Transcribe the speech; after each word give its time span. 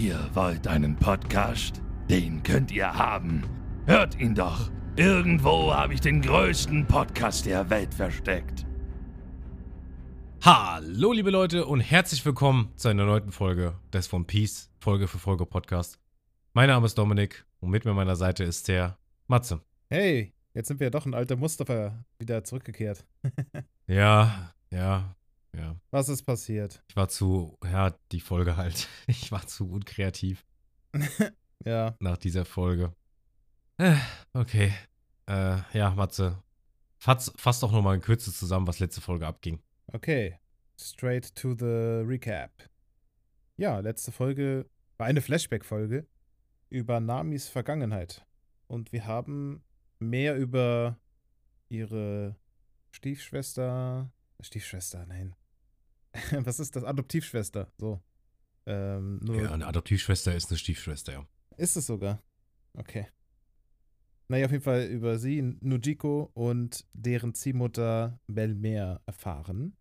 Ihr 0.00 0.30
wollt 0.32 0.66
einen 0.66 0.96
Podcast? 0.96 1.82
Den 2.08 2.42
könnt 2.42 2.72
ihr 2.72 2.90
haben. 2.90 3.42
Hört 3.84 4.18
ihn 4.18 4.34
doch. 4.34 4.70
Irgendwo 4.96 5.74
habe 5.74 5.92
ich 5.92 6.00
den 6.00 6.22
größten 6.22 6.86
Podcast 6.86 7.44
der 7.44 7.68
Welt 7.68 7.92
versteckt. 7.92 8.64
Hallo 10.40 11.12
liebe 11.12 11.28
Leute 11.28 11.66
und 11.66 11.80
herzlich 11.80 12.24
willkommen 12.24 12.72
zu 12.76 12.88
einer 12.88 13.04
neuen 13.04 13.30
Folge 13.30 13.74
des 13.92 14.06
von 14.06 14.26
Peace 14.26 14.70
Folge 14.78 15.06
für 15.06 15.18
Folge 15.18 15.44
Podcast. 15.44 15.98
Mein 16.54 16.68
Name 16.68 16.86
ist 16.86 16.96
Dominik 16.96 17.44
und 17.60 17.68
mit 17.68 17.84
mir 17.84 17.90
an 17.90 17.98
meiner 17.98 18.16
Seite 18.16 18.42
ist 18.44 18.68
der 18.68 18.96
Matze. 19.26 19.60
Hey, 19.90 20.32
jetzt 20.54 20.68
sind 20.68 20.80
wir 20.80 20.86
ja 20.86 20.90
doch 20.90 21.04
ein 21.04 21.12
alter 21.12 21.36
Mustafa 21.36 22.06
wieder 22.18 22.42
zurückgekehrt. 22.42 23.04
Ja, 23.86 24.54
ja, 24.70 25.16
ja. 25.56 25.76
Was 25.90 26.08
ist 26.08 26.22
passiert? 26.24 26.82
Ich 26.88 26.96
war 26.96 27.08
zu, 27.08 27.58
ja, 27.64 27.94
die 28.12 28.20
Folge 28.20 28.56
halt. 28.56 28.88
Ich 29.06 29.30
war 29.32 29.46
zu 29.46 29.68
unkreativ 29.70 30.44
Ja, 31.64 31.94
nach 32.00 32.16
dieser 32.16 32.44
Folge. 32.44 32.94
Äh, 33.78 33.96
Okay. 34.32 34.72
Äh, 35.26 35.58
ja, 35.72 35.90
Matze. 35.90 36.42
Fass, 36.98 37.32
fass 37.36 37.60
doch 37.60 37.72
nochmal 37.72 37.94
in 37.96 38.00
Kürze 38.02 38.32
zusammen, 38.32 38.66
was 38.66 38.78
letzte 38.78 39.00
Folge 39.00 39.26
abging. 39.26 39.60
okay. 39.92 40.38
Straight 40.78 41.34
to 41.36 41.54
the 41.54 42.02
recap. 42.06 42.50
Ja, 43.58 43.80
letzte 43.80 44.12
Folge 44.12 44.68
war 44.96 45.06
eine 45.06 45.20
Flashback-Folge 45.20 46.06
über 46.70 47.00
Namis 47.00 47.48
Vergangenheit. 47.48 48.26
Und 48.66 48.90
wir 48.92 49.04
haben 49.06 49.62
mehr 49.98 50.36
über 50.38 50.98
ihre 51.68 52.36
Stiefschwester. 52.92 54.10
Stiefschwester, 54.40 55.04
nein. 55.06 55.34
Was 56.44 56.60
ist 56.60 56.76
das? 56.76 56.84
Adoptivschwester. 56.84 57.72
So. 57.78 58.00
Ähm, 58.66 59.20
nur 59.22 59.42
Ja, 59.42 59.52
eine 59.52 59.66
Adoptivschwester 59.66 60.34
ist 60.34 60.50
eine 60.50 60.58
Stiefschwester, 60.58 61.12
ja. 61.12 61.26
Ist 61.56 61.76
es 61.76 61.86
sogar? 61.86 62.22
Okay. 62.74 63.06
Naja, 64.28 64.46
auf 64.46 64.52
jeden 64.52 64.62
Fall 64.62 64.84
über 64.84 65.18
sie, 65.18 65.42
Nujiko 65.42 66.30
und 66.34 66.86
deren 66.92 67.34
Ziehmutter 67.34 68.20
Belmer 68.28 69.00
erfahren. 69.06 69.76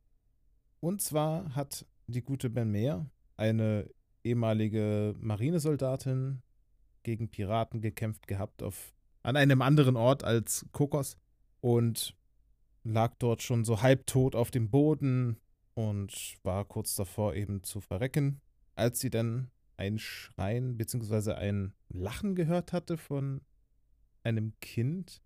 Und 0.79 1.01
zwar 1.01 1.53
hat 1.55 1.85
die 2.07 2.23
gute 2.23 2.49
Belmer, 2.49 3.09
eine 3.37 3.89
ehemalige 4.23 5.15
Marinesoldatin, 5.19 6.41
gegen 7.03 7.29
Piraten 7.29 7.81
gekämpft 7.81 8.27
gehabt 8.27 8.63
auf, 8.63 8.93
an 9.23 9.35
einem 9.35 9.61
anderen 9.61 9.95
Ort 9.95 10.23
als 10.23 10.65
Kokos 10.71 11.17
und 11.61 12.15
lag 12.83 13.13
dort 13.19 13.41
schon 13.41 13.65
so 13.65 13.81
halbtot 13.81 14.35
auf 14.35 14.51
dem 14.51 14.69
Boden 14.69 15.37
und 15.79 16.37
war 16.43 16.65
kurz 16.65 16.93
davor 16.95 17.35
eben 17.35 17.63
zu 17.63 17.79
verrecken, 17.79 18.41
als 18.75 18.99
sie 18.99 19.09
dann 19.09 19.49
ein 19.77 19.97
Schreien 19.97 20.75
bzw. 20.75 21.31
ein 21.35 21.73
Lachen 21.87 22.35
gehört 22.35 22.73
hatte 22.73 22.97
von 22.97 23.39
einem 24.21 24.59
Kind 24.59 25.21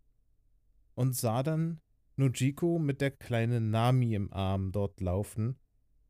und 0.93 1.15
sah 1.15 1.41
dann 1.41 1.79
Nujiko 2.17 2.77
mit 2.77 3.01
der 3.01 3.09
kleinen 3.09 3.71
Nami 3.71 4.13
im 4.13 4.31
Arm 4.31 4.71
dort 4.71 5.01
laufen. 5.01 5.57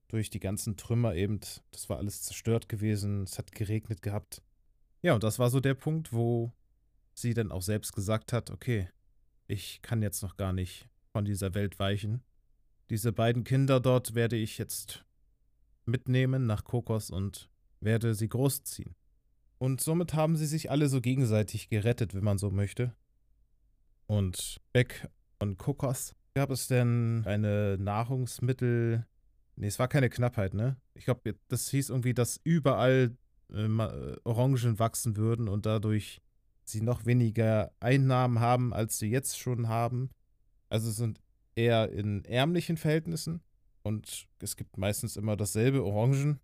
Durch 0.10 0.30
die 0.30 0.42
ganzen 0.42 0.76
Trümmer 0.76 1.16
eben. 1.16 1.40
Das 1.72 1.90
war 1.90 1.98
alles 1.98 2.22
zerstört 2.24 2.68
gewesen. 2.68 3.24
Es 3.24 3.38
hat 3.38 3.54
geregnet 3.54 4.02
gehabt. 4.02 4.44
Ja, 5.02 5.14
und 5.14 5.24
das 5.24 5.40
war 5.40 5.50
so 5.52 5.62
der 5.62 5.74
Punkt, 5.74 6.12
wo 6.12 6.52
sie 7.14 7.34
dann 7.34 7.50
auch 7.50 7.62
selbst 7.62 7.94
gesagt 7.94 8.34
hat, 8.34 8.52
okay, 8.52 8.90
ich 9.48 9.82
kann 9.82 10.02
jetzt 10.02 10.22
noch 10.22 10.36
gar 10.36 10.52
nicht 10.52 10.90
von 11.14 11.24
dieser 11.24 11.54
Welt 11.56 11.80
weichen. 11.80 12.22
Diese 12.90 13.12
beiden 13.12 13.44
Kinder 13.44 13.80
dort 13.80 14.16
werde 14.16 14.36
ich 14.36 14.58
jetzt 14.58 15.06
mitnehmen 15.86 16.46
nach 16.46 16.64
Kokos 16.64 17.10
und 17.10 17.50
werde 17.80 18.14
sie 18.14 18.30
großziehen. 18.30 18.96
Und 19.58 19.82
somit 19.82 20.14
haben 20.14 20.36
sie 20.36 20.46
sich 20.46 20.72
alle 20.72 20.90
so 20.90 21.02
gegenseitig 21.02 21.70
gerettet, 21.70 22.14
wenn 22.14 22.24
man 22.24 22.38
so 22.38 22.52
möchte. 22.52 22.94
Und 24.08 24.60
weg 24.74 25.10
von 25.40 25.58
Kokos 25.58 26.16
gab 26.34 26.50
es 26.52 26.68
denn 26.68 27.24
eine 27.26 27.78
Nahrungsmittel. 27.80 29.06
Nee, 29.56 29.68
es 29.68 29.80
war 29.80 29.88
keine 29.88 30.10
Knappheit, 30.10 30.54
ne? 30.54 30.78
Ich 30.96 31.06
glaube, 31.06 31.36
das 31.48 31.70
hieß 31.70 31.90
irgendwie, 31.90 32.14
dass 32.14 32.40
überall 32.44 33.16
äh, 33.54 33.66
äh, 33.66 34.18
Orangen 34.24 34.80
wachsen 34.80 35.16
würden 35.16 35.48
und 35.48 35.66
dadurch 35.66 36.22
sie 36.66 36.82
noch 36.82 37.06
weniger 37.06 37.72
Einnahmen 37.80 38.40
haben, 38.40 38.74
als 38.74 38.98
sie 39.00 39.10
jetzt 39.10 39.38
schon 39.38 39.68
haben. 39.68 40.10
Also 40.70 40.92
sind 40.92 41.20
eher 41.56 41.92
in 41.92 42.26
ärmlichen 42.26 42.78
Verhältnissen 42.78 43.42
und 43.84 44.28
es 44.40 44.56
gibt 44.56 44.78
meistens 44.78 45.18
immer 45.18 45.36
dasselbe 45.36 45.84
Orangen, 45.84 46.40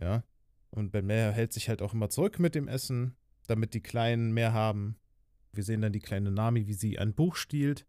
ja. 0.00 0.24
Und 0.70 0.90
Belmer 0.90 1.30
hält 1.30 1.52
sich 1.52 1.68
halt 1.68 1.82
auch 1.82 1.94
immer 1.94 2.10
zurück 2.10 2.40
mit 2.40 2.56
dem 2.56 2.66
Essen, 2.66 3.14
damit 3.46 3.74
die 3.74 3.82
Kleinen 3.82 4.32
mehr 4.32 4.52
haben. 4.52 4.96
Wir 5.52 5.62
sehen 5.62 5.82
dann 5.82 5.92
die 5.92 6.00
kleine 6.00 6.32
Nami, 6.32 6.66
wie 6.66 6.72
sie 6.72 6.98
ein 6.98 7.14
Buch 7.14 7.36
stiehlt, 7.36 7.86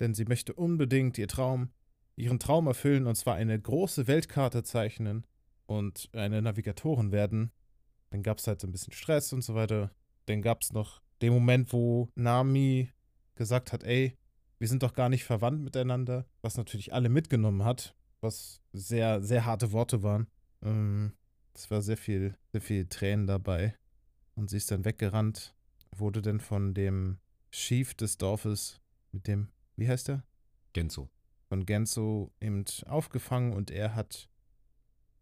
denn 0.00 0.14
sie 0.14 0.26
möchte 0.26 0.52
unbedingt 0.52 1.16
ihr 1.16 1.28
Traum, 1.28 1.70
ihren 2.14 2.38
Traum 2.38 2.66
erfüllen 2.66 3.06
und 3.06 3.14
zwar 3.14 3.36
eine 3.36 3.58
große 3.58 4.06
Weltkarte 4.06 4.62
zeichnen 4.64 5.26
und 5.66 6.10
eine 6.12 6.42
Navigatorin 6.42 7.12
werden. 7.12 7.52
Dann 8.10 8.22
gab 8.22 8.38
es 8.38 8.46
halt 8.46 8.60
so 8.60 8.66
ein 8.66 8.72
bisschen 8.72 8.92
Stress 8.92 9.32
und 9.32 9.42
so 9.42 9.54
weiter. 9.54 9.90
Dann 10.26 10.42
gab 10.42 10.62
es 10.62 10.72
noch 10.72 11.00
den 11.22 11.32
Moment, 11.32 11.72
wo 11.72 12.10
Nami 12.14 12.90
gesagt 13.34 13.72
hat, 13.72 13.82
ey, 13.84 14.16
wir 14.58 14.68
sind 14.68 14.82
doch 14.82 14.94
gar 14.94 15.08
nicht 15.08 15.24
verwandt 15.24 15.62
miteinander, 15.62 16.26
was 16.42 16.56
natürlich 16.56 16.92
alle 16.92 17.08
mitgenommen 17.08 17.64
hat, 17.64 17.94
was 18.20 18.62
sehr, 18.72 19.22
sehr 19.22 19.44
harte 19.44 19.72
Worte 19.72 20.02
waren. 20.02 20.26
Ähm, 20.62 21.12
es 21.54 21.70
war 21.70 21.82
sehr 21.82 21.96
viel, 21.96 22.36
sehr 22.52 22.60
viel 22.60 22.86
Tränen 22.86 23.26
dabei. 23.26 23.74
Und 24.34 24.50
sie 24.50 24.58
ist 24.58 24.70
dann 24.70 24.84
weggerannt, 24.84 25.54
wurde 25.94 26.22
dann 26.22 26.40
von 26.40 26.74
dem 26.74 27.18
Chief 27.50 27.94
des 27.94 28.18
Dorfes, 28.18 28.80
mit 29.12 29.26
dem, 29.26 29.48
wie 29.76 29.88
heißt 29.88 30.10
er? 30.10 30.24
Genzo. 30.72 31.08
Von 31.48 31.64
Genzo 31.64 32.32
eben 32.40 32.64
aufgefangen 32.86 33.52
und 33.52 33.70
er 33.70 33.94
hat 33.94 34.28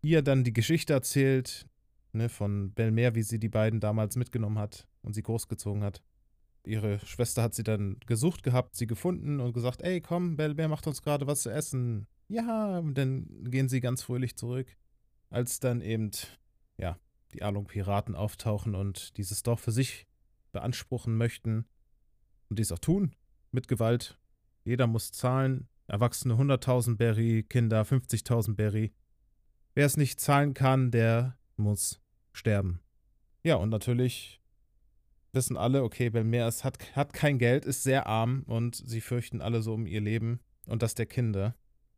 ihr 0.02 0.22
dann 0.22 0.42
die 0.42 0.52
Geschichte 0.52 0.92
erzählt, 0.92 1.66
ne, 2.12 2.28
von 2.28 2.72
Belmer, 2.72 3.14
wie 3.14 3.22
sie 3.22 3.38
die 3.38 3.48
beiden 3.48 3.80
damals 3.80 4.16
mitgenommen 4.16 4.58
hat 4.58 4.88
und 5.02 5.14
sie 5.14 5.22
großgezogen 5.22 5.82
hat. 5.82 6.02
Ihre 6.64 6.98
Schwester 7.00 7.42
hat 7.42 7.54
sie 7.54 7.62
dann 7.62 7.98
gesucht 8.06 8.42
gehabt, 8.42 8.74
sie 8.74 8.86
gefunden 8.86 9.40
und 9.40 9.52
gesagt, 9.52 9.82
ey, 9.82 10.00
komm, 10.00 10.36
Belmer 10.36 10.68
macht 10.68 10.86
uns 10.86 11.02
gerade 11.02 11.26
was 11.26 11.42
zu 11.42 11.50
essen. 11.50 12.06
Ja, 12.28 12.78
und 12.78 12.96
dann 12.96 13.26
gehen 13.50 13.68
sie 13.68 13.80
ganz 13.80 14.02
fröhlich 14.02 14.36
zurück 14.36 14.74
als 15.34 15.58
dann 15.58 15.80
eben, 15.80 16.12
ja, 16.78 16.96
die 17.32 17.42
Alung-Piraten 17.42 18.14
auftauchen 18.14 18.76
und 18.76 19.16
dieses 19.16 19.42
Dorf 19.42 19.60
für 19.60 19.72
sich 19.72 20.06
beanspruchen 20.52 21.16
möchten 21.16 21.66
und 22.48 22.58
dies 22.60 22.70
auch 22.70 22.78
tun, 22.78 23.16
mit 23.50 23.66
Gewalt. 23.66 24.16
Jeder 24.64 24.86
muss 24.86 25.10
zahlen, 25.10 25.68
Erwachsene 25.88 26.34
100.000 26.34 26.96
Berry, 26.96 27.42
Kinder 27.42 27.82
50.000 27.82 28.54
Berry. 28.54 28.92
Wer 29.74 29.86
es 29.86 29.96
nicht 29.96 30.20
zahlen 30.20 30.54
kann, 30.54 30.92
der 30.92 31.36
muss 31.56 32.00
sterben. 32.32 32.80
Ja, 33.42 33.56
und 33.56 33.70
natürlich 33.70 34.40
wissen 35.34 35.56
alle, 35.56 35.82
okay, 35.82 36.10
Belmer 36.10 36.48
ist, 36.48 36.64
hat, 36.64 36.78
hat 36.94 37.12
kein 37.12 37.38
Geld, 37.38 37.64
ist 37.64 37.82
sehr 37.82 38.06
arm 38.06 38.44
und 38.46 38.76
sie 38.76 39.00
fürchten 39.00 39.40
alle 39.40 39.62
so 39.62 39.74
um 39.74 39.86
ihr 39.86 40.00
Leben 40.00 40.40
und 40.66 40.82
das 40.82 40.94
der 40.94 41.06
Kinder. 41.06 41.54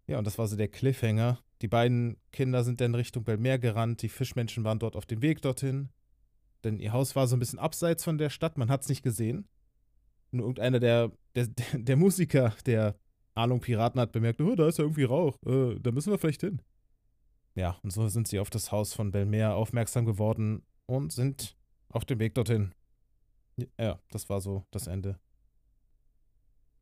Ja, 0.07 0.19
und 0.19 0.27
das 0.27 0.39
war 0.39 0.47
so 0.47 0.57
der 0.57 0.69
Cliffhanger. 0.69 1.39
Die 1.63 1.69
beiden 1.69 2.17
Kinder 2.33 2.65
sind 2.65 2.81
dann 2.81 2.95
Richtung 2.95 3.25
Belmer 3.25 3.59
gerannt. 3.59 4.03
Die 4.03 4.09
Fischmenschen 4.09 4.65
waren 4.65 4.79
dort 4.79 4.95
auf 4.95 5.07
dem 5.07 5.23
Weg 5.23 5.43
dorthin. 5.43 5.89
Denn 6.65 6.79
ihr 6.79 6.93
Haus 6.93 7.17
war 7.17 7.27
so 7.27 7.37
ein 7.37 7.39
bisschen 7.39 7.59
abseits 7.59 8.05
von 8.05 8.19
der 8.19 8.31
Stadt. 8.31 8.59
Man 8.59 8.71
hat 8.71 8.83
es 8.83 8.89
nicht 8.89 9.03
gesehen. 9.03 9.49
Nur 10.31 10.47
irgendeiner 10.47 10.81
der, 10.81 11.13
der, 11.35 11.49
der 11.73 11.97
Musiker 11.97 12.55
der 12.67 12.97
Ahnung 13.35 13.61
Piraten 13.61 14.01
hat 14.01 14.13
bemerkt, 14.13 14.41
oh, 14.41 14.55
da 14.55 14.69
ist 14.69 14.79
ja 14.79 14.85
irgendwie 14.85 15.05
Rauch. 15.05 15.37
Äh, 15.45 15.79
da 15.81 15.93
müssen 15.93 16.11
wir 16.11 16.19
vielleicht 16.19 16.41
hin. 16.41 16.63
Ja, 17.55 17.79
und 17.83 17.91
so 17.91 18.07
sind 18.09 18.29
sie 18.29 18.39
auf 18.39 18.51
das 18.51 18.71
Haus 18.71 18.93
von 18.93 19.11
Belmer 19.11 19.55
aufmerksam 19.55 20.05
geworden 20.05 20.63
und 20.87 21.13
sind 21.13 21.57
auf 21.89 22.05
dem 22.05 22.19
Weg 22.19 22.35
dorthin. 22.35 22.75
Ja, 23.79 23.99
das 24.11 24.29
war 24.29 24.41
so 24.41 24.65
das 24.71 24.87
Ende. 24.87 25.19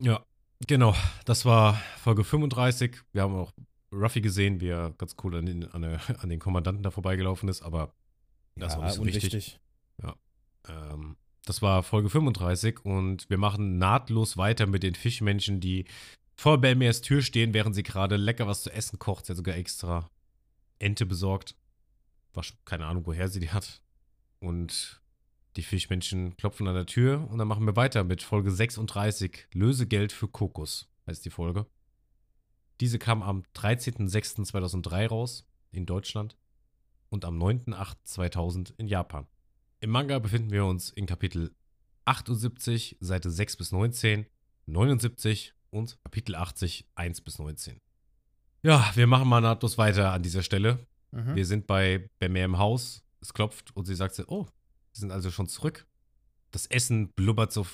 Ja, 0.00 0.24
genau. 0.66 0.94
Das 1.24 1.44
war 1.44 1.74
Folge 1.98 2.24
35. 2.24 2.96
Wir 3.12 3.22
haben 3.22 3.34
auch 3.34 3.52
Ruffy 3.92 4.20
gesehen, 4.20 4.60
wie 4.60 4.68
er 4.68 4.90
ganz 4.98 5.14
cool 5.22 5.36
an 5.36 5.46
den, 5.46 5.64
an, 5.70 6.28
den 6.28 6.40
Kommandanten 6.40 6.82
da 6.82 6.90
vorbeigelaufen 6.90 7.48
ist, 7.48 7.62
aber 7.62 7.94
das 8.56 8.76
war 8.76 8.84
nicht 8.84 8.94
so 8.94 9.06
wichtig. 9.06 9.60
Ähm, 10.68 11.16
das 11.44 11.62
war 11.62 11.82
Folge 11.82 12.08
35 12.08 12.84
und 12.84 13.28
wir 13.28 13.38
machen 13.38 13.78
nahtlos 13.78 14.36
weiter 14.36 14.66
mit 14.66 14.82
den 14.82 14.94
Fischmenschen, 14.94 15.60
die 15.60 15.84
vor 16.36 16.58
Belmers 16.58 17.02
Tür 17.02 17.22
stehen, 17.22 17.54
während 17.54 17.74
sie 17.74 17.82
gerade 17.82 18.16
lecker 18.16 18.46
was 18.46 18.62
zu 18.62 18.72
essen 18.72 18.98
kocht. 18.98 19.26
Sie 19.26 19.32
hat 19.32 19.36
sogar 19.36 19.56
extra 19.56 20.10
Ente 20.78 21.06
besorgt. 21.06 21.54
War 22.32 22.44
keine 22.64 22.86
Ahnung, 22.86 23.06
woher 23.06 23.28
sie 23.28 23.40
die 23.40 23.50
hat. 23.50 23.82
Und 24.40 25.02
die 25.56 25.62
Fischmenschen 25.62 26.36
klopfen 26.36 26.66
an 26.68 26.74
der 26.74 26.86
Tür 26.86 27.28
und 27.30 27.38
dann 27.38 27.48
machen 27.48 27.66
wir 27.66 27.76
weiter 27.76 28.04
mit 28.04 28.22
Folge 28.22 28.50
36. 28.50 29.48
Lösegeld 29.52 30.12
für 30.12 30.28
Kokos 30.28 30.88
heißt 31.06 31.24
die 31.24 31.30
Folge. 31.30 31.66
Diese 32.80 32.98
kam 32.98 33.22
am 33.22 33.44
13.06.2003 33.54 35.08
raus 35.08 35.46
in 35.70 35.86
Deutschland 35.86 36.36
und 37.08 37.24
am 37.24 37.40
9.08.2000 37.40 38.74
in 38.78 38.88
Japan. 38.88 39.26
Im 39.80 39.90
Manga 39.90 40.18
befinden 40.18 40.50
wir 40.50 40.64
uns 40.64 40.90
in 40.90 41.06
Kapitel 41.06 41.54
78, 42.06 42.96
Seite 43.00 43.30
6 43.30 43.56
bis 43.56 43.72
19, 43.72 44.26
79 44.66 45.54
und 45.70 46.02
Kapitel 46.02 46.34
80, 46.34 46.86
1 46.94 47.20
bis 47.20 47.38
19. 47.38 47.80
Ja, 48.62 48.90
wir 48.94 49.06
machen 49.06 49.28
mal 49.28 49.40
nahtlos 49.40 49.78
weiter 49.78 50.12
an 50.12 50.22
dieser 50.22 50.42
Stelle. 50.42 50.86
Mhm. 51.12 51.34
Wir 51.34 51.46
sind 51.46 51.66
bei 51.66 52.10
Bemer 52.18 52.44
im 52.44 52.58
Haus. 52.58 53.04
Es 53.20 53.32
klopft 53.32 53.74
und 53.76 53.84
sie 53.84 53.94
sagt 53.94 54.14
so, 54.14 54.24
oh, 54.26 54.46
sie 54.94 55.00
sind 55.00 55.10
also 55.10 55.30
schon 55.30 55.48
zurück. 55.48 55.86
Das 56.50 56.66
Essen 56.66 57.08
blubbert 57.08 57.52
so 57.52 57.66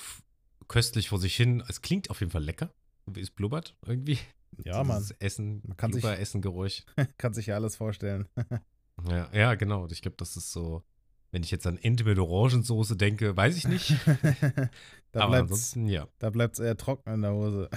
köstlich 0.67 1.09
vor 1.09 1.19
sich 1.19 1.35
hin. 1.35 1.63
Es 1.67 1.81
klingt 1.81 2.09
auf 2.09 2.19
jeden 2.19 2.31
Fall 2.31 2.43
lecker. 2.43 2.73
Wie 3.05 3.21
es 3.21 3.29
blubbert 3.29 3.77
irgendwie. 3.85 4.19
Ja, 4.63 4.83
Mann. 4.83 5.05
Essen, 5.19 5.61
man 5.65 5.77
kann 5.77 5.93
sich 5.93 6.03
Essengeräusch. 6.03 6.83
kann 7.17 7.33
sich 7.33 7.47
ja 7.47 7.55
alles 7.55 7.75
vorstellen. 7.75 8.27
ja, 9.07 9.29
ja, 9.33 9.55
genau. 9.55 9.87
Ich 9.89 10.01
glaube, 10.01 10.17
das 10.17 10.35
ist 10.35 10.51
so, 10.51 10.83
wenn 11.31 11.43
ich 11.43 11.51
jetzt 11.51 11.67
an 11.67 11.77
Ente 11.77 12.03
mit 12.03 12.17
Orangensoße 12.17 12.97
denke, 12.97 13.37
weiß 13.37 13.55
ich 13.55 13.67
nicht. 13.67 13.95
da 15.11 15.21
Aber 15.21 15.37
ansonsten, 15.37 15.87
ja. 15.87 16.07
Da 16.19 16.29
bleibt 16.29 16.55
es 16.55 16.59
eher 16.59 16.77
trocken 16.77 17.13
in 17.13 17.21
der 17.21 17.33
Hose. 17.33 17.69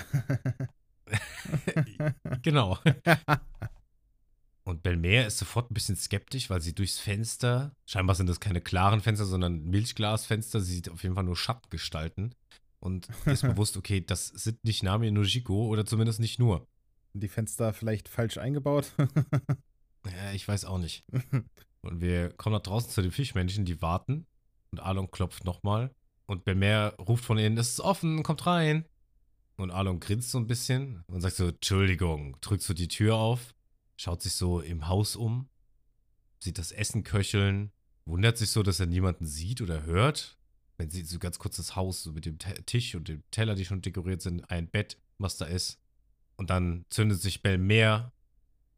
genau. 2.43 2.79
Und 4.67 4.83
Belmer 4.83 5.27
ist 5.27 5.39
sofort 5.39 5.71
ein 5.71 5.75
bisschen 5.75 5.97
skeptisch, 5.97 6.49
weil 6.49 6.63
sie 6.63 6.75
durchs 6.75 6.99
Fenster, 6.99 7.77
scheinbar 7.87 8.17
sind 8.17 8.29
das 8.29 8.41
keine 8.41 8.63
klaren 8.63 9.03
Fenster, 9.03 9.27
sondern 9.27 9.65
Milchglasfenster, 9.67 10.61
sie 10.61 10.75
sieht 10.75 10.89
auf 10.89 11.03
jeden 11.03 11.15
Fall 11.15 11.25
nur 11.25 11.37
Schattengestalten. 11.37 12.35
Und 12.81 13.09
ist 13.27 13.43
bewusst, 13.43 13.77
okay, 13.77 14.01
das 14.01 14.29
sind 14.29 14.65
nicht 14.65 14.83
Nami 14.83 15.11
Nojiko 15.11 15.67
oder 15.67 15.85
zumindest 15.85 16.19
nicht 16.19 16.39
nur. 16.39 16.67
Die 17.13 17.29
Fenster 17.29 17.73
vielleicht 17.73 18.09
falsch 18.09 18.39
eingebaut? 18.39 18.93
ja, 20.07 20.33
ich 20.33 20.49
weiß 20.49 20.65
auch 20.65 20.79
nicht. 20.79 21.05
Und 21.83 22.01
wir 22.01 22.31
kommen 22.31 22.55
nach 22.55 22.63
draußen 22.63 22.91
zu 22.91 23.03
den 23.03 23.13
Fischmännchen, 23.13 23.67
die 23.67 23.83
warten. 23.83 24.27
Und 24.73 24.81
Alon 24.81 25.11
klopft 25.11 25.45
nochmal. 25.45 25.95
Und 26.27 26.45
Belmer 26.45 26.95
ruft 26.99 27.25
von 27.25 27.39
ihnen, 27.39 27.59
es 27.59 27.71
ist 27.71 27.81
offen, 27.81 28.23
kommt 28.23 28.47
rein. 28.47 28.87
Und 29.57 29.71
Alon 29.71 30.01
grinst 30.01 30.31
so 30.31 30.39
ein 30.39 30.47
bisschen 30.47 31.05
und 31.07 31.21
sagt 31.21 31.37
so, 31.37 31.49
Entschuldigung, 31.49 32.37
drückt 32.41 32.63
so 32.63 32.73
die 32.75 32.89
Tür 32.89 33.17
auf, 33.17 33.55
schaut 33.97 34.23
sich 34.23 34.33
so 34.33 34.61
im 34.61 34.89
Haus 34.89 35.17
um, 35.17 35.49
sieht 36.41 36.59
das 36.59 36.73
Essen 36.73 37.05
köcheln, 37.05 37.73
wundert 38.05 38.39
sich 38.39 38.51
so, 38.51 38.63
dass 38.63 38.81
er 38.81 38.87
niemanden 38.87 39.27
sieht 39.27 39.61
oder 39.61 39.85
hört. 39.85 40.37
Man 40.79 40.91
sieht 40.91 41.09
so 41.09 41.19
ganz 41.19 41.39
kurz 41.39 41.57
das 41.57 41.77
Haus, 41.77 42.03
so 42.03 42.13
mit 42.13 42.27
dem 42.27 42.39
Tisch 42.39 42.95
und 42.95 43.09
dem 43.09 43.23
Teller, 43.31 43.55
die 43.55 43.65
schon 43.65 43.83
dekoriert 43.83 44.23
sind, 44.23 44.51
ein 44.51 44.69
Bett, 44.69 44.99
was 45.19 45.37
da 45.37 45.47
ist. 45.47 45.79
Und 46.37 46.51
dann 46.51 46.85
zündet 46.91 47.21
sich 47.21 47.43
Belmer 47.43 48.13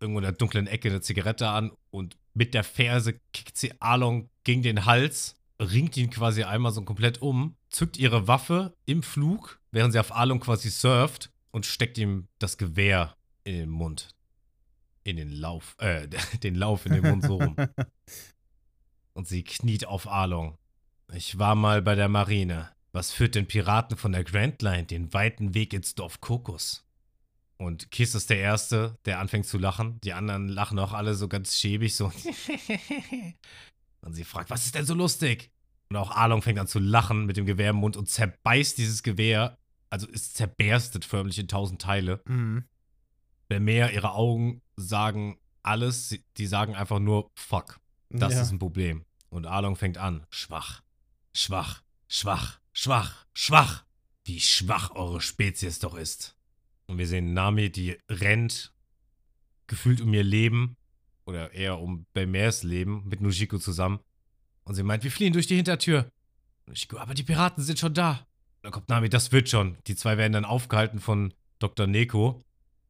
irgendwo 0.00 0.18
in 0.18 0.24
der 0.24 0.32
dunklen 0.32 0.66
Ecke 0.66 0.88
eine 0.88 1.00
Zigarette 1.00 1.48
an 1.48 1.72
und 1.90 2.16
mit 2.34 2.52
der 2.52 2.64
Ferse 2.64 3.18
kickt 3.32 3.56
sie 3.56 3.80
Along 3.80 4.28
gegen 4.44 4.62
den 4.62 4.84
Hals, 4.84 5.36
ringt 5.58 5.96
ihn 5.96 6.10
quasi 6.10 6.44
einmal 6.44 6.72
so 6.72 6.82
komplett 6.82 7.22
um, 7.22 7.56
zückt 7.70 7.96
ihre 7.96 8.28
Waffe 8.28 8.74
im 8.84 9.02
Flug, 9.02 9.58
während 9.70 9.92
sie 9.92 9.98
auf 9.98 10.14
Along 10.14 10.40
quasi 10.40 10.68
surft 10.68 11.30
und 11.50 11.64
steckt 11.64 11.96
ihm 11.96 12.28
das 12.38 12.58
Gewehr 12.58 13.16
in 13.44 13.54
den 13.54 13.70
Mund. 13.70 14.15
In 15.06 15.18
den 15.18 15.30
Lauf, 15.30 15.76
äh, 15.78 16.08
den 16.42 16.56
Lauf 16.56 16.84
in 16.84 16.94
den 16.94 17.02
Mund 17.02 17.22
so 17.22 17.36
rum. 17.36 17.54
und 19.12 19.28
sie 19.28 19.44
kniet 19.44 19.86
auf 19.86 20.08
Along. 20.08 20.58
Ich 21.14 21.38
war 21.38 21.54
mal 21.54 21.80
bei 21.80 21.94
der 21.94 22.08
Marine. 22.08 22.70
Was 22.90 23.12
führt 23.12 23.36
den 23.36 23.46
Piraten 23.46 23.96
von 23.96 24.10
der 24.10 24.24
Grand 24.24 24.60
Line 24.62 24.82
den 24.82 25.14
weiten 25.14 25.54
Weg 25.54 25.72
ins 25.74 25.94
Dorf 25.94 26.20
Kokos? 26.20 26.84
Und 27.56 27.92
Kiss 27.92 28.16
ist 28.16 28.30
der 28.30 28.38
Erste, 28.38 28.98
der 29.04 29.20
anfängt 29.20 29.46
zu 29.46 29.58
lachen. 29.58 30.00
Die 30.02 30.12
anderen 30.12 30.48
lachen 30.48 30.80
auch 30.80 30.92
alle 30.92 31.14
so 31.14 31.28
ganz 31.28 31.56
schäbig, 31.56 31.94
so. 31.94 32.06
und 34.00 34.12
sie 34.12 34.24
fragt, 34.24 34.50
was 34.50 34.66
ist 34.66 34.74
denn 34.74 34.86
so 34.86 34.94
lustig? 34.94 35.52
Und 35.88 35.98
auch 35.98 36.10
Arlong 36.10 36.42
fängt 36.42 36.58
an 36.58 36.66
zu 36.66 36.80
lachen 36.80 37.26
mit 37.26 37.36
dem 37.36 37.46
Gewehr 37.46 37.70
im 37.70 37.76
Mund 37.76 37.96
und 37.96 38.10
zerbeißt 38.10 38.76
dieses 38.76 39.04
Gewehr. 39.04 39.56
Also 39.88 40.08
es 40.12 40.32
zerberstet 40.32 41.04
förmlich 41.04 41.38
in 41.38 41.46
tausend 41.46 41.80
Teile. 41.80 42.20
Mhm. 42.26 42.64
Mehr 43.48 43.92
ihre 43.92 44.12
Augen 44.12 44.62
sagen 44.76 45.38
alles. 45.62 46.18
Die 46.36 46.46
sagen 46.46 46.74
einfach 46.74 46.98
nur, 46.98 47.30
fuck. 47.34 47.80
Das 48.10 48.34
ja. 48.34 48.42
ist 48.42 48.52
ein 48.52 48.58
Problem. 48.58 49.04
Und 49.28 49.46
Arlong 49.46 49.76
fängt 49.76 49.98
an, 49.98 50.24
schwach, 50.30 50.82
schwach, 51.32 51.82
schwach, 52.08 52.60
schwach, 52.72 53.26
schwach. 53.34 53.84
Wie 54.24 54.40
schwach 54.40 54.90
eure 54.94 55.20
Spezies 55.20 55.78
doch 55.78 55.94
ist. 55.94 56.36
Und 56.86 56.98
wir 56.98 57.06
sehen 57.06 57.34
Nami, 57.34 57.70
die 57.70 57.98
rennt, 58.08 58.72
gefühlt 59.66 60.00
um 60.00 60.12
ihr 60.14 60.24
Leben, 60.24 60.76
oder 61.26 61.52
eher 61.52 61.80
um 61.80 62.06
Belmers 62.12 62.62
Leben, 62.62 63.02
mit 63.06 63.20
Nujiko 63.20 63.58
zusammen. 63.58 64.00
Und 64.64 64.74
sie 64.74 64.82
meint, 64.82 65.04
wir 65.04 65.10
fliehen 65.10 65.32
durch 65.32 65.46
die 65.46 65.56
Hintertür. 65.56 66.10
Nujiko, 66.66 66.98
aber 66.98 67.14
die 67.14 67.22
Piraten 67.24 67.62
sind 67.62 67.78
schon 67.78 67.94
da. 67.94 68.12
Und 68.12 68.62
dann 68.62 68.72
kommt 68.72 68.88
Nami, 68.88 69.08
das 69.08 69.32
wird 69.32 69.48
schon. 69.48 69.76
Die 69.86 69.96
zwei 69.96 70.16
werden 70.16 70.32
dann 70.32 70.44
aufgehalten 70.44 71.00
von 71.00 71.34
Dr. 71.58 71.86
Neko. 71.86 72.42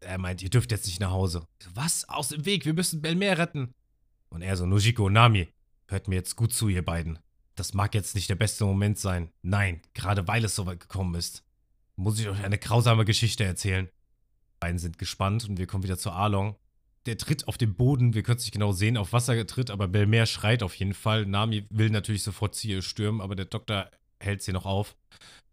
Er 0.06 0.18
meint, 0.18 0.42
ihr 0.42 0.50
dürft 0.50 0.70
jetzt 0.70 0.86
nicht 0.86 1.00
nach 1.00 1.10
Hause. 1.10 1.46
Was? 1.74 2.08
Aus 2.08 2.28
dem 2.28 2.44
Weg, 2.46 2.64
wir 2.64 2.74
müssen 2.74 3.02
Belmer 3.02 3.38
retten. 3.38 3.74
Und 4.28 4.42
er 4.42 4.56
so, 4.56 4.66
Nujiko, 4.66 5.10
Nami, 5.10 5.48
hört 5.88 6.08
mir 6.08 6.16
jetzt 6.16 6.36
gut 6.36 6.52
zu, 6.52 6.68
ihr 6.68 6.84
beiden. 6.84 7.18
Das 7.54 7.74
mag 7.74 7.94
jetzt 7.94 8.14
nicht 8.14 8.28
der 8.28 8.34
beste 8.34 8.64
Moment 8.64 8.98
sein. 8.98 9.30
Nein, 9.42 9.80
gerade 9.94 10.28
weil 10.28 10.44
es 10.44 10.54
so 10.54 10.66
weit 10.66 10.80
gekommen 10.80 11.14
ist 11.14 11.46
muss 11.96 12.20
ich 12.20 12.28
euch 12.28 12.44
eine 12.44 12.58
grausame 12.58 13.04
Geschichte 13.04 13.44
erzählen. 13.44 13.88
Beiden 14.60 14.78
sind 14.78 14.98
gespannt 14.98 15.48
und 15.48 15.58
wir 15.58 15.66
kommen 15.66 15.84
wieder 15.84 15.98
zu 15.98 16.10
Arlong. 16.10 16.56
Der 17.06 17.18
tritt 17.18 17.48
auf 17.48 17.58
den 17.58 17.74
Boden, 17.74 18.14
wir 18.14 18.22
können 18.22 18.38
es 18.38 18.44
nicht 18.44 18.52
genau 18.52 18.72
sehen, 18.72 18.96
auf 18.96 19.12
was 19.12 19.28
er 19.28 19.46
tritt, 19.46 19.70
aber 19.70 19.88
Belmer 19.88 20.26
schreit 20.26 20.62
auf 20.62 20.74
jeden 20.74 20.94
Fall. 20.94 21.24
Nami 21.24 21.66
will 21.70 21.90
natürlich 21.90 22.22
sofort 22.22 22.54
Ziel 22.54 22.82
stürmen, 22.82 23.20
aber 23.20 23.36
der 23.36 23.46
Doktor 23.46 23.90
hält 24.20 24.42
sie 24.42 24.52
noch 24.52 24.66
auf. 24.66 24.96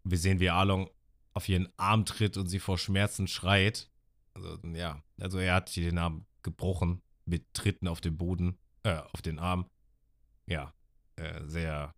Wir 0.04 0.18
sehen, 0.18 0.40
wie 0.40 0.50
Arlong 0.50 0.90
auf 1.32 1.48
ihren 1.48 1.68
Arm 1.76 2.04
tritt 2.04 2.36
und 2.36 2.48
sie 2.48 2.58
vor 2.58 2.78
Schmerzen 2.78 3.26
schreit. 3.26 3.90
Also, 4.34 4.58
ja, 4.74 5.02
also 5.20 5.38
er 5.38 5.54
hat 5.54 5.74
den 5.76 5.98
Arm 5.98 6.26
gebrochen 6.42 7.02
mit 7.24 7.54
Tritten 7.54 7.88
auf 7.88 8.00
den 8.00 8.16
Boden, 8.16 8.58
äh, 8.82 8.98
auf 9.12 9.22
den 9.22 9.38
Arm. 9.38 9.70
Ja, 10.46 10.74
äh, 11.16 11.44
sehr 11.46 11.94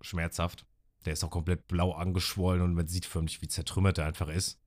schmerzhaft. 0.00 0.66
Der 1.04 1.12
ist 1.12 1.24
auch 1.24 1.30
komplett 1.30 1.68
blau 1.68 1.92
angeschwollen 1.92 2.62
und 2.62 2.74
man 2.74 2.88
sieht 2.88 3.06
förmlich, 3.06 3.40
wie 3.40 3.48
zertrümmert 3.48 3.98
er 3.98 4.06
einfach 4.06 4.28
ist. 4.28 4.60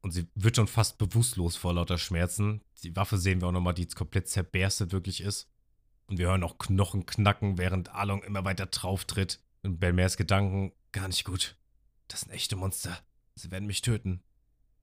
Und 0.00 0.10
sie 0.10 0.26
wird 0.34 0.56
schon 0.56 0.66
fast 0.66 0.98
bewusstlos 0.98 1.56
vor 1.56 1.74
lauter 1.74 1.98
Schmerzen. 1.98 2.62
Die 2.82 2.94
Waffe 2.96 3.16
sehen 3.16 3.40
wir 3.40 3.48
auch 3.48 3.52
nochmal, 3.52 3.74
die 3.74 3.82
jetzt 3.82 3.96
komplett 3.96 4.28
zerberstet 4.28 4.92
wirklich 4.92 5.22
ist. 5.22 5.50
Und 6.06 6.18
wir 6.18 6.26
hören 6.26 6.42
auch 6.42 6.58
Knochen 6.58 7.06
knacken, 7.06 7.56
während 7.56 7.94
Along 7.94 8.22
immer 8.22 8.44
weiter 8.44 8.66
drauf 8.66 9.04
tritt. 9.06 9.40
Und 9.62 9.80
Belmers 9.80 10.18
Gedanken, 10.18 10.72
gar 10.92 11.08
nicht 11.08 11.24
gut. 11.24 11.56
Das 12.08 12.20
sind 12.20 12.32
echte 12.32 12.56
Monster. 12.56 12.98
Sie 13.34 13.50
werden 13.50 13.66
mich 13.66 13.80
töten. 13.80 14.22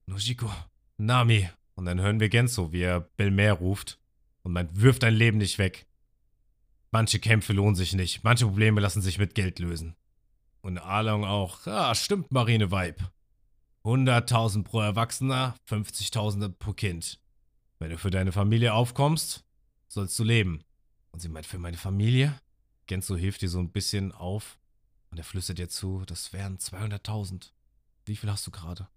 Nojiko, 0.07 0.51
Nami. 0.97 1.49
Und 1.81 1.85
dann 1.85 1.99
hören 1.99 2.19
wir 2.19 2.29
Genso, 2.29 2.71
wie 2.71 2.83
er 2.83 2.99
Belmer 2.99 3.53
ruft 3.53 3.99
und 4.43 4.53
meint, 4.53 4.79
wirf 4.79 4.99
dein 4.99 5.15
Leben 5.15 5.39
nicht 5.39 5.57
weg. 5.57 5.87
Manche 6.91 7.17
Kämpfe 7.17 7.53
lohnen 7.53 7.73
sich 7.73 7.93
nicht, 7.93 8.23
manche 8.23 8.45
Probleme 8.45 8.79
lassen 8.79 9.01
sich 9.01 9.17
mit 9.17 9.33
Geld 9.33 9.57
lösen. 9.57 9.95
Und 10.61 10.77
Along 10.77 11.25
auch. 11.25 11.65
Ja, 11.65 11.95
stimmt, 11.95 12.31
Marine-Vibe. 12.31 13.09
100.000 13.83 14.63
pro 14.63 14.79
Erwachsener, 14.79 15.55
50.000 15.67 16.49
pro 16.49 16.73
Kind. 16.73 17.19
Wenn 17.79 17.89
du 17.89 17.97
für 17.97 18.11
deine 18.11 18.31
Familie 18.31 18.75
aufkommst, 18.75 19.43
sollst 19.87 20.19
du 20.19 20.23
leben. 20.23 20.63
Und 21.09 21.21
sie 21.21 21.29
meint, 21.29 21.47
für 21.47 21.57
meine 21.57 21.77
Familie? 21.77 22.39
Genzo 22.85 23.15
hilft 23.15 23.41
dir 23.41 23.49
so 23.49 23.57
ein 23.57 23.71
bisschen 23.71 24.11
auf. 24.11 24.59
Und 25.09 25.17
er 25.17 25.23
flüstert 25.23 25.57
dir 25.57 25.67
zu, 25.67 26.03
das 26.05 26.31
wären 26.31 26.59
200.000. 26.59 27.49
Wie 28.05 28.15
viel 28.15 28.29
hast 28.29 28.45
du 28.45 28.51
gerade? 28.51 28.87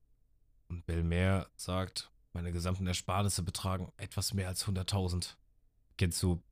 Und 0.69 0.85
Belmer 0.85 1.47
sagt, 1.57 2.11
meine 2.35 2.53
gesamten 2.53 2.87
Ersparnisse 2.87 3.43
betragen 3.43 3.93
etwas 3.97 4.35
mehr 4.35 4.49
als 4.49 4.67
100.000. 4.67 5.37
Genzo 5.97 6.43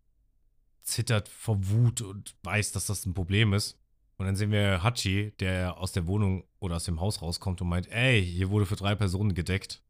zittert 0.83 1.29
vor 1.29 1.69
Wut 1.69 2.01
und 2.01 2.37
weiß, 2.45 2.73
dass 2.73 2.87
das 2.87 3.05
ein 3.05 3.15
Problem 3.15 3.53
ist. 3.53 3.79
Und 4.17 4.27
dann 4.27 4.37
sehen 4.37 4.53
wir 4.53 4.83
Hachi, 4.83 5.33
der 5.41 5.79
aus 5.79 5.93
der 5.93 6.07
Wohnung 6.07 6.45
oder 6.61 6.77
aus 6.77 6.85
dem 6.85 7.01
Haus 7.01 7.23
rauskommt 7.23 7.61
und 7.61 7.69
meint, 7.69 7.89
ey, 7.91 8.25
hier 8.25 8.51
wurde 8.51 8.67
für 8.67 8.77
drei 8.77 8.95
Personen 8.95 9.35
gedeckt. 9.35 9.83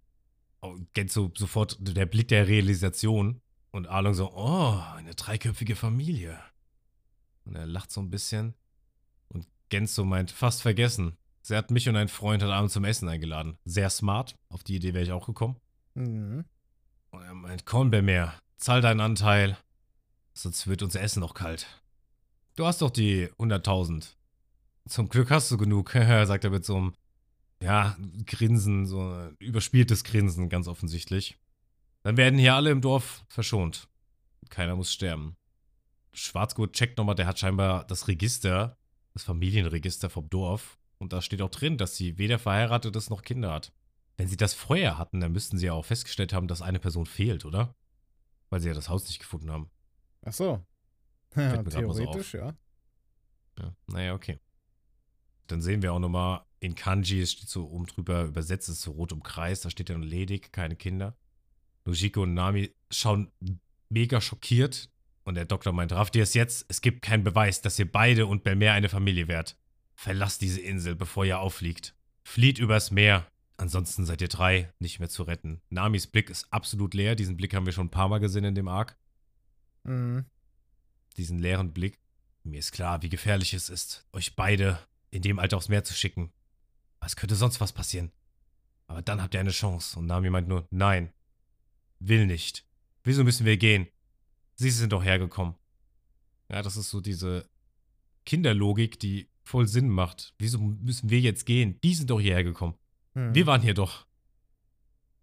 Und 0.61 0.93
Genzo 0.95 1.31
sofort 1.37 1.77
der 1.81 2.07
Blick 2.07 2.29
der 2.29 2.49
Realisation. 2.49 3.43
Und 3.71 3.87
Arlong 3.87 4.15
so, 4.15 4.33
oh, 4.33 4.81
eine 4.97 5.15
dreiköpfige 5.15 5.77
Familie. 5.77 6.39
Und 7.45 7.57
er 7.57 7.67
lacht 7.67 7.91
so 7.91 8.01
ein 8.01 8.11
bisschen. 8.11 8.55
Und 9.29 9.47
Genzo 9.69 10.05
meint, 10.05 10.31
fast 10.31 10.63
vergessen. 10.63 11.17
Sie 11.43 11.57
hat 11.57 11.71
mich 11.71 11.89
und 11.89 11.97
einen 11.97 12.09
Freund 12.09 12.43
heute 12.43 12.55
Abend 12.55 12.71
zum 12.71 12.85
Essen 12.85 13.09
eingeladen. 13.09 13.59
Sehr 13.65 13.91
smart. 13.91 14.39
Auf 14.49 14.63
die 14.63 14.77
Idee 14.77 14.95
wäre 14.95 15.05
ich 15.05 15.13
auch 15.13 15.27
gekommen. 15.27 15.57
Mhm. 15.95 16.45
Und 17.11 17.23
er 17.23 17.35
meint, 17.35 17.67
komm, 17.67 17.91
Bemer, 17.91 18.35
zahl 18.57 18.81
deinen 18.81 19.01
Anteil. 19.01 19.57
Sonst 20.35 20.67
wird 20.67 20.83
unser 20.83 21.01
Essen 21.01 21.21
noch 21.21 21.35
kalt. 21.35 21.67
Du 22.57 22.67
hast 22.67 22.83
doch 22.83 22.91
die 22.91 23.29
100.000. 23.39 24.15
Zum 24.89 25.09
Glück 25.09 25.31
hast 25.31 25.51
du 25.51 25.57
genug, 25.57 25.91
sagt 25.93 26.45
er 26.45 26.51
mit 26.51 26.65
so 26.65 26.77
einem, 26.77 26.95
ja, 27.63 27.97
Grinsen, 28.27 28.87
so 28.87 29.01
ein 29.01 29.37
überspieltes 29.39 30.05
Grinsen, 30.05 30.49
ganz 30.49 30.69
offensichtlich. 30.69 31.39
Dann 32.03 32.17
werden 32.17 32.39
hier 32.39 32.55
alle 32.55 32.71
im 32.71 32.81
Dorf 32.81 33.25
verschont. 33.29 33.89
Keiner 34.49 34.75
muss 34.75 34.93
sterben. 34.93 35.37
Schwarzgurt 36.13 36.75
checkt 36.75 36.99
nochmal, 36.99 37.15
der 37.15 37.27
hat 37.27 37.39
scheinbar 37.39 37.85
das 37.85 38.09
Register 38.09 38.77
das 39.13 39.25
Familienregister 39.25 40.11
vom 40.11 40.29
Dorf. 40.31 40.79
Und 40.99 41.13
da 41.13 41.21
steht 41.21 41.43
auch 41.43 41.51
drin, 41.51 41.79
dass 41.79 41.97
sie 41.97 42.19
weder 42.19 42.39
verheiratet 42.39 42.95
ist 42.97 43.11
noch 43.11 43.23
Kinder 43.23 43.53
hat. 43.53 43.73
Wenn 44.17 44.29
sie 44.29 44.37
das 44.37 44.55
vorher 44.55 44.99
hatten, 44.99 45.21
dann 45.21 45.33
müssten 45.33 45.59
sie 45.59 45.67
ja 45.67 45.73
auch 45.73 45.85
festgestellt 45.85 46.33
haben, 46.33 46.49
dass 46.49 46.63
eine 46.63 46.79
Person 46.79 47.07
fehlt, 47.07 47.45
oder? 47.45 47.75
Weil 48.51 48.61
sie 48.61 48.69
ja 48.69 48.75
das 48.75 48.89
Haus 48.89 49.07
nicht 49.07 49.19
gefunden 49.19 49.51
haben. 49.51 49.71
Ach 50.25 50.33
so. 50.33 50.65
Ja, 51.35 51.63
theoretisch, 51.63 52.35
ja. 52.35 52.55
ja. 53.59 53.75
Naja, 53.87 54.13
okay. 54.13 54.39
Dann 55.47 55.63
sehen 55.63 55.81
wir 55.81 55.95
auch 55.95 55.99
nochmal 55.99 56.45
in 56.61 56.75
Kanji, 56.75 57.23
es 57.23 57.33
steht 57.33 57.49
so 57.49 57.69
oben 57.71 57.87
drüber, 57.87 58.25
übersetzt 58.25 58.69
ist 58.69 58.83
so 58.83 58.93
rot 58.93 59.13
umkreist, 59.13 59.65
da 59.65 59.71
steht 59.71 59.89
ja 59.89 59.97
nur 59.97 60.07
ledig, 60.07 60.53
keine 60.53 60.77
Kinder. 60.77 61.17
Nojiko 61.85 62.23
und 62.23 62.35
Nami 62.35 62.75
schauen 62.91 63.33
mega 63.89 64.21
schockiert 64.21 64.91
und 65.25 65.35
der 65.35 65.45
Doktor 65.45 65.73
meint, 65.73 65.93
rafft 65.93 66.17
ihr 66.17 66.23
es 66.23 66.35
jetzt? 66.35 66.67
Es 66.69 66.81
gibt 66.81 67.03
keinen 67.03 67.25
Beweis, 67.25 67.63
dass 67.63 67.79
ihr 67.79 67.91
beide 67.91 68.27
und 68.27 68.45
Belmer 68.45 68.73
eine 68.73 68.89
Familie 68.89 69.29
wärt. 69.29 69.57
Verlasst 69.95 70.41
diese 70.41 70.61
Insel, 70.61 70.95
bevor 70.95 71.25
ihr 71.25 71.41
auffliegt. 71.41 71.95
Flieht 72.25 72.59
übers 72.59 72.91
Meer. 72.91 73.27
Ansonsten 73.57 74.05
seid 74.07 74.21
ihr 74.21 74.29
drei 74.29 74.73
nicht 74.79 74.99
mehr 74.99 75.09
zu 75.09 75.23
retten. 75.23 75.61
Namis 75.71 76.07
Blick 76.07 76.31
ist 76.31 76.53
absolut 76.53 76.95
leer. 76.95 77.15
Diesen 77.15 77.37
Blick 77.37 77.55
haben 77.55 77.67
wir 77.67 77.73
schon 77.73 77.87
ein 77.87 77.91
paar 77.91 78.09
Mal 78.09 78.19
gesehen 78.19 78.45
in 78.45 78.55
dem 78.55 78.69
Arc. 78.69 78.97
Mhm. 79.85 80.25
Diesen 81.17 81.39
leeren 81.39 81.73
Blick. 81.73 81.99
Mir 82.45 82.59
ist 82.59 82.73
klar, 82.73 83.03
wie 83.03 83.09
gefährlich 83.09 83.55
es 83.55 83.69
ist, 83.69 84.09
euch 84.13 84.35
beide 84.35 84.79
in 85.11 85.23
dem 85.23 85.39
Alter 85.39 85.57
aufs 85.57 85.69
Meer 85.69 85.85
zu 85.85 85.95
schicken. 85.95 86.33
Was 86.99 87.15
könnte 87.17 87.37
sonst 87.37 87.61
was 87.61 87.73
passieren? 87.73 88.11
Aber 88.87 89.03
dann 89.03 89.23
habt 89.23 89.35
ihr 89.35 89.41
eine 89.41 89.51
Chance. 89.51 89.99
Und 89.99 90.07
Nami 90.07 90.31
meint 90.31 90.49
nur, 90.49 90.67
nein. 90.71 91.13
Will 92.01 92.27
nicht. 92.27 92.67
Wieso 93.05 93.23
müssen 93.23 93.47
wir 93.47 93.57
gehen? 93.57 93.87
Sie 94.55 94.71
sind 94.71 94.93
doch 94.93 95.05
hergekommen. 95.05 95.55
Ja, 96.49 96.63
das 96.63 96.77
ist 96.77 96.91
so 96.91 97.01
diese 97.01 97.49
Kinderlogik, 98.25 98.99
die 98.99 99.29
voll 99.45 99.67
Sinn 99.67 99.89
macht. 99.89 100.35
Wieso 100.39 100.59
müssen 100.59 101.11
wir 101.11 101.21
jetzt 101.21 101.47
gehen? 101.47 101.81
Die 101.83 101.95
sind 101.95 102.11
doch 102.11 102.21
hierher 102.21 102.45
gekommen. 102.45 102.75
Hm. 103.15 103.35
Wir 103.35 103.47
waren 103.47 103.63
hier 103.63 103.75
doch. 103.75 104.07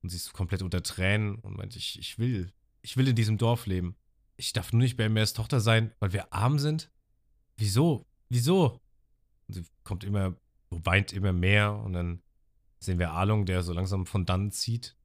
Und 0.02 0.10
sie 0.10 0.18
ist 0.18 0.34
komplett 0.34 0.62
unter 0.62 0.82
Tränen 0.82 1.36
und 1.36 1.58
meint, 1.58 1.76
ich, 1.76 2.00
ich 2.00 2.20
will, 2.20 2.54
ich 2.82 2.96
will 2.98 3.08
in 3.08 3.16
diesem 3.16 3.38
Dorf 3.38 3.66
leben. 3.66 3.96
Ich 4.38 4.54
darf 4.54 4.72
nur 4.72 4.82
nicht 4.82 4.96
bei 4.96 5.10
Tochter 5.26 5.60
sein, 5.60 5.94
weil 6.00 6.14
wir 6.14 6.32
arm 6.34 6.60
sind? 6.60 6.90
Wieso? 7.58 8.06
Wieso? 8.30 8.80
Und 9.48 9.54
sie 9.54 9.66
kommt 9.84 10.04
immer, 10.04 10.36
weint 10.70 11.12
immer 11.12 11.34
mehr 11.34 11.74
und 11.74 11.94
dann 11.94 12.22
sehen 12.80 13.00
wir 13.00 13.12
Alung, 13.12 13.46
der 13.46 13.64
so 13.64 13.74
langsam 13.74 14.06
von 14.06 14.26
dann 14.26 14.52
zieht. 14.52 14.96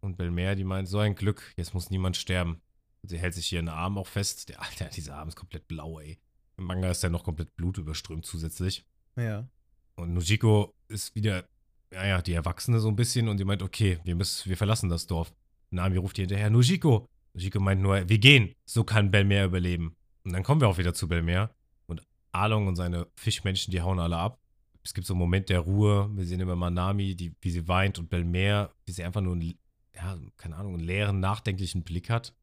Und 0.00 0.16
Belmer, 0.16 0.56
die 0.56 0.64
meint, 0.64 0.88
so 0.88 0.98
ein 0.98 1.14
Glück, 1.14 1.52
jetzt 1.56 1.74
muss 1.74 1.90
niemand 1.90 2.16
sterben. 2.16 2.60
Und 3.02 3.08
sie 3.08 3.18
hält 3.18 3.34
sich 3.34 3.46
hier 3.46 3.60
in 3.60 3.66
den 3.66 3.74
Arm 3.74 3.98
auch 3.98 4.06
fest. 4.08 4.48
Der 4.48 4.60
Alter, 4.60 4.86
dieser 4.96 5.16
Arm 5.16 5.28
ist 5.28 5.36
komplett 5.36 5.68
blau, 5.68 6.00
ey. 6.00 6.18
Im 6.56 6.64
Manga 6.64 6.90
ist 6.90 7.02
ja 7.02 7.08
noch 7.08 7.24
komplett 7.24 7.54
blutüberströmt 7.54 8.24
zusätzlich. 8.24 8.84
Ja. 9.16 9.48
Und 9.94 10.14
Nojiko 10.14 10.74
ist 10.88 11.14
wieder, 11.14 11.48
naja, 11.90 12.22
die 12.22 12.32
Erwachsene 12.32 12.80
so 12.80 12.88
ein 12.88 12.96
bisschen 12.96 13.28
und 13.28 13.38
sie 13.38 13.44
meint, 13.44 13.62
okay, 13.62 13.98
wir 14.04 14.14
müssen, 14.14 14.48
wir 14.48 14.56
verlassen 14.56 14.88
das 14.88 15.06
Dorf. 15.06 15.32
Nami 15.70 15.96
ruft 15.96 16.18
ihr 16.18 16.22
hinterher, 16.22 16.50
Nojiko. 16.50 17.06
Nojiko 17.34 17.60
meint 17.60 17.80
nur, 17.80 18.08
wir 18.08 18.18
gehen. 18.18 18.54
So 18.64 18.84
kann 18.84 19.10
Belmer 19.10 19.44
überleben. 19.44 19.96
Und 20.24 20.32
dann 20.32 20.42
kommen 20.42 20.60
wir 20.60 20.68
auch 20.68 20.78
wieder 20.78 20.94
zu 20.94 21.08
Belmer. 21.08 21.50
Und 21.86 22.02
Along 22.32 22.68
und 22.68 22.76
seine 22.76 23.06
Fischmenschen, 23.16 23.70
die 23.70 23.82
hauen 23.82 23.98
alle 23.98 24.16
ab. 24.16 24.38
Es 24.82 24.94
gibt 24.94 25.06
so 25.06 25.14
einen 25.14 25.20
Moment 25.20 25.48
der 25.48 25.60
Ruhe. 25.60 26.10
Wir 26.14 26.24
sehen 26.24 26.40
immer 26.40 26.56
mal 26.56 26.70
Nami, 26.70 27.14
die, 27.16 27.34
wie 27.40 27.50
sie 27.50 27.66
weint 27.66 27.98
und 27.98 28.08
Belmer, 28.08 28.70
wie 28.84 28.92
sie 28.92 29.04
einfach 29.04 29.20
nur 29.20 29.34
einen, 29.34 29.58
ja, 29.94 30.18
keine 30.36 30.56
Ahnung, 30.56 30.74
einen 30.74 30.84
leeren, 30.84 31.20
nachdenklichen 31.20 31.82
Blick 31.82 32.10
hat. 32.10 32.34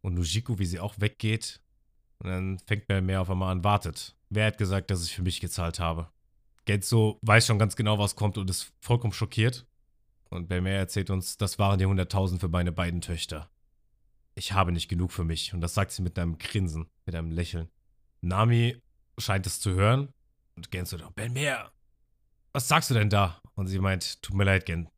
Und 0.00 0.14
Nojiko, 0.14 0.58
wie 0.58 0.66
sie 0.66 0.80
auch 0.80 0.94
weggeht 0.98 1.60
und 2.22 2.30
dann 2.30 2.58
fängt 2.58 2.86
Belmer 2.86 3.20
auf 3.20 3.30
einmal 3.30 3.52
an, 3.52 3.64
wartet. 3.64 4.14
Wer 4.28 4.46
hat 4.46 4.58
gesagt, 4.58 4.90
dass 4.90 5.04
ich 5.04 5.14
für 5.14 5.22
mich 5.22 5.40
gezahlt 5.40 5.80
habe? 5.80 6.08
Genzo 6.70 7.18
weiß 7.22 7.48
schon 7.48 7.58
ganz 7.58 7.74
genau, 7.74 7.98
was 7.98 8.14
kommt 8.14 8.38
und 8.38 8.48
ist 8.48 8.72
vollkommen 8.80 9.12
schockiert. 9.12 9.66
Und 10.28 10.48
Belmer 10.48 10.70
erzählt 10.70 11.10
uns, 11.10 11.36
das 11.36 11.58
waren 11.58 11.80
die 11.80 11.86
100.000 11.86 12.38
für 12.38 12.46
meine 12.46 12.70
beiden 12.70 13.00
Töchter. 13.00 13.50
Ich 14.36 14.52
habe 14.52 14.70
nicht 14.70 14.86
genug 14.86 15.10
für 15.10 15.24
mich. 15.24 15.52
Und 15.52 15.62
das 15.62 15.74
sagt 15.74 15.90
sie 15.90 16.00
mit 16.00 16.16
einem 16.16 16.38
Grinsen, 16.38 16.86
mit 17.06 17.16
einem 17.16 17.32
Lächeln. 17.32 17.68
Nami 18.20 18.80
scheint 19.18 19.48
es 19.48 19.58
zu 19.58 19.72
hören. 19.72 20.12
Und 20.54 20.70
Genzo 20.70 20.96
sagt, 20.96 21.16
Belmer, 21.16 21.72
was 22.52 22.68
sagst 22.68 22.88
du 22.90 22.94
denn 22.94 23.10
da? 23.10 23.40
Und 23.56 23.66
sie 23.66 23.80
meint, 23.80 24.22
tut 24.22 24.36
mir 24.36 24.44
leid, 24.44 24.64
Gen. 24.64 24.88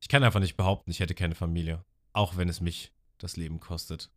Ich 0.00 0.08
kann 0.08 0.24
einfach 0.24 0.40
nicht 0.40 0.56
behaupten, 0.56 0.90
ich 0.90 0.98
hätte 0.98 1.14
keine 1.14 1.36
Familie. 1.36 1.84
Auch 2.12 2.36
wenn 2.36 2.48
es 2.48 2.60
mich 2.60 2.92
das 3.18 3.36
Leben 3.36 3.60
kostet. 3.60 4.10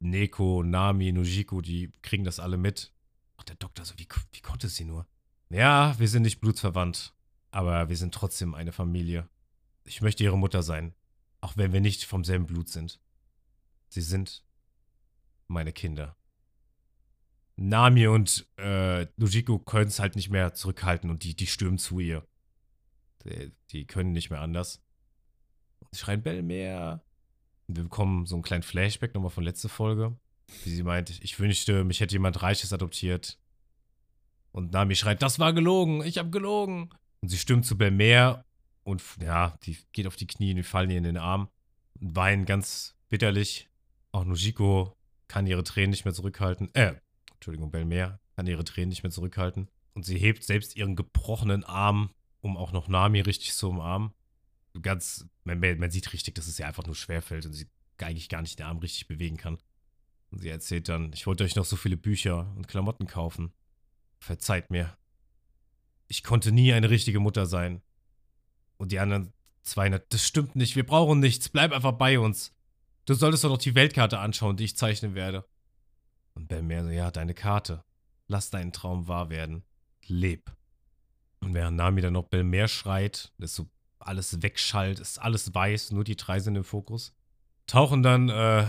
Neko, 0.00 0.64
Nami, 0.64 1.12
Nojiko, 1.12 1.62
die 1.62 1.90
kriegen 2.02 2.24
das 2.24 2.40
alle 2.40 2.58
mit. 2.58 2.92
Ach, 3.38 3.44
der 3.44 3.56
Doktor 3.56 3.86
so, 3.86 3.94
wie, 3.96 4.08
wie 4.32 4.42
konnte 4.42 4.68
sie 4.68 4.84
nur? 4.84 5.06
Ja, 5.50 5.98
wir 5.98 6.06
sind 6.08 6.22
nicht 6.22 6.40
blutsverwandt, 6.40 7.12
aber 7.50 7.88
wir 7.88 7.96
sind 7.96 8.14
trotzdem 8.14 8.54
eine 8.54 8.70
Familie. 8.70 9.28
Ich 9.84 10.00
möchte 10.00 10.22
ihre 10.22 10.38
Mutter 10.38 10.62
sein, 10.62 10.94
auch 11.40 11.56
wenn 11.56 11.72
wir 11.72 11.80
nicht 11.80 12.04
vom 12.04 12.22
selben 12.22 12.46
Blut 12.46 12.68
sind. 12.68 13.00
Sie 13.88 14.00
sind 14.00 14.44
meine 15.48 15.72
Kinder. 15.72 16.16
Nami 17.56 18.06
und 18.06 18.46
äh, 18.58 19.06
Nojiko 19.16 19.58
können 19.58 19.88
es 19.88 19.98
halt 19.98 20.14
nicht 20.14 20.30
mehr 20.30 20.54
zurückhalten 20.54 21.10
und 21.10 21.24
die, 21.24 21.34
die 21.34 21.48
stürmen 21.48 21.78
zu 21.78 21.98
ihr. 21.98 22.24
Die, 23.24 23.52
die 23.70 23.86
können 23.86 24.12
nicht 24.12 24.30
mehr 24.30 24.40
anders. 24.40 24.80
Und 25.80 25.88
sie 25.90 25.98
schreien 25.98 26.22
Bellmeer, 26.22 27.04
wir 27.66 27.82
bekommen 27.82 28.24
so 28.24 28.36
einen 28.36 28.44
kleinen 28.44 28.62
Flashback 28.62 29.14
nochmal 29.14 29.30
von 29.32 29.42
letzter 29.42 29.68
Folge. 29.68 30.16
Wie 30.62 30.70
sie 30.70 30.84
meint, 30.84 31.10
ich 31.10 31.38
wünschte, 31.40 31.82
mich 31.82 31.98
hätte 31.98 32.14
jemand 32.14 32.40
Reiches 32.40 32.72
adoptiert. 32.72 33.39
Und 34.52 34.72
Nami 34.72 34.96
schreit, 34.96 35.22
das 35.22 35.38
war 35.38 35.52
gelogen, 35.52 36.04
ich 36.04 36.18
hab 36.18 36.32
gelogen. 36.32 36.90
Und 37.20 37.28
sie 37.28 37.38
stimmt 37.38 37.66
zu 37.66 37.76
Belmer 37.76 38.44
und 38.82 39.02
ja, 39.22 39.56
die 39.62 39.78
geht 39.92 40.06
auf 40.06 40.16
die 40.16 40.26
Knie 40.26 40.50
und 40.50 40.56
wir 40.56 40.64
fallen 40.64 40.90
ihr 40.90 40.98
in 40.98 41.04
den 41.04 41.18
Arm 41.18 41.48
und 42.00 42.16
weinen 42.16 42.46
ganz 42.46 42.96
bitterlich. 43.08 43.68
Auch 44.12 44.24
Nojiko 44.24 44.96
kann 45.28 45.46
ihre 45.46 45.62
Tränen 45.62 45.90
nicht 45.90 46.04
mehr 46.04 46.14
zurückhalten. 46.14 46.74
Äh, 46.74 46.94
Entschuldigung, 47.34 47.70
Belmer 47.70 48.18
kann 48.36 48.46
ihre 48.46 48.64
Tränen 48.64 48.88
nicht 48.88 49.02
mehr 49.02 49.12
zurückhalten. 49.12 49.68
Und 49.94 50.04
sie 50.04 50.18
hebt 50.18 50.44
selbst 50.44 50.76
ihren 50.76 50.96
gebrochenen 50.96 51.64
Arm, 51.64 52.10
um 52.40 52.56
auch 52.56 52.72
noch 52.72 52.88
Nami 52.88 53.20
richtig 53.20 53.52
zu 53.52 53.68
umarmen 53.68 54.12
ganz, 54.80 55.26
man, 55.44 55.60
man 55.60 55.90
sieht 55.90 56.12
richtig, 56.12 56.34
dass 56.34 56.46
es 56.46 56.58
ihr 56.58 56.66
einfach 56.66 56.86
nur 56.86 56.94
schwerfällt 56.94 57.46
und 57.46 57.52
sie 57.52 57.66
eigentlich 57.98 58.28
gar 58.28 58.42
nicht 58.42 58.58
den 58.58 58.66
Arm 58.66 58.78
richtig 58.78 59.08
bewegen 59.08 59.36
kann. 59.36 59.58
Und 60.30 60.38
sie 60.38 60.48
erzählt 60.48 60.88
dann, 60.88 61.12
ich 61.12 61.26
wollte 61.26 61.44
euch 61.44 61.56
noch 61.56 61.64
so 61.64 61.76
viele 61.76 61.96
Bücher 61.96 62.52
und 62.56 62.68
Klamotten 62.68 63.06
kaufen. 63.06 63.52
Verzeiht 64.20 64.70
mir. 64.70 64.96
Ich 66.08 66.22
konnte 66.22 66.52
nie 66.52 66.72
eine 66.72 66.90
richtige 66.90 67.20
Mutter 67.20 67.46
sein. 67.46 67.82
Und 68.76 68.92
die 68.92 68.98
anderen 68.98 69.32
zwei, 69.62 69.88
das 69.88 70.26
stimmt 70.26 70.56
nicht, 70.56 70.76
wir 70.76 70.86
brauchen 70.86 71.20
nichts, 71.20 71.48
bleib 71.48 71.72
einfach 71.72 71.92
bei 71.92 72.18
uns. 72.18 72.54
Du 73.06 73.14
solltest 73.14 73.44
doch 73.44 73.50
noch 73.50 73.58
die 73.58 73.74
Weltkarte 73.74 74.18
anschauen, 74.18 74.56
die 74.56 74.64
ich 74.64 74.76
zeichnen 74.76 75.14
werde. 75.14 75.44
Und 76.34 76.48
Belmer 76.48 76.84
so, 76.84 76.90
ja, 76.90 77.10
deine 77.10 77.34
Karte. 77.34 77.82
Lass 78.28 78.50
deinen 78.50 78.72
Traum 78.72 79.08
wahr 79.08 79.30
werden. 79.30 79.64
Leb. 80.06 80.52
Und 81.40 81.54
während 81.54 81.76
Nami 81.76 82.00
dann 82.00 82.12
noch 82.12 82.28
Belmer 82.28 82.68
schreit, 82.68 83.32
das 83.38 83.54
so 83.54 83.68
alles 83.98 84.42
wegschallt, 84.42 85.00
ist 85.00 85.18
alles 85.18 85.54
weiß, 85.54 85.92
nur 85.92 86.04
die 86.04 86.16
drei 86.16 86.38
sind 86.40 86.56
im 86.56 86.64
Fokus. 86.64 87.14
Tauchen 87.66 88.02
dann 88.02 88.28
äh, 88.28 88.66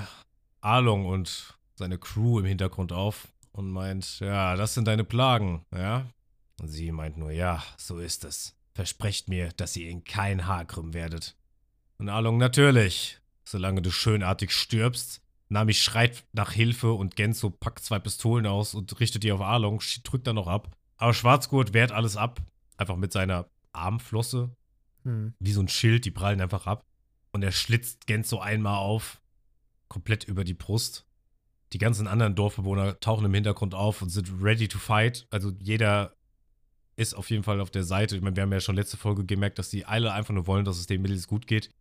Arlong 0.62 1.06
und 1.06 1.58
seine 1.76 1.98
Crew 1.98 2.40
im 2.40 2.46
Hintergrund 2.46 2.92
auf 2.92 3.28
und 3.52 3.70
meint, 3.70 4.20
ja, 4.20 4.56
das 4.56 4.74
sind 4.74 4.88
deine 4.88 5.04
Plagen, 5.04 5.66
ja? 5.74 6.06
Und 6.62 6.68
sie 6.68 6.92
meint 6.92 7.18
nur, 7.18 7.32
ja, 7.32 7.64
so 7.78 8.00
ist 8.00 8.24
es. 8.24 8.56
Versprecht 8.74 9.28
mir, 9.28 9.50
dass 9.58 9.76
ihr 9.76 9.90
in 9.90 10.04
kein 10.04 10.48
Haar 10.48 10.66
krümmen 10.66 10.94
werdet. 10.94 11.36
Und 11.98 12.10
Arlong, 12.10 12.38
natürlich, 12.38 13.20
solange 13.44 13.82
du 13.82 13.92
schönartig 13.92 14.52
stirbst. 14.52 15.22
Nami 15.50 15.74
schreit 15.74 16.24
nach 16.32 16.52
Hilfe 16.52 16.94
und 16.94 17.16
Genzo 17.16 17.50
packt 17.50 17.84
zwei 17.84 18.00
Pistolen 18.00 18.48
aus 18.48 18.74
und 18.74 19.00
richtet 19.00 19.24
die 19.24 19.32
auf 19.32 19.42
Arlong, 19.42 19.82
drückt 20.04 20.28
dann 20.28 20.36
noch 20.36 20.48
ab. 20.48 20.76
Aber 20.98 21.14
Schwarzgurt 21.14 21.74
wehrt 21.74 21.92
alles 21.92 22.16
ab, 22.16 22.40
einfach 22.78 22.96
mit 22.96 23.12
seiner 23.12 23.48
Armflosse, 23.74 24.56
hm. 25.04 25.34
Wie 25.40 25.52
so 25.52 25.62
ein 25.62 25.68
Schild, 25.68 26.06
die 26.06 26.12
prallen 26.12 26.42
einfach 26.42 26.68
ab. 26.68 26.86
Und 27.32 27.44
er 27.44 27.52
schlitzt 27.52 28.08
Genzo 28.08 28.40
einmal 28.40 28.78
auf, 28.78 29.22
komplett 29.88 30.24
über 30.26 30.44
die 30.44 30.54
Brust. 30.54 31.06
Die 31.74 31.78
ganzen 31.78 32.08
anderen 32.08 32.36
Dorfbewohner 32.36 33.00
tauchen 33.00 33.26
im 33.26 33.34
Hintergrund 33.34 33.74
auf 33.74 34.02
und 34.02 34.10
sind 34.10 34.30
ready 34.42 34.68
to 34.68 34.78
fight. 34.78 35.26
Also 35.30 35.52
jeder 35.60 36.16
ist 36.98 37.14
auf 37.14 37.30
jeden 37.30 37.44
Fall 37.44 37.62
auf 37.62 37.72
der 37.72 37.84
Seite. 37.84 38.16
Ich 38.16 38.22
meine, 38.22 38.36
wir 38.36 38.44
haben 38.44 38.52
ja 38.52 38.60
schon 38.60 38.76
letzte 38.76 38.98
Folge 38.98 39.26
gemerkt, 39.26 39.58
dass 39.58 39.70
die 39.70 39.86
alle 39.86 40.14
einfach 40.14 40.34
nur 40.34 40.48
wollen, 40.48 40.66
dass 40.66 40.78
es 40.78 40.88
den 40.88 41.02
Mädels 41.02 41.28
gut 41.28 41.48
geht. 41.48 41.74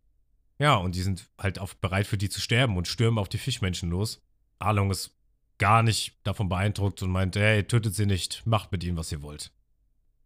Ja, 0.59 0.75
und 0.75 0.95
die 0.95 1.01
sind 1.01 1.29
halt 1.37 1.59
auch 1.59 1.73
bereit 1.73 2.07
für 2.07 2.17
die 2.17 2.29
zu 2.29 2.39
sterben 2.39 2.77
und 2.77 2.87
stürmen 2.87 3.19
auf 3.19 3.29
die 3.29 3.37
Fischmenschen 3.37 3.89
los. 3.89 4.21
Arlong 4.59 4.91
ist 4.91 5.17
gar 5.57 5.83
nicht 5.83 6.15
davon 6.23 6.49
beeindruckt 6.49 7.01
und 7.03 7.11
meint, 7.11 7.35
hey, 7.35 7.63
tötet 7.63 7.95
sie 7.95 8.05
nicht, 8.05 8.45
macht 8.45 8.71
mit 8.71 8.83
ihnen, 8.83 8.97
was 8.97 9.11
ihr 9.11 9.21
wollt. 9.21 9.51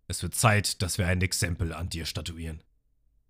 Es 0.07 0.21
wird 0.21 0.35
Zeit, 0.35 0.81
dass 0.81 0.97
wir 0.97 1.07
ein 1.07 1.21
Exempel 1.21 1.73
an 1.73 1.89
dir 1.89 2.05
statuieren. 2.05 2.61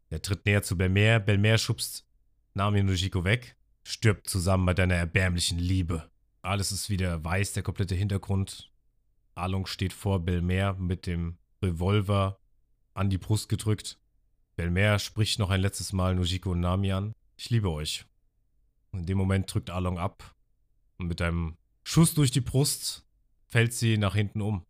Er 0.10 0.22
tritt 0.22 0.46
näher 0.46 0.62
zu 0.62 0.78
Belmer. 0.78 1.20
Belmer 1.20 1.58
schubst 1.58 2.06
Nami 2.54 2.84
Nojiko 2.84 3.24
weg. 3.24 3.56
Stirbt 3.84 4.30
zusammen 4.30 4.66
bei 4.66 4.74
deiner 4.74 4.96
erbärmlichen 4.96 5.58
Liebe. 5.58 6.10
Alles 6.46 6.72
ist 6.72 6.90
wieder 6.90 7.24
weiß, 7.24 7.54
der 7.54 7.64
komplette 7.64 7.96
Hintergrund. 7.96 8.72
Along 9.34 9.66
steht 9.66 9.94
vor 9.94 10.20
Belmer 10.20 10.74
mit 10.74 11.08
dem 11.08 11.38
Revolver 11.62 12.40
an 12.94 13.10
die 13.10 13.18
Brust 13.18 13.50
gedrückt. 13.50 14.00
Belmer 14.56 15.00
spricht 15.00 15.40
noch 15.40 15.50
ein 15.50 15.60
letztes 15.60 15.92
Mal 15.92 16.16
Nojiko 16.16 16.52
und 16.52 16.60
Nami 16.60 16.92
an. 16.92 17.14
Ich 17.36 17.50
liebe 17.50 17.70
euch. 17.72 18.06
In 18.94 19.06
dem 19.06 19.18
Moment 19.18 19.54
drückt 19.54 19.72
Along 19.72 19.98
ab 19.98 20.36
und 20.98 21.08
mit 21.08 21.22
einem 21.22 21.58
Schuss 21.84 22.14
durch 22.14 22.32
die 22.32 22.42
Brust 22.42 23.06
fällt 23.48 23.74
sie 23.74 23.98
nach 23.98 24.16
hinten 24.16 24.42
um. 24.42 24.66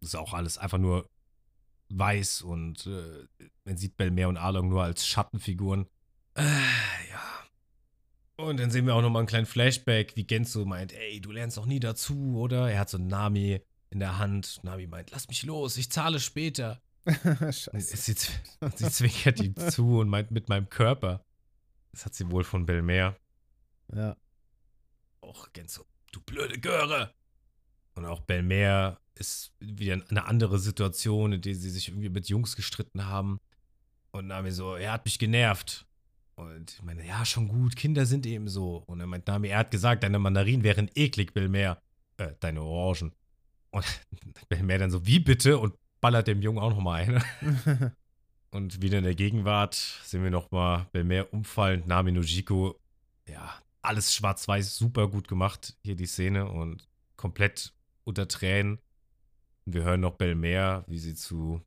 Das 0.00 0.10
ist 0.10 0.14
auch 0.16 0.32
alles 0.32 0.58
einfach 0.58 0.78
nur 0.78 1.08
weiß 1.90 2.42
und 2.42 2.86
äh, 2.86 3.28
man 3.64 3.76
sieht 3.76 3.96
Belmer 3.96 4.28
und 4.28 4.38
Along 4.38 4.70
nur 4.70 4.82
als 4.82 5.06
Schattenfiguren. 5.06 5.86
Äh. 6.34 7.03
Und 8.36 8.58
dann 8.58 8.70
sehen 8.70 8.86
wir 8.86 8.94
auch 8.94 9.02
nochmal 9.02 9.20
einen 9.20 9.28
kleinen 9.28 9.46
Flashback, 9.46 10.16
wie 10.16 10.24
Genzo 10.24 10.64
meint, 10.64 10.92
ey, 10.92 11.20
du 11.20 11.30
lernst 11.30 11.56
doch 11.56 11.66
nie 11.66 11.78
dazu, 11.78 12.36
oder? 12.36 12.70
Er 12.70 12.80
hat 12.80 12.90
so 12.90 12.98
Nami 12.98 13.60
in 13.90 14.00
der 14.00 14.18
Hand. 14.18 14.60
Nami 14.64 14.86
meint, 14.86 15.12
lass 15.12 15.28
mich 15.28 15.44
los, 15.44 15.76
ich 15.76 15.90
zahle 15.90 16.18
später. 16.18 16.82
Scheiße. 17.06 17.96
Sie, 17.96 18.14
sie 18.76 18.90
zwinkert 18.90 19.40
ihm 19.40 19.56
zu 19.56 20.00
und 20.00 20.08
meint 20.08 20.30
mit 20.30 20.48
meinem 20.48 20.68
Körper. 20.68 21.24
Das 21.92 22.04
hat 22.06 22.14
sie 22.14 22.28
wohl 22.30 22.42
von 22.42 22.66
Belmer. 22.66 23.16
Ja. 23.94 24.16
Och, 25.22 25.52
Genzo, 25.52 25.86
du 26.10 26.20
blöde 26.20 26.58
Göre. 26.58 27.14
Und 27.94 28.04
auch 28.04 28.20
Belmer 28.20 29.00
ist 29.14 29.54
wieder 29.60 30.02
eine 30.08 30.24
andere 30.24 30.58
Situation, 30.58 31.32
in 31.32 31.40
der 31.40 31.54
sie 31.54 31.70
sich 31.70 31.88
irgendwie 31.88 32.08
mit 32.08 32.28
Jungs 32.28 32.56
gestritten 32.56 33.06
haben. 33.06 33.38
Und 34.10 34.26
Nami 34.26 34.50
so, 34.50 34.74
er 34.74 34.92
hat 34.92 35.04
mich 35.04 35.20
genervt. 35.20 35.86
Und 36.36 36.72
ich 36.72 36.82
meine, 36.82 37.06
ja, 37.06 37.24
schon 37.24 37.48
gut, 37.48 37.76
Kinder 37.76 38.06
sind 38.06 38.26
eben 38.26 38.48
so. 38.48 38.82
Und 38.86 39.00
er 39.00 39.06
meint, 39.06 39.26
Nami, 39.26 39.48
er 39.48 39.58
hat 39.58 39.70
gesagt, 39.70 40.02
deine 40.02 40.18
Mandarinen 40.18 40.64
wären 40.64 40.90
eklig, 40.94 41.32
Belmer. 41.32 41.78
Äh, 42.16 42.32
deine 42.40 42.62
Orangen. 42.62 43.12
Und 43.70 43.84
Belmer 44.48 44.78
dann 44.78 44.90
so, 44.90 45.06
wie 45.06 45.20
bitte? 45.20 45.58
Und 45.58 45.74
ballert 46.00 46.26
dem 46.26 46.42
Jungen 46.42 46.58
auch 46.58 46.70
nochmal 46.70 47.02
eine. 47.02 47.94
und 48.50 48.82
wieder 48.82 48.98
in 48.98 49.04
der 49.04 49.14
Gegenwart 49.14 49.74
sehen 49.74 50.22
wir 50.22 50.30
nochmal 50.30 50.86
Belmer 50.92 51.32
umfallend, 51.32 51.86
Nami 51.86 52.12
Nojiko. 52.12 52.80
Ja, 53.28 53.54
alles 53.82 54.14
schwarz-weiß, 54.14 54.76
super 54.76 55.08
gut 55.08 55.28
gemacht, 55.28 55.76
hier 55.82 55.94
die 55.94 56.06
Szene. 56.06 56.50
Und 56.50 56.88
komplett 57.16 57.72
unter 58.04 58.28
Tränen. 58.28 58.78
Und 59.66 59.74
wir 59.74 59.84
hören 59.84 60.00
noch 60.00 60.16
Belmer, 60.16 60.84
wie 60.88 60.98
sie 60.98 61.14
zu 61.14 61.62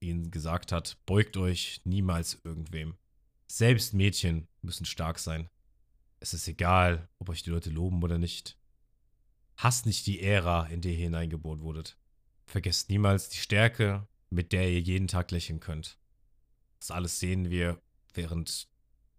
ihnen 0.00 0.30
gesagt 0.30 0.72
hat, 0.72 0.96
beugt 1.06 1.36
euch 1.36 1.80
niemals 1.84 2.40
irgendwem. 2.44 2.94
Selbst 3.54 3.92
Mädchen 3.92 4.48
müssen 4.62 4.86
stark 4.86 5.18
sein. 5.18 5.50
Es 6.20 6.32
ist 6.32 6.48
egal, 6.48 7.10
ob 7.18 7.28
euch 7.28 7.42
die 7.42 7.50
Leute 7.50 7.68
loben 7.68 8.02
oder 8.02 8.16
nicht. 8.16 8.58
Hasst 9.58 9.84
nicht 9.84 10.06
die 10.06 10.22
Ära, 10.22 10.64
in 10.68 10.80
der 10.80 10.92
ihr 10.92 11.04
hineingeboren 11.04 11.60
wurdet. 11.60 11.98
Vergesst 12.46 12.88
niemals 12.88 13.28
die 13.28 13.36
Stärke, 13.36 14.08
mit 14.30 14.52
der 14.52 14.70
ihr 14.70 14.80
jeden 14.80 15.06
Tag 15.06 15.30
lächeln 15.32 15.60
könnt. 15.60 15.98
Das 16.80 16.90
alles 16.90 17.20
sehen 17.20 17.50
wir, 17.50 17.78
während 18.14 18.68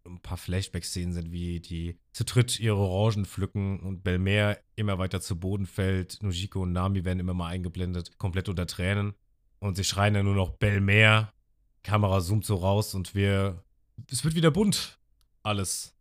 ein 0.03 0.19
paar 0.19 0.37
Flashback-Szenen 0.37 1.13
sind, 1.13 1.31
wie 1.31 1.59
die 1.59 1.99
zu 2.11 2.25
dritt 2.25 2.59
ihre 2.59 2.77
Orangen 2.77 3.27
pflücken 3.27 3.81
und 3.81 4.03
Belmer 4.03 4.57
immer 4.75 4.97
weiter 4.97 5.21
zu 5.21 5.39
Boden 5.39 5.67
fällt. 5.67 6.23
Nujiko 6.23 6.63
und 6.63 6.71
Nami 6.71 7.05
werden 7.05 7.19
immer 7.19 7.35
mal 7.35 7.49
eingeblendet, 7.49 8.17
komplett 8.17 8.49
unter 8.49 8.65
Tränen. 8.65 9.13
Und 9.59 9.75
sie 9.75 9.83
schreien 9.83 10.15
dann 10.15 10.25
nur 10.25 10.33
noch 10.33 10.57
Belmer. 10.57 11.31
Kamera 11.83 12.19
zoomt 12.19 12.45
so 12.45 12.55
raus 12.55 12.95
und 12.95 13.13
wir. 13.13 13.63
Es 14.11 14.23
wird 14.23 14.35
wieder 14.35 14.51
bunt. 14.51 14.97
Alles. 15.43 15.95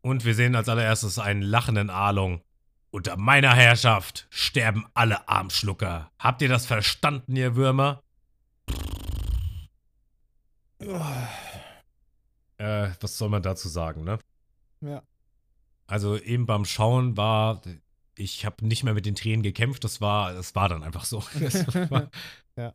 Und 0.00 0.24
wir 0.24 0.34
sehen 0.34 0.56
als 0.56 0.68
allererstes 0.68 1.18
einen 1.18 1.42
lachenden 1.42 1.90
Along. 1.90 2.42
Unter 2.90 3.16
meiner 3.16 3.54
Herrschaft 3.54 4.26
sterben 4.30 4.86
alle 4.94 5.28
Armschlucker. 5.28 6.10
Habt 6.18 6.42
ihr 6.42 6.48
das 6.48 6.66
verstanden, 6.66 7.36
ihr 7.36 7.56
Würmer? 7.56 8.02
Äh, 12.58 12.90
was 13.00 13.16
soll 13.16 13.28
man 13.28 13.42
dazu 13.42 13.68
sagen, 13.68 14.04
ne? 14.04 14.18
Ja. 14.80 15.02
Also 15.86 16.18
eben 16.18 16.46
beim 16.46 16.64
Schauen 16.64 17.16
war, 17.16 17.62
ich 18.14 18.44
habe 18.44 18.66
nicht 18.66 18.82
mehr 18.84 18.94
mit 18.94 19.06
den 19.06 19.14
Tränen 19.14 19.42
gekämpft, 19.42 19.84
das 19.84 20.00
war, 20.00 20.32
das 20.32 20.54
war 20.54 20.68
dann 20.68 20.82
einfach 20.82 21.04
so. 21.04 21.22
War, 21.90 22.10
ja. 22.56 22.74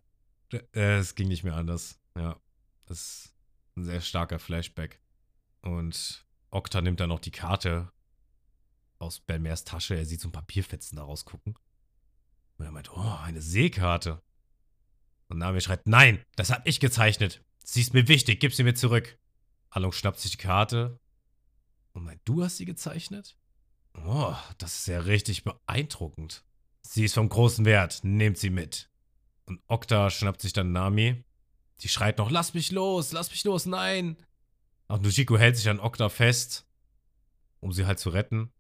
Äh, 0.52 0.98
es 0.98 1.16
ging 1.16 1.28
nicht 1.28 1.44
mehr 1.44 1.56
anders. 1.56 2.00
Ja. 2.18 2.38
Das 2.86 3.27
ein 3.78 3.86
sehr 3.86 4.02
starker 4.02 4.40
Flashback. 4.40 5.00
Und 5.62 6.26
Okta 6.50 6.82
nimmt 6.82 7.00
dann 7.00 7.10
noch 7.10 7.20
die 7.20 7.32
Karte 7.32 7.92
aus 9.00 9.20
Belmers 9.20 9.64
Tasche. 9.64 9.96
Er 9.96 10.06
sieht 10.06 10.22
so 10.22 10.28
ein 10.28 10.34
Papierfetzen 10.34 10.98
da 10.98 11.04
rausgucken. 11.04 11.56
Und 12.58 12.66
er 12.66 12.72
meint, 12.72 12.92
oh, 12.96 13.18
eine 13.24 13.42
Seekarte. 13.42 14.22
Und 15.30 15.40
Nami 15.40 15.62
schreit, 15.62 15.88
nein, 15.88 16.24
das 16.36 16.52
hab 16.52 16.66
ich 16.68 16.80
gezeichnet. 16.80 17.44
Sie 17.64 17.82
ist 17.82 17.94
mir 17.94 18.08
wichtig, 18.08 18.40
gib 18.40 18.54
sie 18.54 18.64
mir 18.64 18.74
zurück. 18.74 19.20
Along 19.70 19.92
schnappt 19.92 20.20
sich 20.20 20.32
die 20.32 20.38
Karte. 20.38 21.00
Und 21.94 22.06
meint, 22.06 22.22
du 22.26 22.44
hast 22.44 22.58
sie 22.58 22.66
gezeichnet? 22.66 23.38
Oh, 24.06 24.36
das 24.58 24.80
ist 24.80 24.88
ja 24.88 25.00
richtig 25.00 25.44
beeindruckend. 25.44 26.46
Sie 26.82 27.04
ist 27.04 27.16
vom 27.16 27.30
großen 27.30 27.66
Wert, 27.66 28.00
nehmt 28.04 28.38
sie 28.38 28.50
mit. 28.50 28.90
Und 29.46 29.62
Okta 29.68 30.10
schnappt 30.10 30.42
sich 30.42 30.54
dann 30.54 30.72
Nami. 30.72 31.24
Die 31.82 31.90
schreit 31.90 32.18
noch, 32.18 32.32
lass 32.32 32.54
mich 32.54 32.72
los, 32.72 33.12
lass 33.12 33.30
mich 33.30 33.44
los, 33.44 33.66
nein. 33.66 34.18
Auch 34.88 35.00
Nujiko 35.00 35.38
hält 35.38 35.58
sich 35.58 35.70
an 35.70 35.80
Okta 35.80 36.10
fest, 36.10 36.66
um 37.60 37.72
sie 37.72 37.86
halt 37.86 38.00
zu 38.00 38.10
retten. 38.10 38.52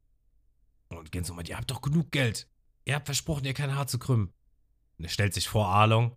Und 0.89 1.11
Genzo 1.11 1.33
meint, 1.33 1.49
ihr 1.49 1.57
habt 1.57 1.71
doch 1.71 1.81
genug 1.81 2.11
Geld. 2.11 2.47
Ihr 2.85 2.95
habt 2.95 3.07
versprochen, 3.07 3.45
ihr 3.45 3.53
kein 3.53 3.75
Haar 3.75 3.87
zu 3.87 3.99
krümmen. 3.99 4.31
Und 4.97 5.05
er 5.05 5.09
stellt 5.09 5.33
sich 5.33 5.47
vor 5.47 5.67
Along. 5.67 6.15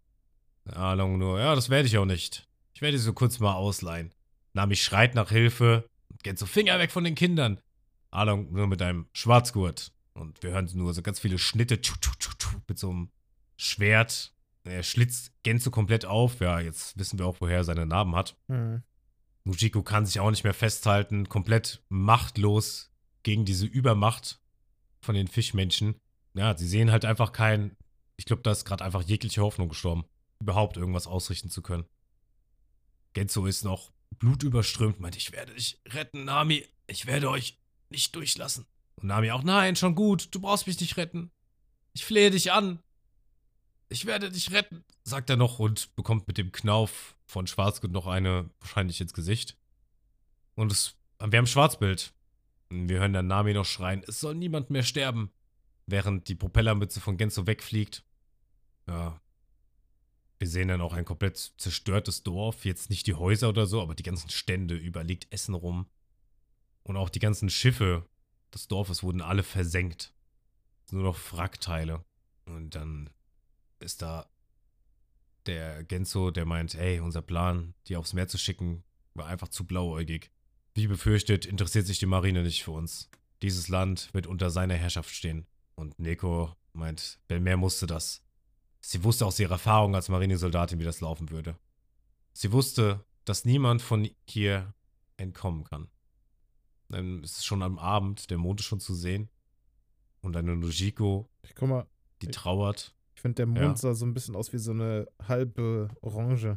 Along 0.65 1.19
nur, 1.19 1.41
ja, 1.41 1.55
das 1.55 1.71
werde 1.71 1.89
ich 1.89 1.99
auch 1.99 2.05
nicht. 2.05 2.49
Ich 2.75 2.83
werde 2.83 2.99
sie 2.99 3.05
so 3.05 3.13
kurz 3.13 3.41
mal 3.41 3.55
ausleihen. 3.55 4.15
Nami 4.53 4.77
schreit 4.77 5.15
nach 5.15 5.31
Hilfe. 5.31 5.89
Genzo, 6.23 6.47
Finger 6.47 6.79
weg 6.79 6.93
von 6.93 7.05
den 7.05 7.15
Kindern. 7.15 7.61
Along 8.11 8.53
nur 8.53 8.67
mit 8.67 8.83
einem 8.83 9.07
Schwarzgurt. 9.13 9.93
Und 10.13 10.43
wir 10.43 10.51
hören 10.51 10.69
nur 10.75 10.93
so 10.93 11.03
ganz 11.03 11.21
viele 11.21 11.39
Schnitte 11.39 11.81
tschu, 11.81 11.95
tschu, 12.01 12.13
tschu, 12.39 12.57
mit 12.69 12.79
so 12.79 12.91
einem 12.91 13.11
Schwert. 13.57 14.33
Er 14.65 14.83
schlitzt 14.83 15.33
Genzo 15.43 15.71
komplett 15.71 16.05
auf. 16.05 16.41
Ja, 16.41 16.61
jetzt 16.61 16.99
wissen 16.99 17.19
wir 17.19 17.27
auch, 17.27 17.41
woher 17.41 17.59
er 17.59 17.65
seine 17.65 17.87
Narben 17.87 18.15
hat. 18.15 18.37
Mhm. 18.49 18.83
Nujiko 19.45 19.83
kann 19.83 20.07
sich 20.07 20.21
auch 20.21 20.31
nicht 20.31 20.45
mehr 20.45 20.55
festhalten. 20.55 21.29
Komplett 21.29 21.83
machtlos 21.89 22.93
gegen 23.23 23.45
diese 23.45 23.67
Übermacht 23.67 24.41
von 25.01 25.15
den 25.15 25.29
Fischmenschen. 25.29 25.97
Ja, 26.35 26.57
sie 26.57 26.69
sehen 26.69 26.91
halt 26.91 27.05
einfach 27.05 27.33
keinen. 27.33 27.77
Ich 28.17 28.27
glaube, 28.27 28.43
da 28.43 28.53
ist 28.53 28.65
gerade 28.65 28.85
einfach 28.85 29.03
jegliche 29.03 29.43
Hoffnung 29.43 29.69
gestorben, 29.69 30.05
überhaupt 30.41 30.77
irgendwas 30.77 31.07
ausrichten 31.07 31.49
zu 31.49 31.63
können. 31.63 31.87
Genzo 33.15 33.47
ist 33.47 33.65
noch 33.65 33.93
blutüberströmt, 34.19 35.01
meint, 35.01 35.17
ich 35.17 35.33
werde 35.33 35.55
dich 35.55 35.81
retten, 35.89 36.25
Nami. 36.25 36.67
Ich 36.87 37.07
werde 37.07 37.31
euch 37.31 37.59
nicht 37.89 38.15
durchlassen. 38.15 38.67
Und 38.97 39.09
Nami 39.09 39.31
auch, 39.31 39.43
nein, 39.43 39.77
schon 39.77 39.95
gut, 39.95 40.29
du 40.33 40.41
brauchst 40.41 40.67
mich 40.67 40.79
nicht 40.81 40.97
retten. 40.97 41.31
Ich 41.93 42.05
flehe 42.05 42.31
dich 42.31 42.53
an. 42.53 42.81
Ich 43.93 44.07
werde 44.07 44.31
dich 44.31 44.53
retten, 44.53 44.85
sagt 45.03 45.31
er 45.31 45.37
noch 45.37 45.59
und 45.59 45.95
bekommt 45.97 46.29
mit 46.29 46.39
dem 46.39 46.53
Knauf 46.53 47.17
von 47.27 47.49
Schwarzgut 47.49 47.91
noch 47.91 48.07
eine 48.07 48.49
wahrscheinlich 48.61 49.01
ins 49.01 49.13
Gesicht. 49.13 49.59
Und 50.55 50.71
es, 50.71 50.97
wir 51.19 51.37
haben 51.37 51.47
Schwarzbild. 51.47 52.15
Wir 52.69 53.01
hören 53.01 53.13
dann 53.13 53.27
Nami 53.27 53.53
noch 53.53 53.65
schreien, 53.65 54.05
es 54.07 54.21
soll 54.21 54.37
niemand 54.37 54.71
mehr 54.71 54.85
sterben, 54.85 55.33
während 55.87 56.29
die 56.29 56.37
Propellermütze 56.37 57.01
von 57.01 57.17
Genzo 57.17 57.49
wegfliegt. 57.49 58.05
Ja. 58.87 59.21
Wir 60.39 60.49
sehen 60.49 60.69
dann 60.69 60.81
auch 60.81 60.93
ein 60.93 61.05
komplett 61.05 61.37
zerstörtes 61.57 62.23
Dorf. 62.23 62.65
Jetzt 62.65 62.91
nicht 62.91 63.09
die 63.09 63.15
Häuser 63.15 63.49
oder 63.49 63.67
so, 63.67 63.83
aber 63.83 63.97
die 63.97 64.05
ganzen 64.05 64.31
Stände, 64.31 64.77
überliegt 64.77 65.27
Essen 65.33 65.55
rum. 65.55 65.91
Und 66.85 66.97
auch 66.97 67.09
die 67.11 67.19
ganzen 67.19 67.51
Schiffe 67.51 68.09
des 68.55 68.69
Dorfes 68.69 69.03
wurden 69.03 69.21
alle 69.21 69.43
versenkt. 69.43 70.15
Nur 70.93 71.03
noch 71.03 71.33
Wrackteile. 71.33 72.05
Und 72.47 72.77
dann 72.77 73.11
ist 73.81 74.03
da 74.03 74.29
der 75.47 75.83
Genzo, 75.85 76.31
der 76.31 76.47
meint, 76.47 76.75
ey, 76.75 77.01
unser 77.01 77.23
Plan, 77.23 77.75
die 77.87 77.97
aufs 77.97 78.13
Meer 78.13 78.29
zu 78.29 78.39
schicken, 78.39 78.85
war 79.15 79.27
einfach 79.27 79.49
zu 79.49 79.67
blauäugig. 79.67 80.31
Wie 80.75 80.87
befürchtet, 80.87 81.47
interessiert 81.47 81.87
sich 81.87 81.99
die 81.99 82.07
Marine 82.07 82.43
nicht 82.43 82.63
für 82.63 82.71
uns. 82.71 83.11
Dieses 83.43 83.69
Land 83.69 84.13
wird 84.13 84.27
unter 84.27 84.51
seiner 84.51 84.75
Herrschaft 84.75 85.11
stehen. 85.11 85.47
Und 85.75 85.99
Neko 85.99 86.55
meint, 86.73 87.19
Belmer 87.27 87.57
musste 87.57 87.87
das. 87.87 88.23
Sie 88.81 89.03
wusste 89.03 89.27
aus 89.27 89.39
ihrer 89.39 89.53
Erfahrung 89.53 89.95
als 89.95 90.09
Marinesoldatin, 90.09 90.79
wie 90.79 90.85
das 90.85 91.01
laufen 91.01 91.31
würde. 91.31 91.59
Sie 92.33 92.53
wusste, 92.53 93.05
dass 93.25 93.45
niemand 93.45 93.83
von 93.83 94.09
hier 94.27 94.75
entkommen 95.17 95.65
kann. 95.65 95.89
Dann 96.89 97.23
ist 97.23 97.39
es 97.39 97.45
schon 97.45 97.63
am 97.63 97.79
Abend, 97.79 98.31
der 98.31 98.39
Mond 98.39 98.61
ist 98.61 98.67
schon 98.67 98.81
zu 98.81 98.95
sehen. 98.95 99.29
Und 100.21 100.37
eine 100.37 100.57
Nojiko, 100.57 101.29
die 102.23 102.29
trauert. 102.29 102.95
Ich 103.21 103.23
finde, 103.23 103.35
der 103.35 103.47
Mond 103.49 103.61
ja. 103.61 103.77
sah 103.77 103.93
so 103.93 104.07
ein 104.07 104.15
bisschen 104.15 104.35
aus 104.35 104.51
wie 104.55 104.59
so 104.59 104.71
eine 104.71 105.07
halbe 105.29 105.89
Orange. 106.01 106.57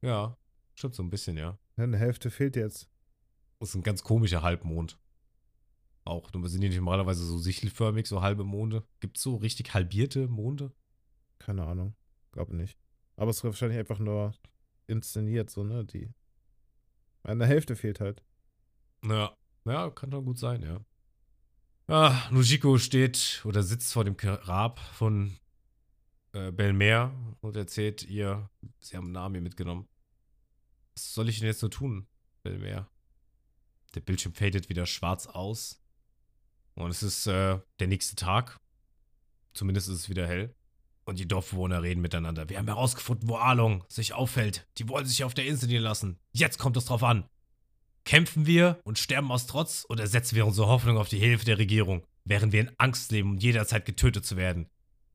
Ja, 0.00 0.38
stimmt 0.76 0.94
so 0.94 1.02
ein 1.02 1.10
bisschen, 1.10 1.36
ja. 1.36 1.58
eine 1.74 1.98
Hälfte 1.98 2.30
fehlt 2.30 2.54
jetzt. 2.54 2.88
Das 3.58 3.70
ist 3.70 3.74
ein 3.74 3.82
ganz 3.82 4.04
komischer 4.04 4.42
Halbmond. 4.42 4.96
Auch, 6.04 6.30
sind 6.30 6.60
die 6.60 6.68
nicht 6.68 6.76
normalerweise 6.76 7.24
so 7.24 7.36
sichelförmig, 7.36 8.06
so 8.06 8.22
halbe 8.22 8.44
Monde? 8.44 8.86
Gibt 9.00 9.16
es 9.16 9.24
so 9.24 9.34
richtig 9.34 9.74
halbierte 9.74 10.28
Monde? 10.28 10.70
Keine 11.40 11.64
Ahnung. 11.64 11.96
Glaube 12.30 12.54
nicht. 12.54 12.78
Aber 13.16 13.32
es 13.32 13.38
ist 13.38 13.44
wahrscheinlich 13.44 13.80
einfach 13.80 13.98
nur 13.98 14.36
inszeniert, 14.86 15.50
so, 15.50 15.64
ne? 15.64 15.84
Die. 15.84 16.14
Eine 17.24 17.46
Hälfte 17.46 17.74
fehlt 17.74 17.98
halt. 17.98 18.22
Ja, 19.04 19.36
ja, 19.64 19.90
kann 19.90 20.12
doch 20.12 20.22
gut 20.22 20.38
sein, 20.38 20.62
ja. 20.62 20.80
Ah, 21.88 22.30
Nujiko 22.30 22.78
steht 22.78 23.42
oder 23.44 23.64
sitzt 23.64 23.92
vor 23.92 24.04
dem 24.04 24.16
Grab 24.16 24.78
von 24.78 25.36
äh, 26.32 26.50
Belmer 26.50 27.12
und 27.40 27.56
erzählt 27.56 28.02
ihr, 28.04 28.50
sie 28.80 28.96
haben 28.96 29.12
Nami 29.12 29.40
mitgenommen. 29.40 29.88
Was 30.94 31.14
soll 31.14 31.28
ich 31.28 31.38
denn 31.38 31.48
jetzt 31.48 31.62
nur 31.62 31.70
tun, 31.70 32.06
Belmer? 32.42 32.88
Der 33.94 34.00
Bildschirm 34.00 34.34
fadet 34.34 34.68
wieder 34.68 34.86
schwarz 34.86 35.26
aus. 35.26 35.82
Und 36.74 36.90
es 36.90 37.02
ist 37.02 37.26
äh, 37.26 37.58
der 37.80 37.86
nächste 37.86 38.16
Tag. 38.16 38.58
Zumindest 39.52 39.88
ist 39.88 39.96
es 39.96 40.08
wieder 40.08 40.26
hell. 40.26 40.54
Und 41.04 41.18
die 41.18 41.28
Dorfbewohner 41.28 41.82
reden 41.82 42.00
miteinander. 42.00 42.48
Wir 42.48 42.58
haben 42.58 42.68
herausgefunden, 42.68 43.28
wo 43.28 43.36
Arlong 43.36 43.84
sich 43.88 44.14
auffällt. 44.14 44.66
Die 44.78 44.88
wollen 44.88 45.04
sich 45.04 45.24
auf 45.24 45.34
der 45.34 45.46
Insel 45.46 45.66
niederlassen. 45.66 46.18
Jetzt 46.32 46.58
kommt 46.58 46.76
es 46.76 46.86
drauf 46.86 47.02
an. 47.02 47.28
Kämpfen 48.04 48.46
wir 48.46 48.80
und 48.84 48.98
sterben 48.98 49.30
aus 49.30 49.46
Trotz 49.46 49.84
oder 49.88 50.06
setzen 50.06 50.36
wir 50.36 50.46
unsere 50.46 50.68
Hoffnung 50.68 50.96
auf 50.96 51.08
die 51.08 51.18
Hilfe 51.18 51.44
der 51.44 51.58
Regierung, 51.58 52.06
während 52.24 52.52
wir 52.52 52.60
in 52.60 52.72
Angst 52.78 53.12
leben, 53.12 53.30
um 53.30 53.38
jederzeit 53.38 53.84
getötet 53.84 54.24
zu 54.24 54.36
werden? 54.36 54.68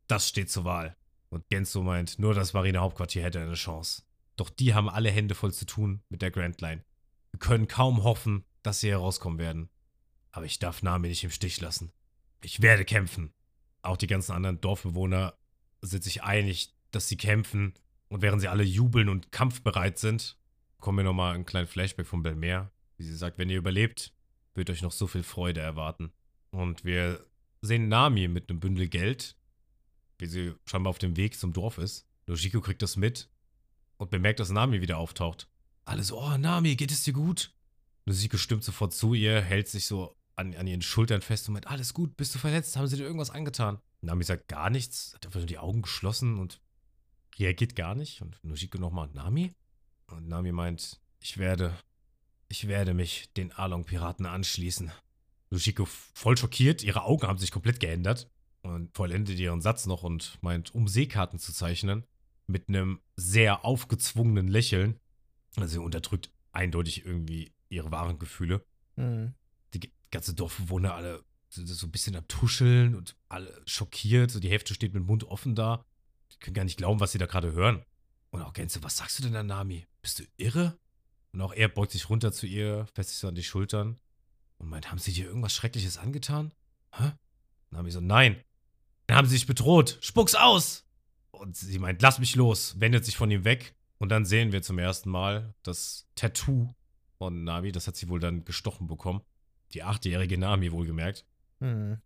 Das 0.08 0.28
steht 0.28 0.50
zur 0.50 0.64
Wahl. 0.64 0.96
Und 1.30 1.48
Genzo 1.50 1.84
meint, 1.84 2.20
nur 2.20 2.34
das 2.34 2.54
Marinehauptquartier 2.54 3.24
hätte 3.24 3.42
eine 3.42 3.56
Chance. 3.56 4.04
Doch 4.38 4.50
die 4.50 4.74
haben 4.74 4.90
alle 4.90 5.12
Hände 5.12 5.36
voll 5.36 5.54
zu 5.54 5.66
tun 5.66 6.02
mit 6.10 6.22
der 6.22 6.32
Grand 6.32 6.62
Line. 6.62 6.84
Wir 7.32 7.40
können 7.40 7.68
kaum 7.68 8.04
hoffen, 8.04 8.46
dass 8.64 8.80
sie 8.80 8.90
herauskommen 8.90 9.40
werden. 9.40 9.70
Aber 10.32 10.46
ich 10.46 10.60
darf 10.60 10.84
Nami 10.84 11.08
nicht 11.08 11.24
im 11.24 11.32
Stich 11.32 11.60
lassen. 11.60 11.92
Ich 12.42 12.62
werde 12.62 12.86
kämpfen. 12.86 13.34
Auch 13.82 13.98
die 13.98 14.08
ganzen 14.08 14.34
anderen 14.34 14.62
Dorfbewohner 14.62 15.34
sind 15.82 16.04
sich 16.04 16.24
einig, 16.24 16.76
dass 16.92 17.08
sie 17.08 17.18
kämpfen. 17.18 17.74
Und 18.10 18.22
während 18.22 18.42
sie 18.42 18.48
alle 18.48 18.64
jubeln 18.64 19.10
und 19.10 19.32
kampfbereit 19.32 19.98
sind, 19.98 20.38
kommen 20.80 21.00
wir 21.00 21.04
nochmal 21.04 21.34
einen 21.34 21.46
kleinen 21.46 21.68
Flashback 21.68 22.08
von 22.08 22.24
Belmer. 22.24 22.72
Wie 22.98 23.04
sie 23.04 23.16
sagt, 23.16 23.38
wenn 23.38 23.50
ihr 23.50 23.58
überlebt, 23.58 24.14
wird 24.54 24.70
euch 24.70 24.82
noch 24.82 24.92
so 24.92 25.08
viel 25.08 25.24
Freude 25.24 25.62
erwarten. 25.62 26.12
Und 26.52 26.86
wir 26.86 27.26
sehen 27.62 27.88
Nami 27.88 28.28
mit 28.28 28.50
einem 28.50 28.60
Bündel 28.60 28.88
Geld, 28.88 29.36
wie 30.20 30.28
sie 30.28 30.54
scheinbar 30.66 30.92
auf 30.92 31.00
dem 31.00 31.16
Weg 31.18 31.38
zum 31.38 31.54
Dorf 31.54 31.78
ist. 31.78 32.06
Nojiko 32.28 32.62
kriegt 32.62 32.82
das 32.82 32.98
mit 32.98 33.30
und 33.98 34.12
bemerkt, 34.12 34.40
dass 34.40 34.50
Nami 34.50 34.82
wieder 34.82 34.98
auftaucht. 34.98 35.48
Alles, 35.86 36.12
oh, 36.12 36.38
Nami, 36.38 36.76
geht 36.76 36.92
es 36.92 37.04
dir 37.04 37.14
gut? 37.14 37.54
Nojiko 38.06 38.38
stimmt 38.38 38.64
sofort 38.64 38.94
zu 38.94 39.14
ihr, 39.14 39.42
hält 39.42 39.68
sich 39.68 39.86
so 39.86 40.16
an, 40.36 40.54
an 40.56 40.68
ihren 40.68 40.82
Schultern 40.82 41.22
fest 41.22 41.48
und 41.48 41.54
meint, 41.54 41.68
alles 41.68 41.94
gut, 41.94 42.18
bist 42.18 42.36
du 42.36 42.40
verletzt? 42.40 42.76
Haben 42.76 42.88
sie 42.88 42.98
dir 42.98 43.04
irgendwas 43.04 43.30
angetan? 43.30 43.80
Nami 44.02 44.24
sagt 44.24 44.48
gar 44.48 44.70
nichts, 44.70 45.14
hat 45.14 45.26
einfach 45.26 45.40
nur 45.40 45.48
die 45.48 45.58
Augen 45.58 45.82
geschlossen 45.82 46.38
und 46.38 46.62
reagiert 47.40 47.76
gar 47.76 47.96
nicht. 47.96 48.22
Und 48.22 48.44
Nojiko 48.44 48.78
nochmal, 48.78 49.10
Nami? 49.14 49.54
Und 50.08 50.28
Nami 50.28 50.52
meint, 50.52 51.00
ich 51.20 51.38
werde, 51.38 51.78
ich 52.48 52.68
werde 52.68 52.94
mich 52.94 53.32
den 53.34 53.52
Along-Piraten 53.52 54.26
anschließen. 54.26 54.92
Nojiko 55.50 55.86
voll 55.86 56.38
schockiert, 56.38 56.84
ihre 56.84 57.04
Augen 57.04 57.28
haben 57.28 57.40
sich 57.40 57.52
komplett 57.52 57.80
geändert 57.80 58.30
und 58.76 58.96
vollendet 58.96 59.40
ihren 59.40 59.62
Satz 59.62 59.86
noch 59.86 60.04
und 60.04 60.38
meint, 60.42 60.74
um 60.74 60.88
Seekarten 60.88 61.40
zu 61.40 61.54
zeichnen, 61.54 62.06
mit 62.48 62.70
einem 62.70 63.02
sehr 63.16 63.66
aufgezwungenen 63.66 64.48
Lächeln. 64.48 65.00
Also 65.56 65.74
sie 65.74 65.80
unterdrückt 65.80 66.32
eindeutig 66.52 67.06
irgendwie 67.06 67.52
ihre 67.70 67.92
wahren 67.92 68.20
Gefühle. 68.20 68.64
Mhm. 68.96 69.34
Die 69.74 69.92
ganze 70.12 70.34
Dorfbewohner 70.34 70.94
alle 70.94 71.24
so 71.50 71.88
ein 71.88 71.92
bisschen 71.92 72.16
am 72.16 72.28
Tuscheln 72.28 72.96
und 72.96 73.16
alle 73.30 73.62
schockiert. 73.66 74.32
So 74.32 74.40
die 74.40 74.50
Hälfte 74.50 74.74
steht 74.74 74.94
mit 74.94 75.04
dem 75.04 75.08
Mund 75.08 75.24
offen 75.24 75.56
da. 75.56 75.84
Die 76.32 76.38
können 76.40 76.54
gar 76.54 76.66
nicht 76.66 76.78
glauben, 76.78 77.00
was 77.00 77.14
sie 77.14 77.18
da 77.18 77.26
gerade 77.26 77.54
hören. 77.54 77.84
Und 78.32 78.42
auch 78.42 78.54
Gänse, 78.54 78.84
was 78.84 78.98
sagst 78.98 79.20
du 79.20 79.24
denn 79.24 79.34
da, 79.34 79.44
Nami? 79.44 79.86
Bist 80.02 80.20
du 80.20 80.24
irre? 80.36 80.78
Und 81.32 81.42
auch 81.42 81.54
er 81.54 81.70
beugt 81.70 81.92
sich 81.92 82.10
runter 82.10 82.32
zu 82.32 82.46
ihr, 82.46 82.88
fässt 82.94 83.10
sich 83.12 83.20
so 83.20 83.28
an 83.28 83.36
die 83.36 83.44
Schultern 83.44 84.00
und 84.58 84.70
meint, 84.70 84.92
haben 84.92 85.00
sie 85.00 85.14
dir 85.14 85.26
irgendwas 85.26 85.54
Schreckliches 85.54 85.98
angetan? 85.98 86.52
Hä? 86.94 87.12
Nami 87.72 87.92
so, 87.92 88.02
nein. 88.02 88.44
Dann 89.08 89.18
haben 89.18 89.28
sie 89.28 89.36
dich 89.36 89.48
bedroht. 89.48 89.98
Spuck's 90.02 90.36
aus! 90.36 90.86
Und 91.32 91.56
sie 91.56 91.80
meint, 91.80 92.02
lass 92.02 92.20
mich 92.20 92.36
los, 92.36 92.80
wendet 92.80 93.06
sich 93.06 93.18
von 93.18 93.32
ihm 93.32 93.44
weg. 93.44 93.76
Und 94.00 94.10
dann 94.10 94.26
sehen 94.26 94.52
wir 94.52 94.62
zum 94.62 94.80
ersten 94.80 95.10
Mal 95.10 95.56
das 95.64 96.08
Tattoo 96.16 96.70
von 97.18 97.44
Nami. 97.44 97.72
Das 97.72 97.88
hat 97.88 97.96
sie 97.96 98.10
wohl 98.10 98.20
dann 98.20 98.46
gestochen 98.46 98.88
bekommen. 98.88 99.22
Die 99.74 99.84
achtjährige 99.84 100.38
Nami, 100.38 100.72
wohlgemerkt. 100.72 101.26
Mhm. 101.60 102.02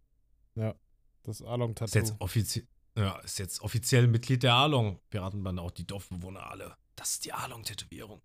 Ja, 0.56 0.76
das 1.24 1.42
Along-Tattoo. 1.42 1.86
Ist 1.86 1.96
jetzt 1.96 2.16
offiziell. 2.20 2.68
Ja, 2.98 3.18
ist 3.20 3.40
jetzt 3.40 3.62
offiziell 3.62 4.08
Mitglied 4.08 4.44
der 4.44 4.54
Along. 4.54 5.00
Piratenbande, 5.10 5.62
auch 5.62 5.72
die 5.72 5.88
Dorfbewohner 5.88 6.50
alle. 6.50 6.76
Das 6.96 7.14
ist 7.14 7.26
die 7.26 7.34
Along-Tätowierung. 7.34 8.22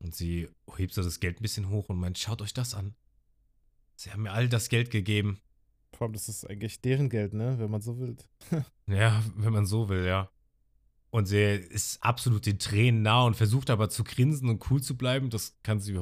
Und 0.00 0.14
sie 0.14 0.48
hebt 0.76 0.92
so 0.92 1.02
das 1.02 1.20
Geld 1.20 1.40
ein 1.40 1.42
bisschen 1.42 1.68
hoch 1.68 1.88
und 1.88 1.98
meint, 1.98 2.18
schaut 2.18 2.42
euch 2.42 2.52
das 2.52 2.74
an. 2.74 2.94
Sie 3.94 4.10
haben 4.10 4.22
mir 4.22 4.32
all 4.32 4.48
das 4.48 4.68
Geld 4.68 4.90
gegeben. 4.90 5.40
Vor 5.96 6.06
allem, 6.06 6.14
das 6.14 6.28
ist 6.28 6.48
eigentlich 6.48 6.80
deren 6.80 7.08
Geld, 7.08 7.34
ne? 7.34 7.56
Wenn 7.58 7.70
man 7.70 7.80
so 7.80 7.98
will. 7.98 8.16
ja, 8.86 9.22
wenn 9.36 9.52
man 9.52 9.66
so 9.66 9.88
will, 9.88 10.04
ja. 10.04 10.30
Und 11.10 11.26
sie 11.26 11.42
ist 11.42 12.02
absolut 12.02 12.46
den 12.46 12.58
Tränen 12.58 13.02
nah 13.02 13.24
und 13.24 13.36
versucht 13.36 13.68
aber 13.68 13.90
zu 13.90 14.02
grinsen 14.02 14.48
und 14.48 14.70
cool 14.70 14.82
zu 14.82 14.96
bleiben. 14.96 15.28
Das 15.28 15.58
kann 15.62 15.78
sie 15.78 16.00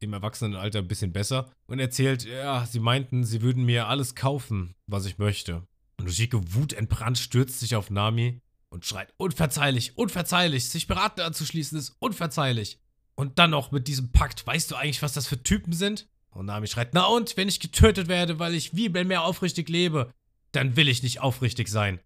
im 0.00 0.12
Erwachsenenalter 0.12 0.80
ein 0.80 0.88
bisschen 0.88 1.12
besser. 1.12 1.50
Und 1.66 1.78
erzählt, 1.78 2.24
ja, 2.24 2.66
sie 2.66 2.80
meinten, 2.80 3.24
sie 3.24 3.42
würden 3.42 3.64
mir 3.64 3.86
alles 3.86 4.14
kaufen, 4.16 4.74
was 4.86 5.06
ich 5.06 5.18
möchte. 5.18 5.66
Und 5.98 6.08
Ujiko 6.08 6.40
wutentbrannt 6.52 7.18
stürzt 7.18 7.60
sich 7.60 7.76
auf 7.76 7.90
Nami 7.90 8.40
und 8.70 8.84
schreit, 8.84 9.14
unverzeihlich, 9.16 9.96
unverzeihlich, 9.96 10.68
sich 10.68 10.88
beraten 10.88 11.20
anzuschließen 11.20 11.78
ist 11.78 11.96
unverzeihlich. 12.00 12.80
Und 13.14 13.38
dann 13.38 13.50
noch 13.50 13.70
mit 13.70 13.86
diesem 13.86 14.10
Pakt, 14.10 14.44
weißt 14.44 14.72
du 14.72 14.74
eigentlich, 14.74 15.02
was 15.02 15.12
das 15.12 15.28
für 15.28 15.40
Typen 15.40 15.72
sind? 15.72 16.08
Und 16.34 16.46
Nami 16.46 16.66
schreit, 16.66 16.94
na 16.94 17.06
und, 17.06 17.36
wenn 17.36 17.48
ich 17.48 17.60
getötet 17.60 18.08
werde, 18.08 18.38
weil 18.38 18.54
ich 18.54 18.74
wie 18.74 18.88
mehr 18.88 19.22
aufrichtig 19.22 19.68
lebe, 19.68 20.12
dann 20.52 20.76
will 20.76 20.88
ich 20.88 21.02
nicht 21.02 21.20
aufrichtig 21.20 21.68
sein. 21.68 22.00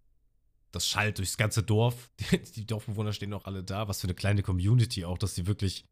Das 0.71 0.87
schallt 0.87 1.17
durchs 1.17 1.37
ganze 1.37 1.63
Dorf. 1.63 2.11
Die 2.55 2.65
Dorfbewohner 2.65 3.11
stehen 3.11 3.33
auch 3.33 3.45
alle 3.45 3.63
da. 3.63 3.87
Was 3.87 4.01
für 4.01 4.07
eine 4.07 4.13
kleine 4.13 4.43
Community 4.43 5.03
auch, 5.03 5.17
dass 5.17 5.33
sie 5.33 5.47
wirklich 5.47 5.85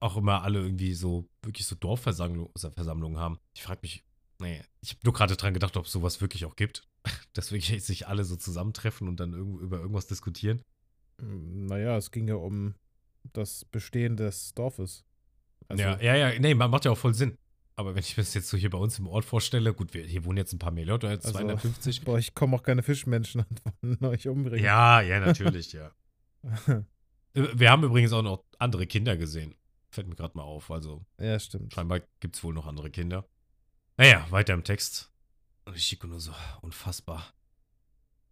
auch 0.00 0.16
immer 0.16 0.42
alle 0.42 0.60
irgendwie 0.60 0.94
so, 0.94 1.28
wirklich 1.42 1.66
so 1.66 1.76
Dorfversammlungen 1.76 3.18
haben. 3.18 3.38
Ich 3.54 3.62
frage 3.62 3.80
mich, 3.82 4.04
nee, 4.38 4.62
ich 4.80 4.90
habe 4.90 5.00
nur 5.04 5.12
gerade 5.12 5.36
dran 5.36 5.52
gedacht, 5.52 5.76
ob 5.76 5.86
es 5.86 5.92
sowas 5.92 6.20
wirklich 6.20 6.44
auch 6.46 6.56
gibt. 6.56 6.88
Dass 7.34 7.52
wirklich 7.52 7.84
sich 7.84 8.08
alle 8.08 8.24
so 8.24 8.36
zusammentreffen 8.36 9.08
und 9.08 9.20
dann 9.20 9.34
über 9.34 9.78
irgendwas 9.78 10.06
diskutieren. 10.06 10.62
Hm, 11.20 11.66
naja, 11.66 11.96
es 11.96 12.10
ging 12.10 12.28
ja 12.28 12.36
um 12.36 12.74
das 13.32 13.64
Bestehen 13.66 14.16
des 14.16 14.54
Dorfes. 14.54 15.04
Also 15.68 15.82
ja, 15.82 16.00
ja, 16.00 16.14
ja, 16.16 16.38
nee, 16.38 16.54
macht 16.54 16.86
ja 16.86 16.92
auch 16.92 16.98
voll 16.98 17.14
Sinn. 17.14 17.36
Aber 17.78 17.94
wenn 17.94 18.00
ich 18.00 18.16
mir 18.16 18.24
das 18.24 18.34
jetzt 18.34 18.48
so 18.48 18.56
hier 18.56 18.70
bei 18.70 18.78
uns 18.78 18.98
im 18.98 19.06
Ort 19.06 19.24
vorstelle, 19.24 19.72
gut, 19.72 19.94
wir, 19.94 20.04
hier 20.04 20.24
wohnen 20.24 20.36
jetzt 20.36 20.52
ein 20.52 20.58
paar 20.58 20.72
mehr 20.72 20.84
Leute 20.84 21.08
als 21.08 21.26
also, 21.26 21.38
250. 21.38 22.00
Boah, 22.04 22.18
ich 22.18 22.34
komme 22.34 22.56
auch 22.56 22.64
keine 22.64 22.82
Fischmenschen 22.82 23.44
an 23.82 23.98
euch 24.04 24.26
umbringen. 24.26 24.64
Ja, 24.64 25.00
ja, 25.00 25.20
natürlich, 25.20 25.74
ja. 25.74 25.92
wir 27.34 27.70
haben 27.70 27.84
übrigens 27.84 28.12
auch 28.12 28.22
noch 28.22 28.42
andere 28.58 28.88
Kinder 28.88 29.16
gesehen. 29.16 29.54
Fällt 29.90 30.08
mir 30.08 30.16
gerade 30.16 30.36
mal 30.36 30.42
auf. 30.42 30.72
Also, 30.72 31.06
ja, 31.20 31.38
stimmt. 31.38 31.72
Scheinbar 31.72 32.00
gibt 32.18 32.34
es 32.34 32.42
wohl 32.42 32.52
noch 32.52 32.66
andere 32.66 32.90
Kinder. 32.90 33.28
Naja, 33.96 34.26
weiter 34.30 34.54
im 34.54 34.64
Text. 34.64 35.12
Und 35.64 35.76
ich 35.76 35.84
schicke 35.84 36.08
nur 36.08 36.18
so, 36.18 36.32
unfassbar. 36.62 37.32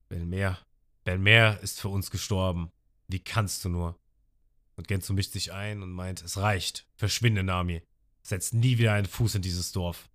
Belmer, 0.09 0.59
Belmer 1.05 1.61
ist 1.61 1.81
für 1.81 1.89
uns 1.89 2.11
gestorben. 2.11 2.73
Wie 3.07 3.23
kannst 3.23 3.65
du 3.65 3.69
nur? 3.69 3.97
Und 4.75 4.89
Genzo 4.89 5.13
mischt 5.13 5.31
sich 5.31 5.53
ein 5.53 5.85
und 5.85 5.93
meint, 5.93 6.21
es 6.21 6.37
reicht. 6.37 6.89
Verschwinde, 6.97 7.45
Nami 7.45 7.83
setzt 8.29 8.55
nie 8.55 8.79
wieder 8.79 8.93
einen 8.93 9.07
Fuß 9.07 9.37
in 9.37 9.43
dieses 9.43 9.73
Dorf. 9.73 10.09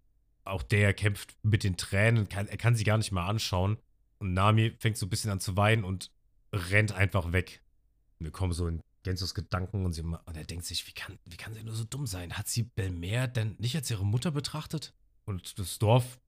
Auch 0.43 0.63
der 0.63 0.93
kämpft 0.93 1.35
mit 1.43 1.63
den 1.63 1.77
Tränen, 1.77 2.29
kann, 2.29 2.47
er 2.47 2.57
kann 2.57 2.75
sie 2.75 2.83
gar 2.83 2.97
nicht 2.97 3.11
mehr 3.11 3.23
anschauen. 3.23 3.77
Und 4.19 4.33
Nami 4.33 4.75
fängt 4.79 4.97
so 4.97 5.05
ein 5.05 5.09
bisschen 5.09 5.31
an 5.31 5.39
zu 5.39 5.57
weinen 5.57 5.83
und 5.83 6.11
rennt 6.53 6.91
einfach 6.91 7.31
weg. 7.31 7.61
Wir 8.19 8.31
kommen 8.31 8.53
so 8.53 8.67
in 8.67 8.81
Genzos 9.03 9.33
Gedanken 9.33 9.85
und, 9.85 9.93
sie, 9.93 10.01
und 10.01 10.37
er 10.37 10.43
denkt 10.43 10.65
sich, 10.65 10.87
wie 10.87 10.91
kann, 10.91 11.17
wie 11.25 11.37
kann 11.37 11.53
sie 11.53 11.63
nur 11.63 11.75
so 11.75 11.83
dumm 11.83 12.05
sein? 12.05 12.37
Hat 12.37 12.47
sie 12.47 12.63
Belmer 12.63 13.27
denn 13.27 13.55
nicht 13.57 13.75
als 13.75 13.89
ihre 13.89 14.05
Mutter 14.05 14.31
betrachtet? 14.31 14.93
Und 15.25 15.57
das 15.57 15.79
Dorf 15.79 16.19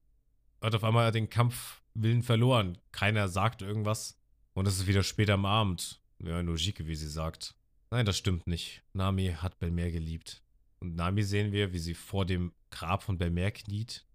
hat 0.62 0.74
auf 0.74 0.84
einmal 0.84 1.12
den 1.12 1.30
Kampfwillen 1.30 2.24
verloren. 2.24 2.78
Keiner 2.91 3.28
sagt 3.28 3.62
irgendwas. 3.62 4.17
Und 4.54 4.67
es 4.67 4.78
ist 4.78 4.88
wieder 4.88 5.04
später 5.04 5.34
am 5.34 5.46
Abend. 5.46 6.02
Ja, 6.19 6.39
Jike, 6.41 6.88
wie 6.88 6.96
sie 6.96 7.10
sagt. 7.10 7.56
Nein, 7.91 8.06
das 8.06 8.17
stimmt 8.17 8.48
nicht. 8.48 8.84
Nami 8.93 9.36
hat 9.39 9.60
Belmer 9.60 9.91
geliebt. 9.91 10.42
Und 10.84 10.98
Nami 10.98 11.24
sehen 11.24 11.54
wir, 11.54 11.72
wie 11.72 11.80
sie 11.80 11.93
vor 11.93 12.26
dem 12.26 12.52
Grab 12.69 13.04
von 13.04 13.17
Belmer 13.17 13.52
kniet, 13.52 14.06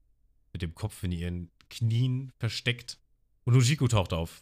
mit 0.53 0.61
dem 0.61 0.75
Kopf 0.75 1.03
in 1.03 1.13
ihren 1.13 1.51
Knien 1.71 2.31
versteckt. 2.37 3.01
Und 3.45 3.57
Ujiko 3.57 3.89
taucht 3.89 4.13
auf. 4.13 4.41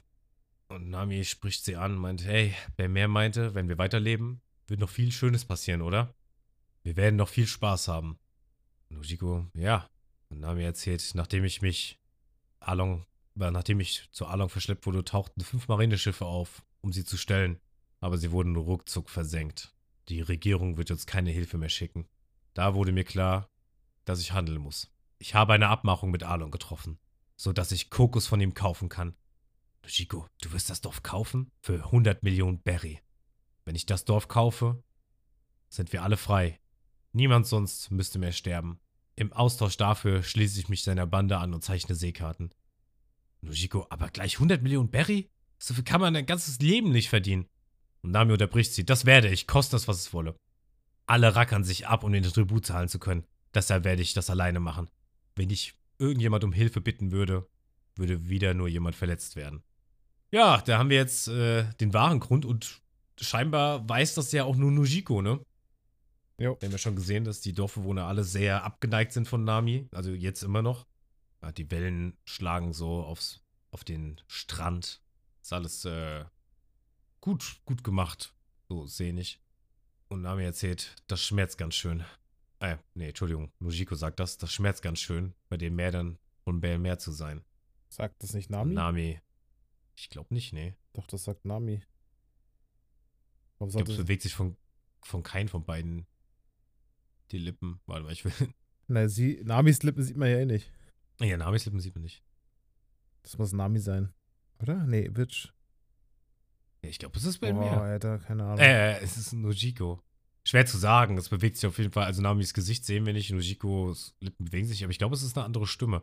Und 0.66 0.90
Nami 0.90 1.24
spricht 1.24 1.64
sie 1.64 1.76
an, 1.76 1.94
meint, 1.94 2.24
hey, 2.24 2.52
Belmer 2.76 3.06
meinte, 3.06 3.54
wenn 3.54 3.68
wir 3.68 3.78
weiterleben, 3.78 4.40
wird 4.66 4.80
noch 4.80 4.90
viel 4.90 5.12
Schönes 5.12 5.44
passieren, 5.44 5.82
oder? 5.82 6.12
Wir 6.82 6.96
werden 6.96 7.14
noch 7.14 7.28
viel 7.28 7.46
Spaß 7.46 7.86
haben. 7.86 8.18
Und 8.90 8.96
Ujiko, 8.96 9.46
ja, 9.54 9.88
Und 10.28 10.40
Nami 10.40 10.64
erzählt, 10.64 11.08
nachdem 11.14 11.44
ich 11.44 11.62
mich 11.62 12.00
Along, 12.58 13.06
äh, 13.38 13.52
nachdem 13.52 13.78
ich 13.78 14.08
zu 14.10 14.26
Along 14.26 14.48
verschleppt 14.48 14.84
wurde, 14.84 15.04
tauchten 15.04 15.42
fünf 15.42 15.68
Marineschiffe 15.68 16.24
auf, 16.24 16.64
um 16.80 16.92
sie 16.92 17.04
zu 17.04 17.16
stellen. 17.16 17.60
Aber 18.00 18.18
sie 18.18 18.32
wurden 18.32 18.56
ruckzuck 18.56 19.10
versenkt. 19.10 19.72
Die 20.08 20.22
Regierung 20.22 20.76
wird 20.76 20.90
uns 20.90 21.06
keine 21.06 21.30
Hilfe 21.30 21.56
mehr 21.56 21.68
schicken. 21.68 22.08
Da 22.56 22.74
wurde 22.74 22.90
mir 22.90 23.04
klar, 23.04 23.50
dass 24.06 24.18
ich 24.18 24.32
handeln 24.32 24.62
muss. 24.62 24.90
Ich 25.18 25.34
habe 25.34 25.52
eine 25.52 25.68
Abmachung 25.68 26.10
mit 26.10 26.22
Alon 26.22 26.50
getroffen, 26.50 26.98
so 27.36 27.52
dass 27.52 27.70
ich 27.70 27.90
Kokos 27.90 28.26
von 28.26 28.40
ihm 28.40 28.54
kaufen 28.54 28.88
kann. 28.88 29.14
Chico, 29.86 30.26
du 30.40 30.52
wirst 30.52 30.70
das 30.70 30.80
Dorf 30.80 31.02
kaufen? 31.02 31.52
Für 31.60 31.84
100 31.84 32.22
Millionen 32.22 32.62
Berry. 32.62 32.98
Wenn 33.66 33.74
ich 33.74 33.84
das 33.84 34.06
Dorf 34.06 34.28
kaufe, 34.28 34.82
sind 35.68 35.92
wir 35.92 36.02
alle 36.02 36.16
frei. 36.16 36.58
Niemand 37.12 37.46
sonst 37.46 37.90
müsste 37.90 38.18
mehr 38.18 38.32
sterben. 38.32 38.80
Im 39.16 39.34
Austausch 39.34 39.76
dafür 39.76 40.22
schließe 40.22 40.58
ich 40.58 40.70
mich 40.70 40.82
seiner 40.82 41.06
Bande 41.06 41.36
an 41.36 41.52
und 41.52 41.62
zeichne 41.62 41.94
Seekarten. 41.94 42.54
Nujiko, 43.42 43.86
aber 43.90 44.08
gleich 44.08 44.36
100 44.36 44.62
Millionen 44.62 44.90
Berry? 44.90 45.30
So 45.58 45.74
viel 45.74 45.84
kann 45.84 46.00
man 46.00 46.16
ein 46.16 46.24
ganzes 46.24 46.58
Leben 46.60 46.90
nicht 46.90 47.10
verdienen. 47.10 47.50
Und 48.00 48.12
Nami 48.12 48.32
unterbricht 48.32 48.72
sie. 48.72 48.86
Das 48.86 49.04
werde 49.04 49.28
ich, 49.28 49.46
koste 49.46 49.76
es, 49.76 49.88
was 49.88 49.98
es 49.98 50.14
wolle. 50.14 50.34
Alle 51.06 51.36
rackern 51.36 51.64
sich 51.64 51.86
ab, 51.86 52.04
um 52.04 52.12
den 52.12 52.22
Tribut 52.22 52.66
zahlen 52.66 52.88
zu 52.88 52.98
können. 52.98 53.24
Deshalb 53.54 53.84
werde 53.84 54.02
ich 54.02 54.12
das 54.12 54.28
alleine 54.28 54.60
machen. 54.60 54.90
Wenn 55.34 55.50
ich 55.50 55.74
irgendjemand 55.98 56.44
um 56.44 56.52
Hilfe 56.52 56.80
bitten 56.80 57.12
würde, 57.12 57.46
würde 57.94 58.28
wieder 58.28 58.54
nur 58.54 58.68
jemand 58.68 58.96
verletzt 58.96 59.36
werden. 59.36 59.62
Ja, 60.30 60.60
da 60.60 60.78
haben 60.78 60.90
wir 60.90 60.96
jetzt 60.96 61.28
äh, 61.28 61.64
den 61.80 61.94
wahren 61.94 62.20
Grund 62.20 62.44
und 62.44 62.82
scheinbar 63.20 63.88
weiß 63.88 64.14
das 64.14 64.32
ja 64.32 64.44
auch 64.44 64.56
nur 64.56 64.70
Nujiko, 64.70 65.22
ne? 65.22 65.40
Ja. 66.38 66.50
Wir 66.60 66.66
haben 66.66 66.72
ja 66.72 66.78
schon 66.78 66.96
gesehen, 66.96 67.24
dass 67.24 67.40
die 67.40 67.54
Dorfbewohner 67.54 68.06
alle 68.06 68.24
sehr 68.24 68.64
abgeneigt 68.64 69.12
sind 69.12 69.26
von 69.26 69.44
Nami. 69.44 69.88
Also 69.92 70.10
jetzt 70.10 70.42
immer 70.42 70.62
noch. 70.62 70.86
Ja, 71.42 71.52
die 71.52 71.70
Wellen 71.70 72.18
schlagen 72.24 72.72
so 72.72 73.02
aufs, 73.02 73.40
auf 73.70 73.84
den 73.84 74.20
Strand. 74.26 75.00
Ist 75.42 75.52
alles 75.52 75.84
äh, 75.86 76.24
gut, 77.20 77.60
gut 77.64 77.84
gemacht. 77.84 78.34
So 78.68 78.86
sehnig. 78.86 79.40
Und 80.08 80.22
Nami 80.22 80.44
erzählt, 80.44 80.94
das 81.08 81.24
schmerzt 81.24 81.58
ganz 81.58 81.74
schön. 81.74 82.04
Äh, 82.60 82.76
nee, 82.94 83.08
Entschuldigung, 83.08 83.50
Nujiko 83.58 83.94
sagt 83.94 84.20
das. 84.20 84.38
Das 84.38 84.52
schmerzt 84.52 84.82
ganz 84.82 85.00
schön, 85.00 85.34
bei 85.48 85.56
den 85.56 85.74
Mädern 85.74 86.18
von 86.44 86.60
Bell 86.60 86.78
Meer 86.78 86.98
zu 86.98 87.10
sein. 87.10 87.44
Sagt 87.88 88.22
das 88.22 88.34
nicht 88.34 88.50
Nami? 88.50 88.74
Nami. 88.74 89.20
Ich 89.96 90.10
glaube 90.10 90.32
nicht, 90.32 90.52
nee. 90.52 90.74
Doch, 90.92 91.06
das 91.06 91.24
sagt 91.24 91.44
Nami. 91.44 91.82
Warum 93.58 93.70
ich 93.70 93.76
glaube, 93.76 93.92
es 93.92 93.98
bewegt 93.98 94.22
sich 94.22 94.34
von, 94.34 94.56
von 95.02 95.22
keinem 95.22 95.48
von 95.48 95.64
beiden 95.64 96.06
die 97.30 97.38
Lippen. 97.38 97.80
Warte 97.86 98.04
mal, 98.04 98.12
ich 98.12 98.24
will. 98.24 98.32
Na, 98.88 99.08
sie, 99.08 99.40
Namis 99.44 99.82
Lippen 99.82 100.02
sieht 100.02 100.16
man 100.16 100.30
ja 100.30 100.38
eh 100.38 100.46
nicht. 100.46 100.70
Ja, 101.20 101.36
Namis 101.36 101.64
Lippen 101.64 101.80
sieht 101.80 101.94
man 101.94 102.02
nicht. 102.02 102.22
Das 103.22 103.38
muss 103.38 103.52
Nami 103.52 103.80
sein. 103.80 104.12
Oder? 104.60 104.84
Nee, 104.84 105.10
Witch. 105.12 105.52
Ich 106.88 106.98
glaube, 106.98 107.16
es 107.18 107.24
ist 107.24 107.38
bei 107.38 107.52
oh, 107.52 107.58
mir. 107.58 107.70
Alter, 107.70 108.18
keine 108.18 108.44
Ahnung. 108.44 108.58
Äh, 108.58 108.98
es 109.00 109.16
ist 109.16 109.32
Nojiko. 109.32 110.02
Schwer 110.44 110.66
zu 110.66 110.78
sagen. 110.78 111.18
Es 111.18 111.28
bewegt 111.28 111.56
sich 111.56 111.66
auf 111.66 111.78
jeden 111.78 111.92
Fall. 111.92 112.04
Also 112.04 112.22
Namis 112.22 112.54
Gesicht 112.54 112.84
sehen 112.84 113.06
wir 113.06 113.12
nicht. 113.12 113.30
Nojikos 113.30 114.16
Lippen 114.20 114.44
bewegen 114.44 114.66
sich. 114.66 114.82
Aber 114.84 114.90
ich 114.90 114.98
glaube, 114.98 115.14
es 115.14 115.22
ist 115.22 115.36
eine 115.36 115.44
andere 115.44 115.66
Stimme. 115.66 116.02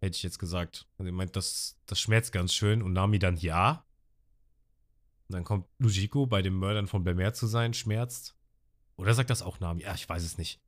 Hätte 0.00 0.16
ich 0.16 0.22
jetzt 0.22 0.38
gesagt. 0.38 0.86
Und 0.96 1.06
er 1.06 1.12
meint, 1.12 1.36
das, 1.36 1.76
das 1.86 2.00
schmerzt 2.00 2.32
ganz 2.32 2.52
schön. 2.52 2.82
Und 2.82 2.92
Nami 2.92 3.18
dann 3.18 3.36
ja. 3.36 3.84
Und 5.28 5.34
dann 5.34 5.44
kommt 5.44 5.66
Nujiko 5.78 6.26
bei 6.26 6.42
den 6.42 6.54
Mördern 6.54 6.88
von 6.88 7.04
Belmer 7.04 7.34
zu 7.34 7.46
sein, 7.46 7.74
schmerzt. 7.74 8.34
Oder 8.96 9.14
sagt 9.14 9.30
das 9.30 9.42
auch 9.42 9.60
Nami? 9.60 9.82
Ja, 9.82 9.94
ich 9.94 10.08
weiß 10.08 10.24
es 10.24 10.38
nicht. 10.38 10.60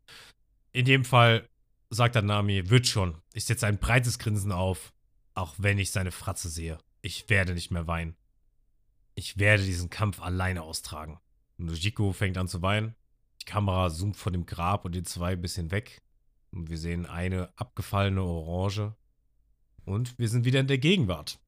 In 0.72 0.84
dem 0.84 1.04
Fall 1.04 1.48
sagt 1.90 2.14
dann 2.14 2.26
Nami, 2.26 2.70
wird 2.70 2.86
schon. 2.86 3.20
Ich 3.32 3.44
setze 3.44 3.66
ein 3.66 3.78
breites 3.78 4.18
Grinsen 4.18 4.52
auf, 4.52 4.92
auch 5.34 5.54
wenn 5.58 5.78
ich 5.78 5.90
seine 5.90 6.12
Fratze 6.12 6.48
sehe. 6.48 6.78
Ich 7.02 7.28
werde 7.28 7.54
nicht 7.54 7.70
mehr 7.70 7.86
weinen. 7.86 8.14
Ich 9.20 9.36
werde 9.36 9.62
diesen 9.62 9.90
Kampf 9.90 10.22
alleine 10.22 10.62
austragen. 10.62 11.20
Nujiko 11.58 12.14
fängt 12.14 12.38
an 12.38 12.48
zu 12.48 12.62
weinen. 12.62 12.94
Die 13.42 13.44
Kamera 13.44 13.90
zoomt 13.90 14.16
von 14.16 14.32
dem 14.32 14.46
Grab 14.46 14.86
und 14.86 14.94
den 14.94 15.04
zwei 15.04 15.32
ein 15.32 15.42
bisschen 15.42 15.70
weg. 15.70 16.00
Und 16.52 16.70
wir 16.70 16.78
sehen 16.78 17.04
eine 17.04 17.52
abgefallene 17.56 18.22
Orange. 18.22 18.94
Und 19.84 20.18
wir 20.18 20.26
sind 20.30 20.46
wieder 20.46 20.60
in 20.60 20.68
der 20.68 20.78
Gegenwart. 20.78 21.38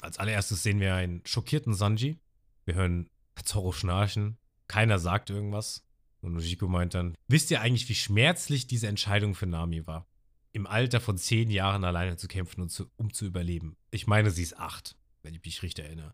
Als 0.00 0.18
allererstes 0.18 0.64
sehen 0.64 0.80
wir 0.80 0.96
einen 0.96 1.22
schockierten 1.24 1.72
Sanji. 1.72 2.18
Wir 2.64 2.74
hören 2.74 3.08
Zorro 3.44 3.70
schnarchen. 3.70 4.36
Keiner 4.66 4.98
sagt 4.98 5.30
irgendwas. 5.30 5.86
Und 6.22 6.32
Nojiko 6.32 6.66
meint 6.66 6.94
dann, 6.94 7.14
wisst 7.28 7.52
ihr 7.52 7.60
eigentlich, 7.60 7.88
wie 7.88 7.94
schmerzlich 7.94 8.66
diese 8.66 8.88
Entscheidung 8.88 9.36
für 9.36 9.46
Nami 9.46 9.86
war? 9.86 10.08
Im 10.50 10.66
Alter 10.66 11.00
von 11.00 11.16
zehn 11.16 11.48
Jahren 11.48 11.84
alleine 11.84 12.16
zu 12.16 12.26
kämpfen, 12.26 12.60
und 12.60 12.70
zu, 12.70 12.90
um 12.96 13.12
zu 13.12 13.24
überleben. 13.24 13.76
Ich 13.92 14.08
meine, 14.08 14.32
sie 14.32 14.42
ist 14.42 14.58
acht, 14.58 14.96
wenn 15.22 15.32
ich 15.32 15.44
mich 15.44 15.62
richtig 15.62 15.84
erinnere. 15.84 16.12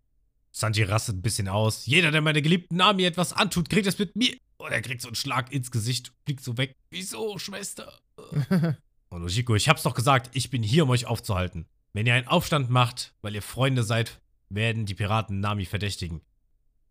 Sanji 0.57 0.85
rastet 0.85 1.16
ein 1.16 1.23
bisschen 1.23 1.49
aus. 1.49 1.87
Jeder, 1.87 2.11
der 2.11 2.21
meiner 2.21 2.40
geliebten 2.40 2.77
Nami 2.77 3.05
etwas 3.05 3.33
antut, 3.33 3.69
kriegt 3.69 3.87
es 3.87 3.99
mit 3.99 4.16
mir. 4.16 4.37
Und 4.59 4.73
er 4.73 4.81
kriegt 4.81 5.03
so 5.03 5.09
einen 5.09 5.16
Schlag 5.16 5.53
ins 5.53 5.71
Gesicht, 5.71 6.12
fliegt 6.25 6.42
so 6.42 6.57
weg. 6.57 6.75
Wieso, 6.90 7.38
Schwester? 7.38 8.01
und 9.11 9.23
Nojiko, 9.23 9.55
ich 9.55 9.69
hab's 9.69 9.83
doch 9.83 9.95
gesagt, 9.95 10.31
ich 10.35 10.49
bin 10.49 10.62
hier, 10.62 10.85
um 10.85 10.90
euch 10.90 11.07
aufzuhalten. 11.07 11.66
Wenn 11.92 12.07
ihr 12.07 12.14
einen 12.14 12.29
Aufstand 12.29 12.71
macht, 12.71 13.14
weil 13.21 13.35
ihr 13.35 13.42
Freunde 13.42 13.83
seid, 13.83 14.21
werden 14.49 14.87
die 14.87 14.95
Piraten 14.95 15.40
Nami 15.40 15.66
verdächtigen. 15.66 16.23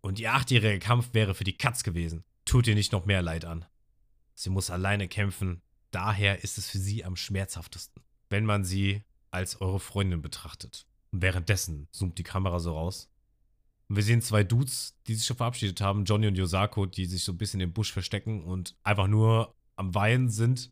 Und 0.02 0.20
ihr 0.20 0.34
achtjähriger 0.34 0.78
Kampf 0.78 1.14
wäre 1.14 1.34
für 1.34 1.44
die 1.44 1.58
Katz 1.58 1.84
gewesen 1.84 2.24
tut 2.46 2.68
ihr 2.68 2.76
nicht 2.76 2.92
noch 2.92 3.06
mehr 3.06 3.22
Leid 3.22 3.44
an. 3.44 3.66
Sie 4.36 4.50
muss 4.50 4.70
alleine 4.70 5.08
kämpfen, 5.08 5.62
daher 5.92 6.44
ist 6.44 6.58
es 6.58 6.70
für 6.70 6.78
sie 6.78 7.04
am 7.04 7.16
schmerzhaftesten, 7.16 8.04
wenn 8.30 8.46
man 8.46 8.64
sie 8.64 9.04
als 9.32 9.60
eure 9.62 9.80
Freundin 9.80 10.22
betrachtet. 10.22 10.86
Und 11.12 11.22
währenddessen 11.22 11.88
zoomt 11.92 12.18
die 12.18 12.24
Kamera 12.24 12.60
so 12.60 12.74
raus. 12.74 13.10
Und 13.88 13.98
wir 13.98 14.04
sehen 14.04 14.22
zwei 14.22 14.44
Dudes, 14.44 14.96
die 15.08 15.16
sich 15.16 15.26
schon 15.26 15.38
verabschiedet 15.38 15.80
haben, 15.82 16.06
Johnny 16.06 16.28
und 16.28 16.36
Yosako, 16.36 16.86
die 16.86 17.06
sich 17.06 17.24
so 17.24 17.34
ein 17.34 17.38
bisschen 17.38 17.62
im 17.62 17.74
Busch 17.74 17.92
verstecken 17.92 18.44
und 18.44 18.76
einfach 18.84 19.08
nur 19.08 19.54
am 19.76 19.94
Weinen 19.94 20.30
sind. 20.30 20.72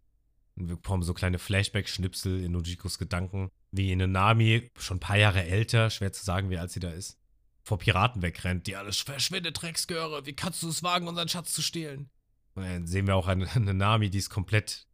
Und 0.56 0.70
wir 0.70 0.76
bekommen 0.76 1.04
so 1.04 1.14
kleine 1.14 1.40
Flashback-Schnipsel 1.40 2.44
in 2.44 2.52
Nojikos 2.52 2.98
Gedanken, 2.98 3.50
wie 3.72 3.92
eine 3.92 4.08
Nami, 4.08 4.70
schon 4.78 4.98
ein 4.98 5.00
paar 5.00 5.18
Jahre 5.18 5.44
älter, 5.44 5.90
schwer 5.90 6.14
zu 6.14 6.24
sagen, 6.24 6.50
wie 6.50 6.58
alt 6.58 6.72
sie 6.72 6.80
da 6.80 6.92
ist, 6.92 7.18
vor 7.64 7.80
Piraten 7.80 8.22
wegrennt, 8.22 8.68
die 8.68 8.76
alles 8.76 9.00
verschwindet, 9.00 9.62
Drecksgöre, 9.62 10.26
wie 10.26 10.34
kannst 10.34 10.62
du 10.62 10.70
es 10.70 10.84
wagen, 10.84 11.08
unseren 11.08 11.30
Schatz 11.30 11.54
zu 11.54 11.62
stehlen? 11.62 12.10
Und 12.56 12.64
dann 12.64 12.88
sehen 12.88 13.08
wir 13.08 13.16
auch 13.16 13.28
eine, 13.28 13.50
eine 13.56 13.74
Nami, 13.74 14.10
die 14.10 14.20
ist 14.20 14.30
komplett 14.30 14.88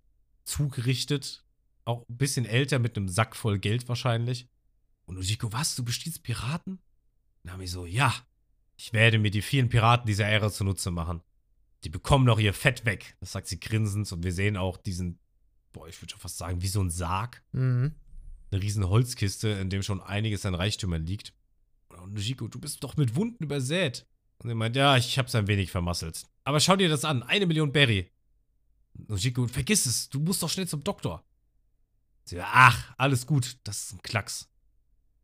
zugerichtet, 0.46 1.44
auch 1.86 2.08
ein 2.08 2.18
bisschen 2.18 2.46
älter, 2.46 2.80
mit 2.80 2.96
einem 2.96 3.10
Sack 3.10 3.36
voll 3.36 3.60
Geld 3.60 3.88
wahrscheinlich. 3.90 4.48
Und 5.06 5.18
Ujiko, 5.18 5.52
was, 5.52 5.76
du 5.76 5.84
bestiehlst 5.84 6.24
Piraten? 6.24 6.80
Nami 7.50 7.68
so, 7.68 7.86
ja, 7.86 8.14
ich 8.78 8.94
werde 8.94 9.18
mir 9.18 9.32
die 9.32 9.42
vielen 9.42 9.70
Piraten 9.70 10.06
dieser 10.06 10.26
Ära 10.26 10.52
zunutze 10.52 10.92
machen. 10.92 11.22
Die 11.84 11.90
bekommen 11.90 12.26
noch 12.26 12.40
ihr 12.40 12.54
Fett 12.54 12.86
weg. 12.86 13.16
Das 13.20 13.32
sagt 13.32 13.48
sie 13.48 13.60
grinsend 13.60 14.12
und 14.12 14.24
wir 14.24 14.34
sehen 14.34 14.56
auch 14.56 14.78
diesen, 14.78 15.20
boah, 15.72 15.88
ich 15.88 16.00
würde 16.02 16.12
schon 16.12 16.20
fast 16.20 16.38
sagen, 16.38 16.62
wie 16.62 16.68
so 16.68 16.82
ein 16.82 16.92
Sarg. 16.92 17.44
Mhm. 17.52 17.96
Eine 18.52 18.62
riesen 18.62 18.88
Holzkiste, 18.88 19.50
in 19.50 19.70
dem 19.70 19.82
schon 19.82 20.02
einiges 20.02 20.46
an 20.46 20.56
Reichtümern 20.56 21.06
liegt. 21.06 21.34
Und 21.90 22.14
Nujiko, 22.14 22.48
du 22.48 22.60
bist 22.60 22.84
doch 22.84 22.98
mit 22.98 23.16
Wunden 23.16 23.44
übersät. 23.44 24.06
Und 24.38 24.50
er 24.50 24.56
meint, 24.56 24.76
ja, 24.76 24.96
ich 24.96 25.18
hab's 25.18 25.36
ein 25.36 25.48
wenig 25.48 25.72
vermasselt. 25.72 26.24
Aber 26.44 26.60
schau 26.60 26.76
dir 26.76 26.90
das 26.90 27.06
an, 27.06 27.24
eine 27.24 27.48
Million 27.48 27.72
Berry. 27.72 28.12
Nujiko, 28.94 29.48
vergiss 29.48 29.86
es, 29.86 30.10
du 30.10 30.20
musst 30.20 30.44
doch 30.44 30.50
schnell 30.50 30.68
zum 30.68 30.84
Doktor. 30.84 31.26
Sie, 32.26 32.40
ach, 32.40 32.94
alles 32.98 33.26
gut, 33.26 33.58
das 33.64 33.86
ist 33.86 33.94
ein 33.94 34.02
Klacks. 34.04 34.50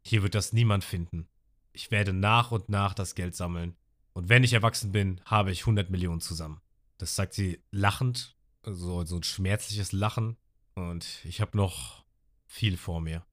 Hier 0.04 0.24
wird 0.24 0.36
das 0.36 0.54
niemand 0.54 0.84
finden. 0.84 1.28
Ich 1.76 1.92
werde 1.92 2.14
nach 2.14 2.52
und 2.52 2.70
nach 2.70 2.94
das 2.94 3.16
Geld 3.16 3.36
sammeln. 3.36 3.76
Und 4.14 4.30
wenn 4.30 4.46
ich 4.46 4.54
erwachsen 4.54 4.94
bin, 4.94 5.20
habe 5.26 5.52
ich 5.52 5.64
100 5.64 5.90
Millionen 5.90 6.22
zusammen. 6.22 6.62
Das 6.98 7.18
sagt 7.18 7.34
sie 7.34 7.62
lachend, 7.70 8.38
so, 8.64 9.04
so 9.04 9.18
ein 9.18 9.24
schmerzliches 9.24 9.92
Lachen. 9.92 10.38
Und 10.76 11.20
ich 11.26 11.42
habe 11.42 11.58
noch 11.58 12.06
viel 12.48 12.78
vor 12.78 13.02
mir. 13.02 13.26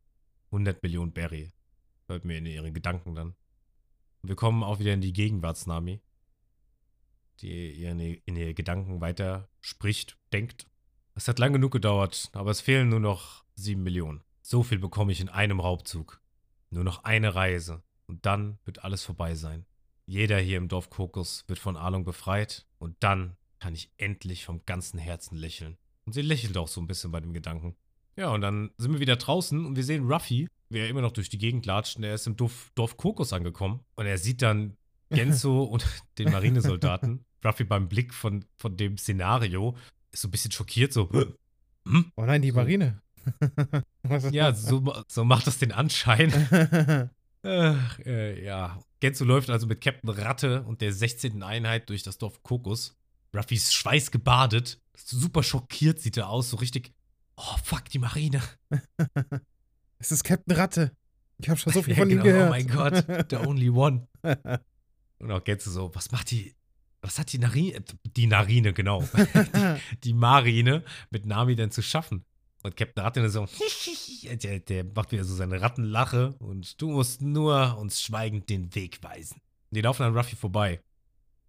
100 0.46 0.82
Millionen 0.82 1.12
Berry. 1.12 1.52
Hört 2.08 2.24
mir 2.24 2.36
in 2.36 2.46
ihren 2.46 2.74
Gedanken 2.74 3.14
dann. 3.14 3.36
Wir 4.22 4.34
kommen 4.34 4.64
auch 4.64 4.80
wieder 4.80 4.92
in 4.92 5.00
die 5.00 5.12
Gegenwartsnami, 5.12 6.00
die 7.40 7.84
in 7.84 8.36
ihre 8.36 8.54
Gedanken 8.54 9.00
weiter 9.00 9.48
spricht, 9.60 10.18
denkt. 10.32 10.66
Es 11.14 11.28
hat 11.28 11.38
lang 11.38 11.52
genug 11.52 11.70
gedauert, 11.70 12.28
aber 12.32 12.50
es 12.50 12.60
fehlen 12.60 12.88
nur 12.88 13.00
noch 13.00 13.44
sieben 13.54 13.84
Millionen. 13.84 14.24
So 14.40 14.64
viel 14.64 14.80
bekomme 14.80 15.12
ich 15.12 15.20
in 15.20 15.28
einem 15.28 15.60
Raubzug. 15.60 16.20
Nur 16.70 16.82
noch 16.82 17.04
eine 17.04 17.36
Reise 17.36 17.84
und 18.12 18.26
dann 18.26 18.58
wird 18.66 18.84
alles 18.84 19.02
vorbei 19.02 19.34
sein. 19.34 19.64
Jeder 20.04 20.38
hier 20.38 20.58
im 20.58 20.68
Dorf 20.68 20.90
Kokos 20.90 21.44
wird 21.46 21.58
von 21.58 21.78
Ahnung 21.78 22.04
befreit 22.04 22.66
und 22.78 22.94
dann 23.00 23.38
kann 23.58 23.74
ich 23.74 23.90
endlich 23.96 24.44
vom 24.44 24.60
ganzen 24.66 24.98
Herzen 24.98 25.36
lächeln. 25.38 25.78
Und 26.04 26.12
sie 26.12 26.20
lächelt 26.20 26.58
auch 26.58 26.68
so 26.68 26.80
ein 26.82 26.86
bisschen 26.86 27.10
bei 27.10 27.20
dem 27.20 27.32
Gedanken. 27.32 27.74
Ja, 28.16 28.28
und 28.28 28.42
dann 28.42 28.70
sind 28.76 28.92
wir 28.92 29.00
wieder 29.00 29.16
draußen 29.16 29.64
und 29.64 29.76
wir 29.76 29.84
sehen 29.84 30.12
Ruffy, 30.12 30.46
wie 30.68 30.78
er 30.78 30.88
immer 30.88 31.00
noch 31.00 31.12
durch 31.12 31.30
die 31.30 31.38
Gegend 31.38 31.64
latscht 31.64 31.96
und 31.96 32.04
er 32.04 32.14
ist 32.14 32.26
im 32.26 32.36
Dorf, 32.36 32.70
Dorf 32.74 32.98
Kokos 32.98 33.32
angekommen. 33.32 33.80
Und 33.94 34.04
er 34.04 34.18
sieht 34.18 34.42
dann 34.42 34.76
Genzo 35.08 35.62
und 35.72 35.86
den 36.18 36.30
Marinesoldaten. 36.30 37.24
Ruffy 37.42 37.64
beim 37.64 37.88
Blick 37.88 38.12
von, 38.12 38.44
von 38.58 38.76
dem 38.76 38.98
Szenario 38.98 39.74
ist 40.10 40.20
so 40.20 40.28
ein 40.28 40.32
bisschen 40.32 40.52
schockiert, 40.52 40.92
so. 40.92 41.08
Hm? 41.86 42.12
Oh 42.16 42.26
nein, 42.26 42.42
die 42.42 42.52
Marine. 42.52 43.00
ja, 44.32 44.52
so, 44.52 45.02
so 45.08 45.24
macht 45.24 45.46
das 45.46 45.58
den 45.58 45.72
Anschein. 45.72 47.08
Ach, 47.42 47.98
äh, 48.00 48.44
ja. 48.44 48.78
Genzo 49.00 49.24
läuft 49.24 49.50
also 49.50 49.66
mit 49.66 49.80
Captain 49.80 50.10
Ratte 50.10 50.62
und 50.62 50.80
der 50.80 50.92
16. 50.92 51.42
Einheit 51.42 51.88
durch 51.88 52.02
das 52.02 52.18
Dorf 52.18 52.42
Kokos. 52.42 52.96
Ruffys 53.34 53.72
Schweiß 53.72 54.10
gebadet. 54.10 54.80
Super 54.96 55.42
schockiert 55.42 55.98
sieht 56.00 56.16
er 56.16 56.28
aus, 56.28 56.50
so 56.50 56.56
richtig. 56.58 56.92
Oh, 57.36 57.56
fuck, 57.64 57.86
die 57.86 57.98
Marine. 57.98 58.42
es 59.98 60.12
ist 60.12 60.22
Captain 60.22 60.54
Ratte. 60.54 60.92
Ich 61.38 61.48
habe 61.48 61.58
schon 61.58 61.72
so 61.72 61.82
viel 61.82 61.94
ja, 61.94 62.00
von 62.00 62.08
genau, 62.08 62.22
ihm 62.22 62.24
gehört. 62.24 62.46
Oh 62.46 62.50
mein 62.50 62.68
Gott, 62.68 63.30
the 63.30 63.36
only 63.36 63.70
one. 63.70 64.06
Und 65.18 65.30
auch 65.30 65.42
Genzo 65.42 65.70
so, 65.70 65.94
was 65.94 66.12
macht 66.12 66.30
die, 66.30 66.54
was 67.00 67.18
hat 67.18 67.32
die 67.32 67.38
Narine, 67.38 67.82
die 68.16 68.26
Narine, 68.26 68.72
genau, 68.72 69.02
die, 69.02 69.98
die 70.04 70.14
Marine 70.14 70.84
mit 71.10 71.26
Nami 71.26 71.56
denn 71.56 71.70
zu 71.70 71.82
schaffen? 71.82 72.24
Und 72.62 72.76
Captain 72.76 73.02
Ratte 73.02 73.28
so, 73.28 73.46
der, 74.22 74.60
der 74.60 74.84
macht 74.84 75.12
wieder 75.12 75.24
so 75.24 75.34
seine 75.34 75.60
Rattenlache 75.60 76.34
und 76.38 76.80
du 76.80 76.90
musst 76.90 77.20
nur 77.20 77.76
uns 77.78 78.00
schweigend 78.00 78.48
den 78.48 78.74
Weg 78.74 79.02
weisen. 79.02 79.40
Und 79.70 79.76
die 79.76 79.80
laufen 79.80 80.04
an 80.04 80.16
Ruffy 80.16 80.36
vorbei. 80.36 80.80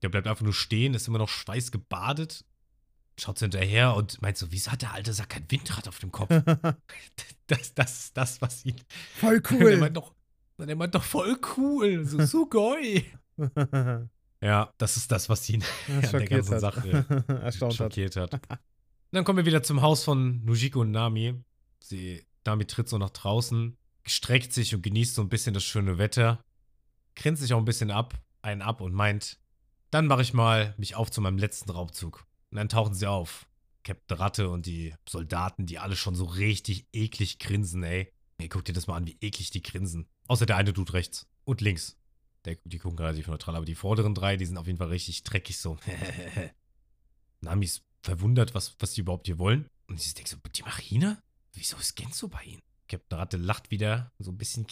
Der 0.02 0.10
bleibt 0.10 0.28
einfach 0.28 0.43
nur 0.43 0.54
stehen, 0.54 0.93
ist 0.95 1.08
immer 1.08 1.19
noch 1.19 1.30
schweißgebadet, 1.30 2.43
schaut 3.19 3.38
so 3.38 3.43
hinterher 3.45 3.95
und 3.95 4.21
meint 4.21 4.38
so, 4.38 4.52
wieso 4.52 4.71
hat 4.71 4.82
der 4.82 4.93
alte 4.93 5.13
Sack 5.13 5.30
kein 5.30 5.49
Windrad 5.49 5.88
auf 5.88 5.99
dem 5.99 6.12
Kopf? 6.12 6.30
das, 7.47 7.73
das 7.76 7.99
ist 7.99 8.17
das, 8.17 8.41
was 8.41 8.65
ihn. 8.65 8.76
Voll 9.19 9.41
cool. 9.52 9.69
Der 9.69 9.78
meint 9.78 9.97
doch, 9.97 10.13
der 10.58 10.76
meint 10.76 10.95
doch 10.95 11.04
voll 11.04 11.38
cool. 11.58 12.06
So, 12.06 12.47
geil. 12.47 13.04
ja, 14.41 14.73
das 14.78 14.97
ist 14.97 15.12
das, 15.12 15.30
was 15.30 15.47
ihn 15.49 15.63
an 15.88 16.02
der 16.02 16.28
ganzen 16.28 16.56
hat. 16.56 16.62
Sache 16.62 17.52
schockiert 17.71 18.15
hat. 18.15 18.39
Dann 19.13 19.26
kommen 19.26 19.38
wir 19.38 19.45
wieder 19.45 19.62
zum 19.62 19.84
Haus 19.84 20.04
von 20.04 20.43
Nujiko 20.43 20.82
und 20.82 20.89
Nami. 20.89 21.36
Sie, 21.80 22.26
Nami 22.45 22.65
tritt 22.65 22.89
so 22.89 22.97
nach 22.97 23.12
draußen, 23.12 23.78
streckt 24.08 24.52
sich 24.54 24.73
und 24.73 24.82
genießt 24.82 25.13
so 25.13 25.21
ein 25.21 25.30
bisschen 25.30 25.54
das 25.54 25.63
schöne 25.63 25.99
Wetter, 25.99 26.43
grinst 27.15 27.43
sich 27.43 27.54
auch 27.54 27.60
ein 27.60 27.65
bisschen 27.65 27.91
ab, 27.91 28.15
einen 28.41 28.63
ab 28.63 28.82
und 28.82 28.91
meint, 28.91 29.39
dann 29.91 30.08
mache 30.08 30.23
ich 30.23 30.34
mal 30.34 30.73
mich 30.80 30.95
auf 30.95 31.12
zu 31.12 31.21
meinem 31.21 31.38
letzten 31.38 31.69
Raubzug. 31.69 32.26
Und 32.49 32.58
dann 32.58 32.69
tauchen 32.69 32.95
sie 32.95 33.06
auf. 33.06 33.47
Captain 33.84 34.17
Ratte 34.17 34.49
und 34.49 34.65
die 34.65 34.95
Soldaten, 35.08 35.67
die 35.67 35.78
alle 35.78 35.95
schon 35.95 36.15
so 36.15 36.26
richtig 36.26 36.88
eklig 36.91 37.38
grinsen, 37.38 37.84
ey. 37.84 38.12
Ey, 38.39 38.49
guck 38.49 38.65
dir 38.65 38.73
das 38.73 38.88
mal 38.88 38.95
an, 38.95 39.06
wie 39.06 39.17
eklig 39.21 39.52
die 39.52 39.62
grinsen. 39.62 40.08
Außer 40.28 40.47
der 40.47 40.58
eine 40.58 40.73
Dude 40.73 40.93
rechts 40.93 41.28
und 41.43 41.62
links. 41.62 41.99
Der, 42.45 42.58
die 42.63 42.80
gucken 42.80 42.97
relativ 42.97 43.28
neutral, 43.28 43.58
aber 43.58 43.65
die 43.65 43.76
vorderen 43.76 44.15
drei, 44.15 44.38
die 44.38 44.47
sind 44.47 44.58
auf 44.58 44.65
jeden 44.65 44.80
Fall 44.80 44.88
richtig 44.88 45.21
dreckig 45.21 45.60
so. 45.60 45.78
Nami 47.41 47.65
ist 47.65 47.84
verwundert, 48.03 48.53
was, 48.53 48.75
was 48.79 48.93
die 48.93 49.01
überhaupt 49.01 49.25
hier 49.25 49.39
wollen. 49.39 49.67
Und 49.87 49.99
sie 49.99 50.13
denkt 50.13 50.29
so, 50.29 50.37
die 50.55 50.63
Marine? 50.63 51.21
Wieso 51.53 51.77
ist 51.77 51.95
Genzo 51.95 52.27
bei 52.27 52.43
ihnen? 52.43 52.61
Captain 52.87 53.17
Ratte 53.17 53.37
lacht 53.37 53.71
wieder, 53.71 54.11
so 54.19 54.31
ein 54.31 54.37
bisschen. 54.37 54.67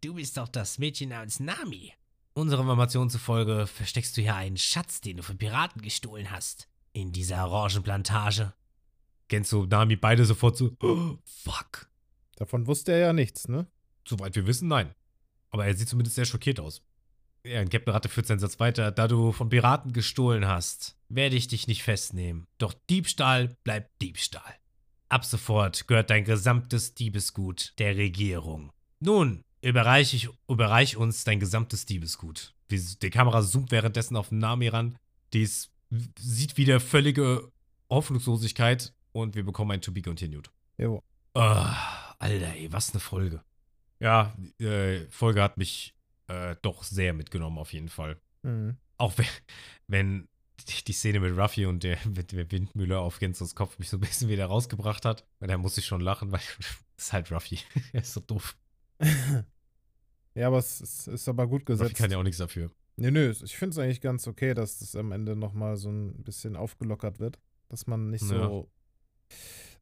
Du 0.00 0.14
bist 0.14 0.36
doch 0.36 0.48
das 0.48 0.78
Mädchen 0.78 1.10
namens 1.10 1.40
Nami. 1.40 1.92
Unserer 2.34 2.60
Information 2.60 3.10
zufolge 3.10 3.66
versteckst 3.66 4.16
du 4.16 4.22
hier 4.22 4.34
einen 4.34 4.56
Schatz, 4.56 5.00
den 5.00 5.18
du 5.18 5.22
von 5.22 5.38
Piraten 5.38 5.80
gestohlen 5.82 6.30
hast. 6.30 6.68
In 6.92 7.12
dieser 7.12 7.46
Orangenplantage. 7.46 8.52
Genzo, 9.28 9.64
Nami, 9.66 9.96
beide 9.96 10.24
sofort 10.24 10.56
so, 10.56 10.76
oh, 10.80 11.18
fuck. 11.24 11.88
Davon 12.36 12.66
wusste 12.66 12.92
er 12.92 12.98
ja 12.98 13.12
nichts, 13.12 13.48
ne? 13.48 13.66
Soweit 14.06 14.34
wir 14.34 14.46
wissen, 14.46 14.68
nein. 14.68 14.94
Aber 15.50 15.66
er 15.66 15.74
sieht 15.76 15.88
zumindest 15.88 16.16
sehr 16.16 16.24
schockiert 16.24 16.58
aus. 16.58 16.82
Ja, 17.44 17.60
und 17.60 17.70
Captain 17.70 17.92
Ratte 17.92 18.08
führt 18.08 18.26
seinen 18.26 18.38
Satz 18.38 18.60
weiter. 18.60 18.92
Da 18.92 19.08
du 19.08 19.32
von 19.32 19.48
Piraten 19.48 19.92
gestohlen 19.92 20.46
hast, 20.46 20.96
werde 21.08 21.36
ich 21.36 21.48
dich 21.48 21.66
nicht 21.66 21.82
festnehmen. 21.82 22.46
Doch 22.58 22.72
Diebstahl 22.88 23.56
bleibt 23.64 24.00
Diebstahl. 24.00 24.54
Ab 25.08 25.24
sofort 25.24 25.88
gehört 25.88 26.10
dein 26.10 26.24
gesamtes 26.24 26.94
Diebesgut 26.94 27.74
der 27.78 27.96
Regierung. 27.96 28.70
Nun, 29.00 29.42
überreich, 29.60 30.14
ich, 30.14 30.28
überreich 30.48 30.96
uns 30.96 31.24
dein 31.24 31.40
gesamtes 31.40 31.84
Diebesgut. 31.84 32.54
Die, 32.70 32.80
die 32.80 33.10
Kamera 33.10 33.42
zoomt 33.42 33.72
währenddessen 33.72 34.16
auf 34.16 34.30
Nami 34.30 34.68
ran. 34.68 34.96
Die 35.32 35.42
ist, 35.42 35.70
sieht 36.18 36.56
wieder 36.56 36.78
völlige 36.78 37.50
Hoffnungslosigkeit 37.90 38.94
und 39.10 39.34
wir 39.34 39.44
bekommen 39.44 39.72
ein 39.72 39.82
To 39.82 39.92
Be 39.92 40.00
Continued. 40.00 40.50
Jo. 40.78 41.02
Oh, 41.34 41.66
Alter, 42.18 42.54
ey, 42.54 42.72
was 42.72 42.92
eine 42.92 43.00
Folge. 43.00 43.42
Ja, 44.00 44.32
äh, 44.58 45.00
Folge 45.10 45.42
hat 45.42 45.58
mich 45.58 45.94
äh, 46.32 46.56
doch 46.62 46.82
sehr 46.82 47.12
mitgenommen, 47.12 47.58
auf 47.58 47.72
jeden 47.72 47.88
Fall. 47.88 48.20
Mhm. 48.42 48.76
Auch 48.96 49.12
wenn, 49.18 49.26
wenn 49.86 50.28
die 50.86 50.92
Szene 50.92 51.20
mit 51.20 51.36
Ruffy 51.36 51.66
und 51.66 51.82
der, 51.82 51.98
mit 52.06 52.32
der 52.32 52.50
Windmühle 52.50 52.98
auf 52.98 53.18
Genzos 53.18 53.54
Kopf 53.54 53.78
mich 53.78 53.90
so 53.90 53.96
ein 53.96 54.00
bisschen 54.00 54.28
wieder 54.28 54.46
rausgebracht 54.46 55.04
hat. 55.04 55.26
Weil 55.38 55.48
da 55.48 55.58
muss 55.58 55.78
ich 55.78 55.86
schon 55.86 56.00
lachen, 56.00 56.32
weil 56.32 56.40
das 56.96 57.06
ist 57.06 57.12
halt 57.12 57.30
Ruffy. 57.30 57.58
er 57.92 58.02
ist 58.02 58.14
so 58.14 58.20
doof. 58.20 58.56
ja, 60.34 60.46
aber 60.46 60.58
es 60.58 60.80
ist, 60.80 61.08
ist, 61.08 61.28
aber 61.28 61.46
gut 61.46 61.66
gesetzt. 61.66 61.90
Ruffy 61.90 62.02
kann 62.02 62.10
ja 62.10 62.18
auch 62.18 62.22
nichts 62.22 62.38
dafür. 62.38 62.70
Nö, 62.96 63.10
nö, 63.10 63.30
ich 63.30 63.56
finde 63.56 63.72
es 63.72 63.78
eigentlich 63.78 64.00
ganz 64.00 64.26
okay, 64.26 64.54
dass 64.54 64.78
das 64.78 64.94
am 64.96 65.12
Ende 65.12 65.34
nochmal 65.34 65.76
so 65.76 65.90
ein 65.90 66.22
bisschen 66.22 66.56
aufgelockert 66.56 67.18
wird. 67.18 67.38
Dass 67.68 67.86
man 67.86 68.10
nicht 68.10 68.22
so, 68.22 68.68
ja. 69.30 69.36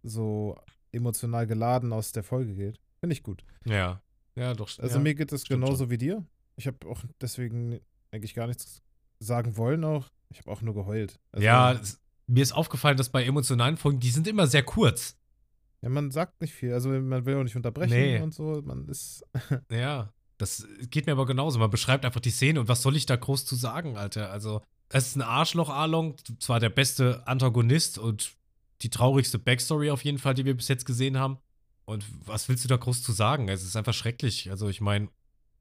so 0.04 0.56
emotional 0.92 1.46
geladen 1.46 1.92
aus 1.92 2.12
der 2.12 2.22
Folge 2.22 2.54
geht. 2.54 2.80
Finde 3.00 3.14
ich 3.14 3.22
gut. 3.24 3.44
Ja. 3.64 4.00
Ja, 4.36 4.54
doch. 4.54 4.70
Also 4.78 4.96
ja, 4.96 5.02
mir 5.02 5.14
geht 5.14 5.32
es 5.32 5.44
genauso 5.44 5.84
schon. 5.84 5.90
wie 5.90 5.98
dir. 5.98 6.24
Ich 6.56 6.66
habe 6.66 6.86
auch 6.88 7.02
deswegen 7.20 7.80
eigentlich 8.10 8.34
gar 8.34 8.46
nichts 8.46 8.82
sagen 9.18 9.56
wollen 9.56 9.84
auch. 9.84 10.08
Ich 10.30 10.38
habe 10.38 10.50
auch 10.50 10.62
nur 10.62 10.74
geheult. 10.74 11.18
Also, 11.32 11.44
ja, 11.44 11.80
mir 12.26 12.42
ist 12.42 12.52
aufgefallen, 12.52 12.96
dass 12.96 13.10
bei 13.10 13.24
emotionalen 13.24 13.76
Folgen, 13.76 14.00
die 14.00 14.10
sind 14.10 14.26
immer 14.26 14.46
sehr 14.46 14.62
kurz. 14.62 15.16
Ja, 15.82 15.88
man 15.88 16.10
sagt 16.10 16.40
nicht 16.40 16.54
viel. 16.54 16.72
Also 16.72 16.90
man 16.90 17.24
will 17.24 17.36
auch 17.36 17.42
nicht 17.42 17.56
unterbrechen 17.56 17.94
nee. 17.94 18.20
und 18.20 18.34
so. 18.34 18.62
Man 18.64 18.86
ist. 18.88 19.24
ja, 19.70 20.12
das 20.38 20.66
geht 20.90 21.06
mir 21.06 21.12
aber 21.12 21.26
genauso. 21.26 21.58
Man 21.58 21.70
beschreibt 21.70 22.04
einfach 22.04 22.20
die 22.20 22.30
Szene 22.30 22.60
und 22.60 22.68
was 22.68 22.82
soll 22.82 22.96
ich 22.96 23.06
da 23.06 23.16
groß 23.16 23.44
zu 23.44 23.56
sagen, 23.56 23.96
Alter? 23.96 24.30
Also, 24.30 24.62
es 24.88 25.08
ist 25.08 25.16
ein 25.16 25.22
Arschloch-Arlong, 25.22 26.16
zwar 26.38 26.60
der 26.60 26.70
beste 26.70 27.26
Antagonist 27.26 27.98
und 27.98 28.32
die 28.82 28.90
traurigste 28.90 29.38
Backstory 29.38 29.90
auf 29.90 30.04
jeden 30.04 30.18
Fall, 30.18 30.34
die 30.34 30.44
wir 30.44 30.56
bis 30.56 30.68
jetzt 30.68 30.86
gesehen 30.86 31.18
haben. 31.18 31.38
Und 31.84 32.04
was 32.26 32.48
willst 32.48 32.64
du 32.64 32.68
da 32.68 32.76
groß 32.76 33.02
zu 33.02 33.12
sagen? 33.12 33.48
Es 33.48 33.64
ist 33.64 33.76
einfach 33.76 33.94
schrecklich. 33.94 34.50
Also, 34.50 34.68
ich 34.68 34.80
meine, 34.80 35.08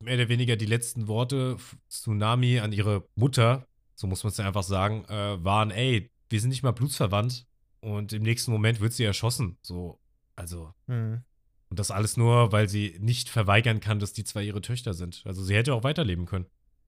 mehr 0.01 0.15
oder 0.15 0.29
weniger 0.29 0.55
die 0.55 0.65
letzten 0.65 1.07
Worte 1.07 1.57
Tsunami 1.89 2.59
an 2.59 2.71
ihre 2.71 3.07
Mutter, 3.15 3.67
so 3.95 4.07
muss 4.07 4.23
man 4.23 4.31
es 4.31 4.38
ja 4.38 4.47
einfach 4.47 4.63
sagen, 4.63 5.05
äh, 5.05 5.43
waren, 5.43 5.71
ey, 5.71 6.09
wir 6.29 6.39
sind 6.39 6.49
nicht 6.49 6.63
mal 6.63 6.71
blutsverwandt 6.71 7.45
und 7.81 8.13
im 8.13 8.23
nächsten 8.23 8.51
Moment 8.51 8.79
wird 8.79 8.93
sie 8.93 9.03
erschossen. 9.03 9.57
So, 9.62 9.99
also. 10.35 10.73
Mhm. 10.88 11.23
Und 11.69 11.77
das 11.77 11.91
alles 11.91 12.17
nur, 12.17 12.51
weil 12.51 12.67
sie 12.67 12.97
nicht 12.99 13.29
verweigern 13.29 13.79
kann, 13.79 13.99
dass 13.99 14.13
die 14.13 14.23
zwei 14.23 14.43
ihre 14.43 14.62
Töchter 14.62 14.93
sind. 14.93 15.21
Also 15.25 15.43
sie 15.43 15.55
hätte 15.55 15.73
auch 15.75 15.83
weiterleben 15.83 16.25
können. 16.25 16.47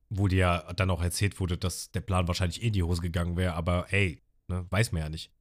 Wo 0.10 0.28
dir 0.28 0.40
ja 0.40 0.74
dann 0.74 0.90
auch 0.90 1.04
erzählt 1.04 1.40
wurde, 1.40 1.58
dass 1.58 1.92
der 1.92 2.02
Plan 2.02 2.28
wahrscheinlich 2.28 2.64
eh 2.64 2.68
in 2.68 2.74
die 2.74 2.84
Hose 2.84 3.02
gegangen 3.02 3.38
wäre, 3.38 3.54
aber 3.54 3.94
ey, 3.94 4.22
ne, 4.48 4.66
weiß 4.70 4.92
man 4.92 5.04
ja 5.04 5.10
nicht. 5.10 5.32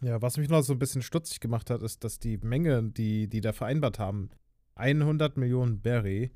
Ja, 0.00 0.22
was 0.22 0.36
mich 0.36 0.48
noch 0.48 0.62
so 0.62 0.72
ein 0.72 0.78
bisschen 0.78 1.02
stutzig 1.02 1.40
gemacht 1.40 1.70
hat, 1.70 1.82
ist, 1.82 2.04
dass 2.04 2.18
die 2.18 2.38
Menge, 2.38 2.82
die 2.82 3.28
die 3.28 3.40
da 3.40 3.52
vereinbart 3.52 3.98
haben, 3.98 4.30
100 4.76 5.36
Millionen 5.36 5.80
Berry, 5.80 6.30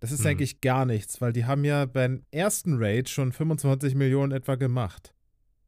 das 0.00 0.12
ist 0.12 0.20
hm. 0.20 0.28
eigentlich 0.28 0.60
gar 0.60 0.86
nichts, 0.86 1.20
weil 1.20 1.32
die 1.32 1.44
haben 1.44 1.64
ja 1.64 1.86
beim 1.86 2.24
ersten 2.30 2.76
Raid 2.78 3.08
schon 3.08 3.32
25 3.32 3.94
Millionen 3.94 4.32
etwa 4.32 4.56
gemacht. 4.56 5.14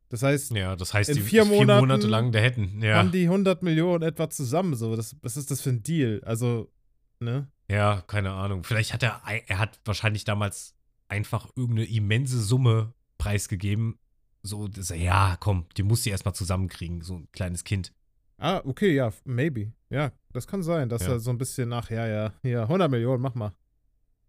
Das 0.09 0.23
heißt, 0.23 0.53
ja, 0.53 0.77
das 0.77 0.93
heißt, 0.93 1.09
in 1.09 1.17
die 1.17 1.23
vier, 1.23 1.45
vier 1.47 1.55
Monaten 1.55 1.81
Monate 1.81 2.07
lang 2.07 2.33
der 2.33 2.43
hätten, 2.43 2.83
ja. 2.83 2.97
haben 2.97 3.13
die 3.13 3.25
100 3.25 3.63
Millionen 3.63 4.03
etwa 4.03 4.29
zusammen. 4.29 4.75
So, 4.75 4.95
das, 4.95 5.17
was 5.23 5.39
ist 5.39 5.51
das 5.51 5.63
für 5.63 5.71
ein 5.71 5.83
Deal? 5.83 6.21
Also, 6.25 6.71
ne? 7.19 7.49
Ja, 7.71 8.03
keine 8.07 8.33
Ahnung. 8.33 8.65
Vielleicht 8.65 8.93
hat 8.93 9.03
er, 9.03 9.23
er 9.47 9.59
hat 9.59 9.81
wahrscheinlich 9.87 10.25
damals 10.25 10.75
einfach 11.09 11.49
irgendeine 11.57 11.89
immense 11.89 12.43
Summe 12.43 12.93
preisgegeben. 13.17 13.99
So, 14.43 14.69
dass 14.69 14.91
er, 14.91 14.99
ja, 14.99 15.37
komm, 15.41 15.67
die 15.77 15.83
muss 15.83 16.03
sie 16.03 16.11
erstmal 16.11 16.35
zusammenkriegen, 16.35 17.01
so 17.01 17.15
ein 17.15 17.29
kleines 17.33 17.65
Kind. 17.65 17.93
Ah, 18.37 18.61
okay, 18.65 18.95
ja, 18.95 19.13
maybe. 19.25 19.73
Ja, 19.89 20.13
das 20.33 20.47
kann 20.47 20.63
sein, 20.63 20.89
dass 20.89 21.07
ja. 21.07 21.13
er 21.13 21.21
so 21.21 21.31
ein 21.31 21.39
bisschen 21.39 21.69
nach, 21.69 21.91
ja, 21.91 22.07
ja, 22.07 22.33
ja, 22.43 22.63
100 22.65 22.91
Millionen, 22.91 23.23
mach 23.23 23.35
mal. 23.35 23.53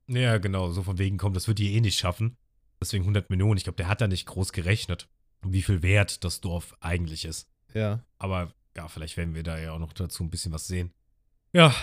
Ja, 0.07 0.37
genau, 0.37 0.71
so 0.71 0.83
von 0.83 0.97
wegen 0.97 1.17
kommt, 1.17 1.35
das 1.35 1.47
wird 1.47 1.59
die 1.59 1.73
eh 1.73 1.81
nicht 1.81 1.97
schaffen. 1.97 2.37
Deswegen 2.81 3.03
100 3.03 3.29
Millionen. 3.29 3.57
Ich 3.57 3.63
glaube, 3.63 3.77
der 3.77 3.87
hat 3.87 4.01
da 4.01 4.07
nicht 4.07 4.25
groß 4.25 4.51
gerechnet, 4.51 5.07
wie 5.41 5.61
viel 5.61 5.81
wert 5.81 6.23
das 6.23 6.41
Dorf 6.41 6.75
eigentlich 6.81 7.25
ist. 7.25 7.47
Ja. 7.73 8.03
Aber 8.17 8.53
ja, 8.75 8.87
vielleicht 8.87 9.17
werden 9.17 9.35
wir 9.35 9.43
da 9.43 9.57
ja 9.57 9.71
auch 9.71 9.79
noch 9.79 9.93
dazu 9.93 10.23
ein 10.23 10.29
bisschen 10.29 10.51
was 10.51 10.67
sehen. 10.67 10.91
Ja, 11.53 11.73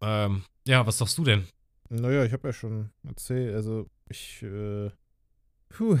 ähm, 0.00 0.44
ja, 0.66 0.86
was 0.86 0.98
sagst 0.98 1.18
du 1.18 1.24
denn? 1.24 1.46
Naja, 1.88 2.24
ich 2.24 2.32
habe 2.32 2.48
ja 2.48 2.52
schon 2.52 2.90
erzählt, 3.02 3.54
also 3.54 3.88
ich, 4.08 4.42
äh, 4.42 4.90
puh, 5.68 5.98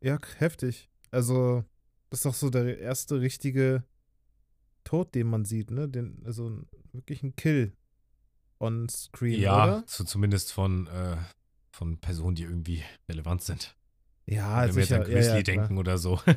ja, 0.00 0.18
heftig. 0.38 0.88
Also, 1.10 1.64
das 2.10 2.20
ist 2.20 2.26
doch 2.26 2.34
so 2.34 2.50
der 2.50 2.78
erste 2.78 3.20
richtige 3.20 3.84
Tod, 4.84 5.14
den 5.14 5.28
man 5.28 5.44
sieht, 5.44 5.70
ne? 5.70 5.88
Den, 5.88 6.22
also 6.24 6.62
wirklich 6.92 7.22
ein 7.22 7.36
Kill 7.36 7.72
on 8.62 8.88
screen, 8.88 9.40
ja, 9.40 9.64
oder? 9.64 9.84
Ja, 9.86 10.04
zumindest 10.06 10.52
von, 10.52 10.86
äh, 10.86 11.16
von 11.72 11.98
Personen, 11.98 12.34
die 12.36 12.44
irgendwie 12.44 12.82
relevant 13.08 13.42
sind. 13.42 13.76
Ja, 14.26 14.62
Wenn 14.66 14.74
wir 14.76 14.82
jetzt 14.82 14.92
an 14.92 15.02
Grizzly 15.04 15.20
ja, 15.30 15.36
ja, 15.36 15.42
denken 15.42 15.78
oder 15.78 15.98
so. 15.98 16.20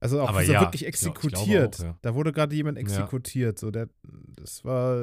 Also 0.00 0.20
auch 0.22 0.32
so 0.32 0.52
ja, 0.52 0.60
wirklich 0.60 0.86
exekutiert. 0.86 1.80
auch, 1.80 1.84
ja. 1.84 1.98
Da 2.02 2.14
wurde 2.14 2.30
gerade 2.32 2.54
jemand 2.54 2.78
Ja. 2.78 2.82
exekutiert. 2.82 3.58
So, 3.58 3.72
der, 3.72 3.88
das 4.36 4.64
war 4.64 4.96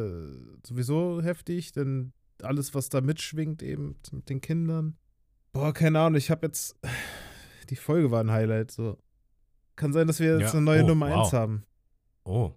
sowieso 0.66 1.22
heftig, 1.22 1.74
denn 1.74 2.14
alles, 2.42 2.74
was 2.74 2.88
da 2.88 3.02
mitschwingt, 3.02 3.62
eben 3.62 3.98
mit 4.14 4.30
den 4.30 4.40
Kindern. 4.40 4.96
Boah, 5.52 5.74
keine 5.74 6.00
Ahnung, 6.00 6.16
ich 6.18 6.32
habe 6.32 6.46
jetzt. 6.48 6.78
Die 7.70 7.76
Folge 7.76 8.10
war 8.10 8.22
ein 8.24 8.32
Highlight. 8.32 8.72
So. 8.72 8.98
Kann 9.76 9.92
sein, 9.92 10.08
dass 10.08 10.22
wir 10.22 10.40
jetzt 10.40 10.54
Ja. 10.54 10.60
eine 10.60 10.62
neue 10.62 10.84
Oh, 10.86 10.88
Nummer 10.88 11.10
wow. 11.10 11.24
1 11.26 11.34
haben. 11.34 11.66
Oh. 12.24 12.54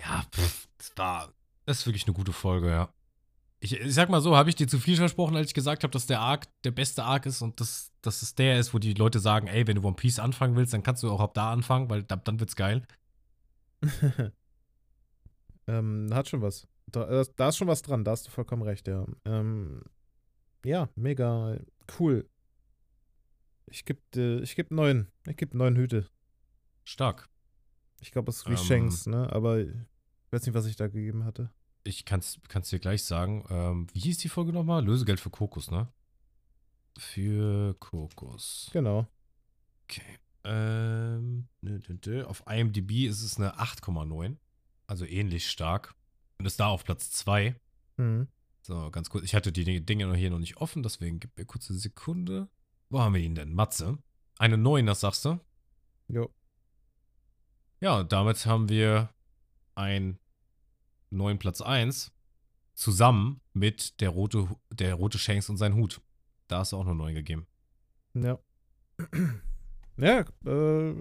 Ja, 0.00 0.24
pff, 0.32 0.68
das 0.78 0.92
war. 0.94 1.32
Das 1.66 1.80
ist 1.80 1.86
wirklich 1.86 2.06
eine 2.06 2.14
gute 2.14 2.32
Folge, 2.32 2.68
ja. 2.68 2.92
Ich, 3.64 3.78
ich 3.78 3.94
sag 3.94 4.08
mal 4.08 4.20
so, 4.20 4.34
habe 4.36 4.48
ich 4.48 4.56
dir 4.56 4.66
zu 4.66 4.80
viel 4.80 4.96
versprochen, 4.96 5.36
als 5.36 5.46
ich 5.46 5.54
gesagt 5.54 5.84
habe, 5.84 5.92
dass 5.92 6.06
der 6.06 6.18
Arc 6.18 6.48
der 6.64 6.72
beste 6.72 7.04
Arc 7.04 7.26
ist 7.26 7.42
und 7.42 7.60
dass, 7.60 7.92
dass 8.02 8.22
es 8.22 8.34
der 8.34 8.58
ist, 8.58 8.74
wo 8.74 8.80
die 8.80 8.92
Leute 8.92 9.20
sagen, 9.20 9.46
ey, 9.46 9.68
wenn 9.68 9.76
du 9.76 9.84
One 9.84 9.94
Piece 9.94 10.18
anfangen 10.18 10.56
willst, 10.56 10.74
dann 10.74 10.82
kannst 10.82 11.04
du 11.04 11.10
auch 11.12 11.20
ab 11.20 11.32
da 11.34 11.52
anfangen, 11.52 11.88
weil 11.88 12.04
ab 12.08 12.24
dann 12.24 12.40
wird's 12.40 12.56
geil. 12.56 12.84
ähm, 15.68 16.08
hat 16.12 16.28
schon 16.28 16.42
was. 16.42 16.66
Da, 16.86 17.08
äh, 17.20 17.24
da 17.36 17.50
ist 17.50 17.56
schon 17.56 17.68
was 17.68 17.82
dran, 17.82 18.02
da 18.02 18.10
hast 18.10 18.26
du 18.26 18.32
vollkommen 18.32 18.62
recht, 18.62 18.88
ja. 18.88 19.06
Ähm, 19.24 19.82
ja, 20.64 20.88
mega 20.96 21.56
cool. 22.00 22.28
Ich 23.66 23.84
geb, 23.84 24.00
äh, 24.16 24.40
ich 24.40 24.56
geb 24.56 24.72
neun. 24.72 25.06
Ich 25.28 25.36
geb 25.36 25.54
neun 25.54 25.76
Hüte. 25.76 26.08
Stark. 26.82 27.28
Ich 28.00 28.10
glaube, 28.10 28.30
es 28.30 28.38
ist 28.38 28.46
wie 28.46 28.54
Ähm. 28.54 28.56
Shanks, 28.56 29.06
ne? 29.06 29.32
Aber 29.32 29.60
ich 29.60 29.70
weiß 30.32 30.46
nicht, 30.46 30.54
was 30.54 30.66
ich 30.66 30.74
da 30.74 30.88
gegeben 30.88 31.24
hatte. 31.24 31.52
Ich 31.84 32.04
kann's, 32.04 32.38
kann's 32.48 32.70
dir 32.70 32.78
gleich 32.78 33.04
sagen. 33.04 33.44
Ähm, 33.50 33.86
wie 33.92 34.00
hieß 34.00 34.18
die 34.18 34.28
Folge 34.28 34.52
nochmal? 34.52 34.84
Lösegeld 34.84 35.20
für 35.20 35.30
Kokos, 35.30 35.70
ne? 35.70 35.88
Für 36.96 37.74
Kokos. 37.74 38.70
Genau. 38.72 39.06
Okay. 39.84 40.18
Ähm, 40.44 41.48
auf 42.26 42.44
IMDb 42.48 43.06
ist 43.06 43.22
es 43.22 43.38
eine 43.38 43.58
8,9. 43.58 44.36
Also 44.86 45.04
ähnlich 45.04 45.50
stark. 45.50 45.94
Und 46.38 46.46
ist 46.46 46.60
da 46.60 46.68
auf 46.68 46.84
Platz 46.84 47.10
2. 47.10 47.54
Mhm. 47.96 48.28
So, 48.62 48.90
ganz 48.90 49.10
kurz. 49.10 49.24
Ich 49.24 49.34
hatte 49.34 49.52
die 49.52 49.84
Dinge 49.84 50.06
noch 50.06 50.14
hier 50.14 50.30
noch 50.30 50.38
nicht 50.38 50.56
offen, 50.58 50.82
deswegen 50.82 51.18
gib 51.18 51.36
mir 51.36 51.44
kurz 51.44 51.68
eine 51.68 51.78
Sekunde. 51.78 52.48
Wo 52.90 53.00
haben 53.00 53.14
wir 53.14 53.20
ihn 53.20 53.34
denn? 53.34 53.54
Matze. 53.54 53.98
Eine 54.38 54.56
9, 54.56 54.86
das 54.86 55.00
sagst 55.00 55.24
du? 55.24 55.40
Jo. 56.08 56.32
Ja, 57.80 58.00
und 58.00 58.12
damit 58.12 58.44
haben 58.46 58.68
wir 58.68 59.10
einen 59.74 60.18
neuen 61.12 61.38
Platz 61.38 61.60
1 61.60 62.12
zusammen 62.74 63.40
mit 63.52 64.00
der 64.00 64.08
rote, 64.10 64.48
der 64.72 64.94
rote 64.94 65.18
Shanks 65.18 65.48
und 65.48 65.56
sein 65.56 65.74
Hut. 65.74 66.00
Da 66.48 66.58
hast 66.60 66.72
du 66.72 66.76
auch 66.76 66.86
eine 66.86 66.94
9 66.94 67.14
gegeben. 67.14 67.46
Ja. 68.14 68.38
Ja, 69.96 70.24
äh, 70.46 70.94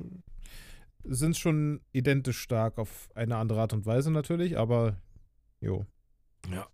sind 1.04 1.38
schon 1.38 1.82
identisch 1.94 2.40
stark 2.40 2.78
auf 2.78 3.10
eine 3.16 3.38
andere 3.38 3.62
Art 3.62 3.74
und 3.74 3.86
Weise 3.86 4.12
natürlich, 4.12 4.58
aber 4.58 4.98
jo, 5.60 5.86
Ja. 6.50 6.68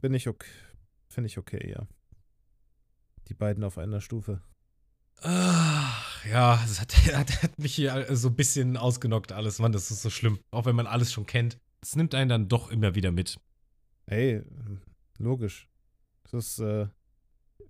bin 0.00 0.14
ich 0.14 0.28
okay. 0.28 0.48
Finde 1.08 1.26
ich 1.28 1.38
okay, 1.38 1.70
ja. 1.70 1.86
Die 3.28 3.34
beiden 3.34 3.64
auf 3.64 3.78
einer 3.78 4.00
Stufe. 4.00 4.42
Ach, 5.22 6.24
ja, 6.26 6.56
das 6.56 6.80
hat, 6.80 6.94
hat, 7.14 7.42
hat 7.42 7.58
mich 7.58 7.74
hier 7.74 8.14
so 8.14 8.28
ein 8.28 8.36
bisschen 8.36 8.76
ausgenockt 8.76 9.32
alles. 9.32 9.58
Mann, 9.58 9.72
das 9.72 9.90
ist 9.90 10.02
so 10.02 10.10
schlimm. 10.10 10.38
Auch 10.50 10.66
wenn 10.66 10.76
man 10.76 10.86
alles 10.86 11.12
schon 11.12 11.26
kennt. 11.26 11.58
Es 11.80 11.96
nimmt 11.96 12.14
einen 12.14 12.28
dann 12.28 12.48
doch 12.48 12.70
immer 12.70 12.94
wieder 12.94 13.12
mit. 13.12 13.38
Ey, 14.06 14.42
logisch. 15.18 15.68
Das 16.24 16.32
ist, 16.32 16.58
äh, 16.60 16.88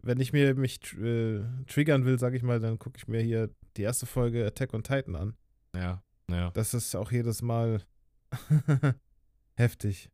wenn 0.02 0.20
ich 0.20 0.32
mir 0.32 0.54
mich 0.54 0.80
äh, 0.94 1.42
triggern 1.66 2.04
will, 2.04 2.18
sag 2.18 2.34
ich 2.34 2.42
mal, 2.42 2.60
dann 2.60 2.78
gucke 2.78 2.96
ich 2.98 3.08
mir 3.08 3.20
hier 3.22 3.50
die 3.76 3.82
erste 3.82 4.06
Folge 4.06 4.46
Attack 4.46 4.72
on 4.74 4.82
Titan 4.82 5.16
an. 5.16 5.36
Ja, 5.74 6.02
ja, 6.30 6.50
Das 6.50 6.72
ist 6.74 6.94
auch 6.96 7.12
jedes 7.12 7.42
Mal 7.42 7.82
heftig. 9.56 10.10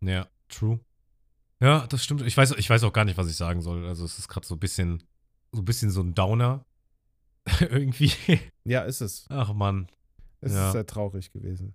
ja, 0.00 0.28
true. 0.48 0.80
Ja, 1.60 1.86
das 1.86 2.04
stimmt. 2.04 2.22
Ich 2.22 2.36
weiß, 2.36 2.52
ich 2.52 2.68
weiß 2.68 2.82
auch 2.84 2.92
gar 2.92 3.04
nicht, 3.06 3.16
was 3.16 3.28
ich 3.30 3.36
sagen 3.36 3.62
soll. 3.62 3.86
Also 3.86 4.04
es 4.04 4.18
ist 4.18 4.28
gerade 4.28 4.46
so 4.46 4.54
ein 4.56 4.60
bisschen, 4.60 5.02
so 5.52 5.62
ein 5.62 5.64
bisschen 5.64 5.90
so 5.90 6.02
ein 6.02 6.14
Downer. 6.14 6.64
Irgendwie. 7.60 8.12
Ja, 8.64 8.82
ist 8.82 9.00
es. 9.00 9.24
Ach 9.30 9.54
Mann. 9.54 9.88
Es 10.40 10.52
Ja. 10.52 10.66
ist 10.66 10.72
sehr 10.72 10.86
traurig 10.86 11.32
gewesen. 11.32 11.74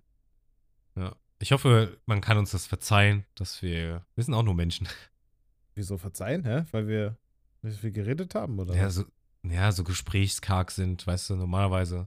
Ja. 0.94 1.16
Ich 1.42 1.50
hoffe, 1.50 1.98
man 2.06 2.20
kann 2.20 2.38
uns 2.38 2.52
das 2.52 2.66
verzeihen, 2.66 3.24
dass 3.34 3.62
wir, 3.62 4.06
wir 4.14 4.24
sind 4.24 4.32
auch 4.32 4.44
nur 4.44 4.54
Menschen. 4.54 4.86
Wieso 5.74 5.98
verzeihen, 5.98 6.44
hä? 6.44 6.64
Weil 6.70 6.86
wir 6.86 7.16
nicht 7.62 7.80
viel 7.80 7.90
geredet 7.90 8.36
haben, 8.36 8.60
oder? 8.60 8.76
Ja, 8.76 8.90
so, 8.90 9.04
ja, 9.42 9.72
so 9.72 9.82
gesprächskarg 9.82 10.70
sind, 10.70 11.04
weißt 11.04 11.30
du, 11.30 11.36
normalerweise. 11.36 12.06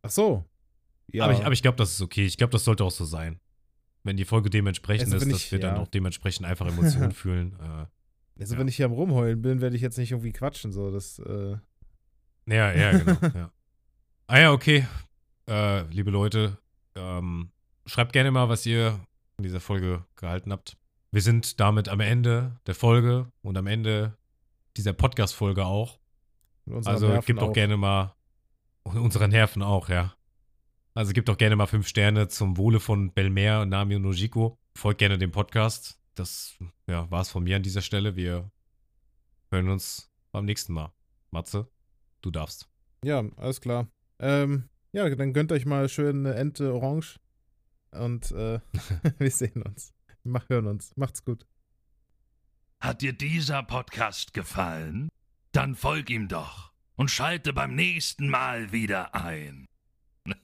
Ach 0.00 0.08
so. 0.08 0.46
Ja. 1.12 1.24
Aber 1.24 1.34
ich, 1.34 1.40
aber 1.44 1.52
ich 1.52 1.60
glaube, 1.60 1.76
das 1.76 1.92
ist 1.92 2.00
okay. 2.00 2.24
Ich 2.24 2.38
glaube, 2.38 2.52
das 2.52 2.64
sollte 2.64 2.84
auch 2.84 2.90
so 2.90 3.04
sein. 3.04 3.38
Wenn 4.02 4.16
die 4.16 4.24
Folge 4.24 4.48
dementsprechend 4.48 5.06
Also 5.12 5.16
ist, 5.16 5.22
wenn 5.24 5.32
dass 5.32 5.42
ich- 5.42 5.52
wir 5.52 5.58
dann 5.58 5.76
ja. 5.76 5.82
auch 5.82 5.88
dementsprechend 5.88 6.46
einfach 6.46 6.66
Emotionen 6.66 7.12
fühlen. 7.12 7.58
Äh, 7.60 8.40
also 8.40 8.54
ja. 8.54 8.60
wenn 8.60 8.68
ich 8.68 8.76
hier 8.76 8.86
am 8.86 8.92
Rumheulen 8.92 9.42
bin, 9.42 9.60
werde 9.60 9.76
ich 9.76 9.82
jetzt 9.82 9.98
nicht 9.98 10.12
irgendwie 10.12 10.32
quatschen, 10.32 10.72
so. 10.72 10.90
Das, 10.90 11.18
äh, 11.18 11.58
ja, 12.46 12.72
ja, 12.72 12.96
genau. 12.98 13.18
ja. 13.34 13.52
Ah 14.26 14.38
ja, 14.38 14.52
okay. 14.52 14.86
Äh, 15.50 15.82
liebe 15.88 16.10
Leute, 16.10 16.56
ähm, 16.94 17.50
schreibt 17.86 18.12
gerne 18.12 18.30
mal, 18.30 18.48
was 18.48 18.66
ihr 18.66 19.00
von 19.36 19.42
dieser 19.42 19.60
Folge 19.60 20.04
gehalten 20.16 20.52
habt. 20.52 20.76
Wir 21.10 21.22
sind 21.22 21.60
damit 21.60 21.88
am 21.88 22.00
Ende 22.00 22.58
der 22.66 22.74
Folge 22.74 23.30
und 23.42 23.56
am 23.56 23.66
Ende 23.66 24.16
dieser 24.76 24.92
Podcast-Folge 24.92 25.64
auch. 25.64 25.98
Also 26.84 27.08
Nerven 27.08 27.26
gebt 27.26 27.40
doch 27.40 27.48
auch. 27.48 27.52
gerne 27.52 27.76
mal 27.76 28.14
und 28.82 28.98
unsere 28.98 29.28
Nerven 29.28 29.62
auch, 29.62 29.88
ja. 29.88 30.14
Also 30.94 31.12
gebt 31.12 31.28
doch 31.28 31.36
gerne 31.36 31.56
mal 31.56 31.66
fünf 31.66 31.88
Sterne 31.88 32.28
zum 32.28 32.56
Wohle 32.56 32.80
von 32.80 33.12
Belmer 33.12 33.62
und 33.62 33.68
Nami 33.68 33.96
und 33.96 34.02
Nojiko. 34.02 34.58
Folgt 34.76 34.98
gerne 34.98 35.18
dem 35.18 35.30
Podcast. 35.30 35.98
Das 36.14 36.56
ja, 36.86 37.10
war 37.10 37.20
es 37.20 37.30
von 37.30 37.42
mir 37.42 37.56
an 37.56 37.62
dieser 37.62 37.82
Stelle. 37.82 38.16
Wir 38.16 38.50
hören 39.50 39.68
uns 39.68 40.10
beim 40.32 40.44
nächsten 40.44 40.72
Mal. 40.72 40.92
Matze, 41.30 41.68
du 42.22 42.30
darfst. 42.30 42.68
Ja, 43.04 43.24
alles 43.36 43.60
klar. 43.60 43.88
Ähm, 44.20 44.68
ja, 44.92 45.08
dann 45.10 45.32
gönnt 45.32 45.50
euch 45.50 45.66
mal 45.66 45.88
schön 45.88 46.24
eine 46.24 46.36
Ente 46.36 46.72
Orange. 46.72 47.18
Und 47.94 48.30
äh, 48.32 48.60
wir 49.18 49.30
sehen 49.30 49.62
uns. 49.62 49.92
Mach, 50.22 50.48
hören 50.48 50.66
uns. 50.66 50.96
Macht's 50.96 51.24
gut. 51.24 51.46
Hat 52.80 53.02
dir 53.02 53.12
dieser 53.12 53.62
Podcast 53.62 54.34
gefallen? 54.34 55.08
Dann 55.52 55.74
folg 55.74 56.10
ihm 56.10 56.28
doch 56.28 56.72
und 56.96 57.10
schalte 57.10 57.52
beim 57.52 57.74
nächsten 57.74 58.28
Mal 58.28 58.72
wieder 58.72 59.14
ein. 59.14 59.66